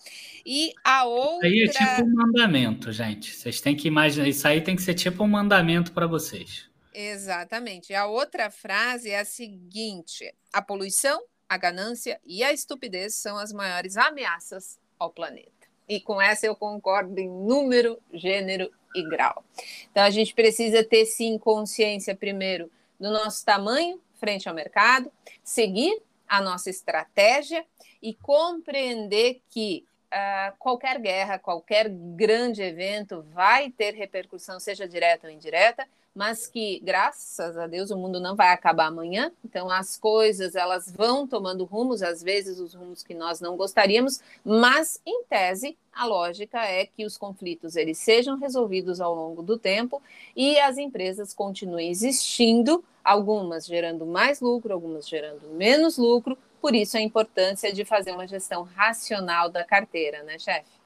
E 0.44 0.72
a 0.84 1.04
outra. 1.04 1.48
Isso 1.48 1.78
aí 1.78 1.86
é 1.86 1.96
tipo 1.96 2.08
um 2.08 2.14
mandamento, 2.14 2.92
gente. 2.92 3.34
Vocês 3.34 3.60
têm 3.60 3.76
que 3.76 3.88
imaginar. 3.88 4.28
Isso 4.28 4.46
aí 4.46 4.60
tem 4.60 4.76
que 4.76 4.82
ser 4.82 4.94
tipo 4.94 5.24
um 5.24 5.28
mandamento 5.28 5.92
para 5.92 6.06
vocês. 6.06 6.70
Exatamente. 6.94 7.94
A 7.94 8.06
outra 8.06 8.50
frase 8.50 9.10
é 9.10 9.20
a 9.20 9.24
seguinte: 9.24 10.32
a 10.52 10.60
poluição, 10.60 11.22
a 11.48 11.56
ganância 11.56 12.20
e 12.24 12.42
a 12.42 12.52
estupidez 12.52 13.14
são 13.14 13.38
as 13.38 13.52
maiores 13.52 13.96
ameaças 13.96 14.78
ao 14.98 15.10
planeta. 15.10 15.50
E 15.88 16.00
com 16.00 16.20
essa 16.20 16.46
eu 16.46 16.54
concordo 16.54 17.18
em 17.18 17.28
número, 17.28 17.98
gênero 18.12 18.70
e 18.94 19.08
grau. 19.08 19.44
Então 19.90 20.02
a 20.02 20.10
gente 20.10 20.34
precisa 20.34 20.84
ter 20.84 21.06
sim 21.06 21.38
consciência 21.38 22.14
primeiro 22.14 22.70
do 23.00 23.10
nosso 23.10 23.44
tamanho 23.44 24.00
frente 24.22 24.48
ao 24.48 24.54
mercado, 24.54 25.10
seguir 25.42 26.00
a 26.32 26.40
nossa 26.40 26.70
estratégia 26.70 27.62
e 28.00 28.14
compreender 28.14 29.42
que 29.50 29.84
uh, 30.10 30.56
qualquer 30.58 30.98
guerra, 30.98 31.38
qualquer 31.38 31.90
grande 31.90 32.62
evento 32.62 33.20
vai 33.34 33.70
ter 33.70 33.92
repercussão, 33.92 34.58
seja 34.58 34.88
direta 34.88 35.26
ou 35.26 35.32
indireta, 35.32 35.86
mas 36.14 36.46
que 36.46 36.80
graças 36.80 37.56
a 37.56 37.66
Deus 37.66 37.90
o 37.90 37.96
mundo 37.96 38.20
não 38.20 38.36
vai 38.36 38.52
acabar 38.52 38.86
amanhã. 38.86 39.32
Então 39.44 39.70
as 39.70 39.96
coisas 39.96 40.54
elas 40.54 40.90
vão 40.90 41.26
tomando 41.26 41.64
rumos, 41.64 42.02
às 42.02 42.22
vezes 42.22 42.58
os 42.58 42.74
rumos 42.74 43.02
que 43.02 43.14
nós 43.14 43.40
não 43.40 43.56
gostaríamos, 43.56 44.20
mas 44.44 45.00
em 45.06 45.24
tese 45.24 45.76
a 45.92 46.06
lógica 46.06 46.58
é 46.64 46.86
que 46.86 47.04
os 47.04 47.18
conflitos 47.18 47.76
eles 47.76 47.98
sejam 47.98 48.38
resolvidos 48.38 49.00
ao 49.00 49.14
longo 49.14 49.42
do 49.42 49.58
tempo 49.58 50.02
e 50.34 50.58
as 50.58 50.78
empresas 50.78 51.34
continuem 51.34 51.90
existindo, 51.90 52.84
algumas 53.04 53.66
gerando 53.66 54.06
mais 54.06 54.40
lucro, 54.40 54.72
algumas 54.72 55.08
gerando 55.08 55.48
menos 55.48 55.98
lucro, 55.98 56.38
Por 56.62 56.76
isso 56.76 56.96
a 56.96 57.00
importância 57.00 57.72
de 57.72 57.84
fazer 57.84 58.12
uma 58.12 58.26
gestão 58.26 58.62
racional 58.62 59.50
da 59.50 59.64
carteira, 59.64 60.22
né, 60.22 60.38
chefe? 60.38 60.81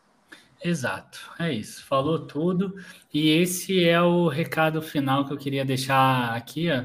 Exato, 0.62 1.18
é 1.38 1.52
isso. 1.52 1.84
Falou 1.84 2.26
tudo. 2.26 2.74
E 3.12 3.28
esse 3.30 3.84
é 3.84 4.00
o 4.00 4.28
recado 4.28 4.80
final 4.82 5.24
que 5.24 5.32
eu 5.32 5.38
queria 5.38 5.64
deixar 5.64 6.34
aqui, 6.34 6.70
ó, 6.70 6.84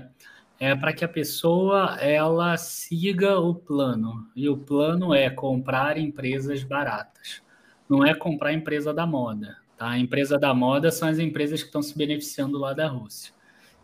é 0.59 0.75
para 0.75 0.93
que 0.93 1.03
a 1.03 1.07
pessoa 1.07 1.97
ela 1.99 2.55
siga 2.57 3.39
o 3.39 3.55
plano. 3.55 4.29
E 4.35 4.47
o 4.47 4.57
plano 4.57 5.13
é 5.13 5.29
comprar 5.29 5.97
empresas 5.97 6.63
baratas. 6.63 7.41
Não 7.89 8.05
é 8.05 8.13
comprar 8.13 8.53
empresa 8.53 8.93
da 8.93 9.05
moda. 9.05 9.57
Tá? 9.75 9.89
A 9.89 9.97
empresa 9.99 10.37
da 10.37 10.53
moda 10.53 10.91
são 10.91 11.09
as 11.09 11.17
empresas 11.17 11.61
que 11.61 11.67
estão 11.67 11.81
se 11.81 11.97
beneficiando 11.97 12.59
lá 12.59 12.73
da 12.73 12.87
Rússia. 12.87 13.33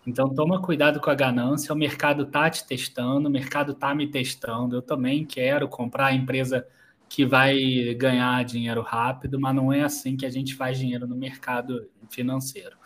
Então 0.05 0.33
toma 0.33 0.61
cuidado 0.61 1.01
com 1.01 1.09
a 1.09 1.15
ganância, 1.15 1.73
o 1.73 1.77
mercado 1.77 2.25
tá 2.27 2.49
te 2.49 2.65
testando, 2.65 3.27
o 3.27 3.31
mercado 3.31 3.73
tá 3.73 3.95
me 3.95 4.07
testando. 4.07 4.75
Eu 4.75 4.81
também 4.81 5.25
quero 5.25 5.67
comprar 5.67 6.07
a 6.07 6.13
empresa 6.13 6.65
que 7.09 7.25
vai 7.25 7.93
ganhar 7.95 8.43
dinheiro 8.43 8.81
rápido, 8.81 9.39
mas 9.39 9.55
não 9.55 9.71
é 9.71 9.83
assim 9.83 10.17
que 10.17 10.25
a 10.25 10.29
gente 10.29 10.55
faz 10.55 10.77
dinheiro 10.77 11.07
no 11.07 11.15
mercado 11.15 11.89
financeiro. 12.09 12.77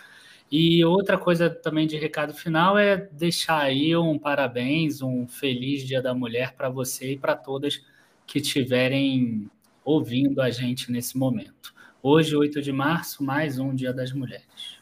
E 0.51 0.83
outra 0.83 1.17
coisa 1.17 1.49
também 1.49 1.87
de 1.87 1.97
recado 1.97 2.33
final 2.33 2.77
é 2.77 2.97
deixar 2.97 3.61
aí 3.61 3.95
um 3.95 4.19
parabéns, 4.19 5.01
um 5.01 5.27
feliz 5.27 5.83
Dia 5.87 6.01
da 6.01 6.13
Mulher 6.13 6.53
para 6.55 6.69
você 6.69 7.13
e 7.13 7.17
para 7.17 7.35
todas 7.35 7.81
que 8.27 8.39
estiverem 8.39 9.49
ouvindo 9.83 10.41
a 10.41 10.49
gente 10.49 10.91
nesse 10.91 11.17
momento. 11.17 11.73
Hoje, 12.03 12.35
8 12.35 12.61
de 12.61 12.71
março, 12.71 13.23
mais 13.23 13.59
um 13.59 13.73
Dia 13.73 13.93
das 13.93 14.11
Mulheres. 14.11 14.80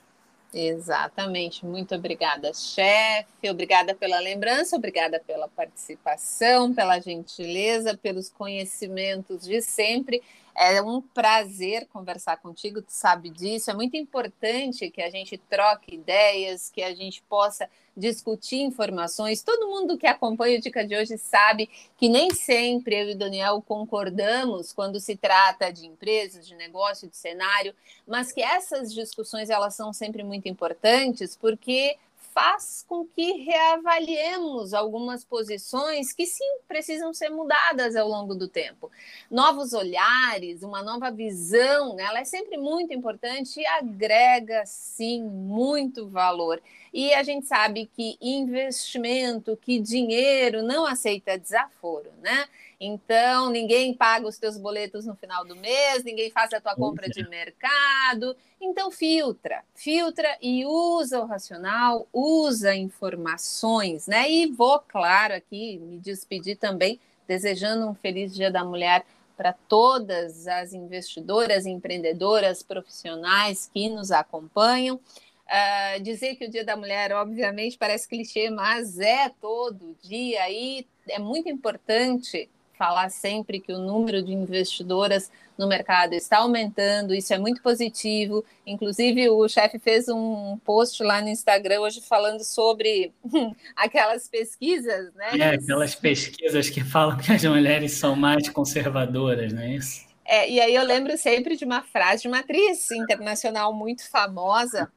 Exatamente. 0.53 1.65
Muito 1.65 1.93
obrigada, 1.93 2.51
chefe. 2.53 3.49
Obrigada 3.49 3.93
pela 3.93 4.19
lembrança, 4.19 4.75
obrigada 4.75 5.19
pela 5.19 5.47
participação, 5.47 6.73
pela 6.73 6.99
gentileza, 6.99 7.95
pelos 7.95 8.29
conhecimentos 8.29 9.43
de 9.43 9.61
sempre. 9.61 10.23
É 10.61 10.81
um 10.81 11.01
prazer 11.01 11.87
conversar 11.87 12.35
contigo, 12.35 12.81
tu 12.81 12.91
sabe 12.91 13.29
disso. 13.29 13.71
É 13.71 13.73
muito 13.73 13.95
importante 13.95 14.89
que 14.89 15.01
a 15.01 15.09
gente 15.09 15.37
troque 15.37 15.95
ideias, 15.95 16.69
que 16.69 16.83
a 16.83 16.93
gente 16.93 17.23
possa 17.29 17.69
discutir 17.95 18.57
informações. 18.57 19.41
Todo 19.41 19.69
mundo 19.69 19.97
que 19.97 20.05
acompanha 20.05 20.57
o 20.57 20.61
Dica 20.61 20.85
de 20.85 20.97
hoje 20.97 21.17
sabe 21.17 21.69
que 21.97 22.09
nem 22.09 22.31
sempre 22.31 22.93
eu 22.93 23.09
e 23.09 23.15
Daniel 23.15 23.63
concordamos 23.65 24.73
quando 24.73 24.99
se 24.99 25.15
trata 25.15 25.71
de 25.71 25.87
empresas, 25.87 26.45
de 26.45 26.55
negócio, 26.55 27.07
de 27.07 27.15
cenário, 27.15 27.73
mas 28.05 28.33
que 28.33 28.41
essas 28.41 28.93
discussões 28.93 29.49
elas 29.49 29.75
são 29.75 29.93
sempre 29.93 30.25
muito 30.25 30.49
importantes 30.49 31.37
porque 31.37 31.95
faz 32.39 32.85
com 32.87 33.05
que 33.05 33.33
reavaliemos 33.33 34.73
algumas 34.73 35.25
posições 35.25 36.13
que 36.13 36.25
sim 36.25 36.59
precisam 36.69 37.13
ser 37.13 37.27
mudadas 37.27 37.97
ao 37.97 38.07
longo 38.07 38.33
do 38.33 38.47
tempo. 38.47 38.89
Novos 39.29 39.73
olhares, 39.73 40.63
uma 40.63 40.81
nova 40.81 41.11
visão, 41.11 41.95
né, 41.95 42.03
ela 42.03 42.19
é 42.19 42.23
sempre 42.23 42.55
muito 42.57 42.93
importante 42.93 43.59
e 43.59 43.67
agrega 43.67 44.63
sim 44.65 45.21
muito 45.21 46.07
valor. 46.07 46.61
E 46.93 47.13
a 47.13 47.23
gente 47.23 47.45
sabe 47.45 47.89
que 47.93 48.17
investimento, 48.21 49.57
que 49.57 49.77
dinheiro 49.77 50.63
não 50.63 50.85
aceita 50.85 51.37
desaforo, 51.37 52.09
né? 52.21 52.47
Então, 52.79 53.49
ninguém 53.49 53.93
paga 53.93 54.25
os 54.25 54.37
teus 54.37 54.57
boletos 54.57 55.05
no 55.05 55.13
final 55.13 55.43
do 55.43 55.53
mês, 55.53 56.01
ninguém 56.05 56.31
faz 56.31 56.53
a 56.53 56.61
tua 56.61 56.75
compra 56.75 57.09
de 57.09 57.27
mercado. 57.27 58.37
Então, 58.61 58.89
filtra, 58.89 59.63
filtra 59.75 60.37
e 60.41 60.65
usa 60.65 61.19
o 61.19 61.25
racional, 61.25 62.07
usa 62.13 62.73
informações, 62.73 64.07
né? 64.07 64.31
E 64.31 64.47
vou, 64.47 64.79
claro, 64.79 65.33
aqui 65.33 65.77
me 65.77 65.97
despedir 65.97 66.55
também, 66.57 66.97
desejando 67.27 67.85
um 67.85 67.93
feliz 67.93 68.33
Dia 68.33 68.49
da 68.49 68.63
Mulher 68.63 69.05
para 69.35 69.51
todas 69.67 70.47
as 70.47 70.71
investidoras, 70.71 71.65
empreendedoras, 71.65 72.63
profissionais 72.63 73.69
que 73.73 73.89
nos 73.89 74.09
acompanham. 74.09 74.95
Uh, 74.95 76.01
dizer 76.01 76.35
que 76.35 76.45
o 76.45 76.49
Dia 76.49 76.63
da 76.63 76.77
Mulher, 76.77 77.11
obviamente, 77.11 77.77
parece 77.77 78.07
clichê, 78.07 78.49
mas 78.49 78.99
é 78.99 79.29
todo 79.41 79.97
dia 80.01 80.49
e 80.49 80.87
é 81.09 81.19
muito 81.19 81.49
importante 81.49 82.49
falar 82.79 83.09
sempre 83.09 83.59
que 83.59 83.73
o 83.73 83.77
número 83.77 84.23
de 84.23 84.31
investidoras 84.31 85.29
no 85.57 85.67
mercado 85.67 86.13
está 86.13 86.37
aumentando, 86.37 87.13
isso 87.13 87.33
é 87.33 87.37
muito 87.37 87.61
positivo. 87.61 88.45
Inclusive, 88.65 89.29
o 89.29 89.45
chefe 89.49 89.77
fez 89.77 90.07
um 90.07 90.57
post 90.63 91.03
lá 91.03 91.21
no 91.21 91.27
Instagram 91.27 91.81
hoje 91.81 91.99
falando 91.99 92.41
sobre 92.41 93.11
aquelas 93.75 94.29
pesquisas, 94.29 95.13
né? 95.13 95.37
É, 95.37 95.55
aquelas 95.55 95.93
pesquisas 95.93 96.69
que 96.69 96.81
falam 96.81 97.17
que 97.17 97.33
as 97.33 97.43
mulheres 97.43 97.91
são 97.91 98.15
mais 98.15 98.47
conservadoras, 98.47 99.51
não 99.51 99.61
é 99.61 99.75
isso? 99.75 100.07
É, 100.23 100.49
e 100.49 100.61
aí 100.61 100.73
eu 100.73 100.83
lembro 100.85 101.17
sempre 101.17 101.57
de 101.57 101.65
uma 101.65 101.81
frase 101.81 102.21
de 102.21 102.27
uma 102.29 102.39
atriz 102.39 102.89
internacional 102.91 103.73
muito 103.73 104.09
famosa, 104.09 104.89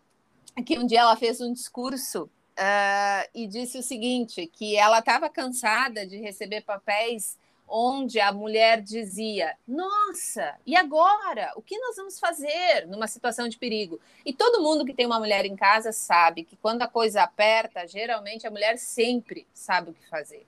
que 0.65 0.79
um 0.79 0.87
dia 0.87 1.01
ela 1.01 1.17
fez 1.17 1.41
um 1.41 1.53
discurso 1.53 2.25
uh, 2.53 3.29
e 3.35 3.49
disse 3.49 3.77
o 3.79 3.83
seguinte, 3.83 4.47
que 4.47 4.77
ela 4.77 5.01
estava 5.01 5.29
cansada 5.29 6.07
de 6.07 6.19
receber 6.19 6.61
papéis 6.61 7.42
onde 7.69 8.21
a 8.21 8.33
mulher 8.33 8.81
dizia: 8.81 9.57
Nossa, 9.67 10.57
e 10.67 10.77
agora? 10.77 11.53
O 11.57 11.63
que 11.63 11.79
nós 11.79 11.97
vamos 11.97 12.19
fazer 12.19 12.87
numa 12.87 13.07
situação 13.07 13.49
de 13.49 13.59
perigo? 13.59 14.01
E 14.25 14.33
todo 14.33 14.63
mundo 14.63 14.85
que 14.85 14.95
tem 14.95 15.07
uma 15.07 15.19
mulher 15.19 15.45
em 15.45 15.57
casa 15.57 15.93
sabe 15.93 16.45
que 16.45 16.57
quando 16.57 16.83
a 16.83 16.89
coisa 16.89 17.23
aperta, 17.23 17.87
geralmente 17.87 18.47
a 18.47 18.51
mulher 18.51 18.79
sempre 18.79 19.47
sabe 19.55 19.91
o 19.91 19.95
que 19.95 20.09
fazer. 20.09 20.47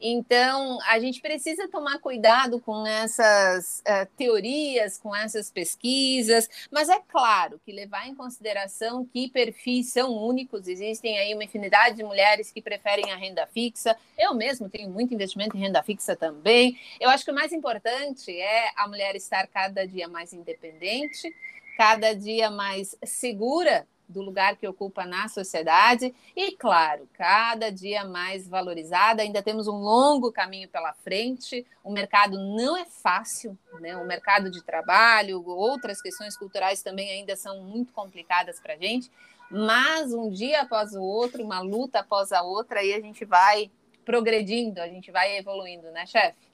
Então, 0.00 0.78
a 0.86 0.98
gente 0.98 1.20
precisa 1.20 1.68
tomar 1.68 1.98
cuidado 1.98 2.60
com 2.60 2.86
essas 2.86 3.80
uh, 3.80 4.06
teorias, 4.16 4.98
com 4.98 5.14
essas 5.14 5.50
pesquisas, 5.50 6.48
mas 6.70 6.88
é 6.88 7.00
claro 7.08 7.60
que 7.64 7.72
levar 7.72 8.06
em 8.06 8.14
consideração 8.14 9.04
que 9.04 9.28
perfis 9.28 9.92
são 9.92 10.12
únicos, 10.12 10.68
existem 10.68 11.18
aí 11.18 11.34
uma 11.34 11.44
infinidade 11.44 11.96
de 11.96 12.04
mulheres 12.04 12.50
que 12.50 12.60
preferem 12.60 13.10
a 13.10 13.16
renda 13.16 13.46
fixa. 13.46 13.96
Eu 14.18 14.34
mesmo 14.34 14.68
tenho 14.68 14.90
muito 14.90 15.14
investimento 15.14 15.56
em 15.56 15.60
renda 15.60 15.82
fixa 15.82 16.14
também. 16.14 16.78
Eu 17.00 17.08
acho 17.10 17.24
que 17.24 17.30
o 17.30 17.34
mais 17.34 17.52
importante 17.52 18.30
é 18.30 18.70
a 18.76 18.86
mulher 18.88 19.16
estar 19.16 19.46
cada 19.46 19.86
dia 19.86 20.08
mais 20.08 20.32
independente, 20.32 21.34
cada 21.76 22.14
dia 22.14 22.50
mais 22.50 22.96
segura 23.04 23.86
do 24.08 24.22
lugar 24.22 24.56
que 24.56 24.66
ocupa 24.66 25.04
na 25.04 25.28
sociedade 25.28 26.14
e, 26.34 26.52
claro, 26.52 27.08
cada 27.12 27.70
dia 27.70 28.04
mais 28.04 28.48
valorizada. 28.48 29.22
Ainda 29.22 29.42
temos 29.42 29.66
um 29.66 29.76
longo 29.76 30.30
caminho 30.32 30.68
pela 30.68 30.92
frente. 30.92 31.66
O 31.82 31.92
mercado 31.92 32.38
não 32.38 32.76
é 32.76 32.84
fácil, 32.84 33.58
né? 33.80 33.96
O 33.96 34.06
mercado 34.06 34.50
de 34.50 34.62
trabalho, 34.62 35.42
outras 35.46 36.00
questões 36.00 36.36
culturais 36.36 36.82
também 36.82 37.10
ainda 37.10 37.36
são 37.36 37.62
muito 37.62 37.92
complicadas 37.92 38.60
para 38.60 38.74
a 38.74 38.76
gente. 38.76 39.10
Mas 39.50 40.12
um 40.12 40.30
dia 40.30 40.62
após 40.62 40.92
o 40.94 41.02
outro, 41.02 41.42
uma 41.42 41.60
luta 41.60 42.00
após 42.00 42.32
a 42.32 42.42
outra, 42.42 42.80
aí 42.80 42.94
a 42.94 43.00
gente 43.00 43.24
vai 43.24 43.70
progredindo, 44.04 44.80
a 44.80 44.88
gente 44.88 45.10
vai 45.10 45.36
evoluindo, 45.36 45.90
né, 45.90 46.06
chefe? 46.06 46.46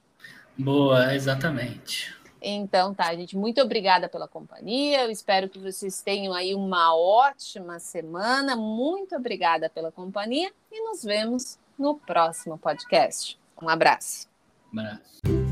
Boa, 0.57 1.13
exatamente. 1.13 2.15
Então, 2.43 2.93
tá, 2.93 3.15
gente, 3.15 3.37
muito 3.37 3.61
obrigada 3.61 4.09
pela 4.09 4.27
companhia. 4.27 5.03
Eu 5.03 5.09
espero 5.09 5.47
que 5.47 5.57
vocês 5.57 6.01
tenham 6.01 6.33
aí 6.33 6.53
uma 6.53 6.93
ótima 6.93 7.79
semana. 7.79 8.55
Muito 8.55 9.15
obrigada 9.15 9.69
pela 9.69 9.91
companhia 9.91 10.51
e 10.69 10.83
nos 10.83 11.03
vemos 11.03 11.57
no 11.79 11.95
próximo 11.95 12.57
podcast. 12.57 13.39
Um 13.61 13.69
abraço. 13.69 14.27
Um 14.73 14.79
abraço. 14.79 15.42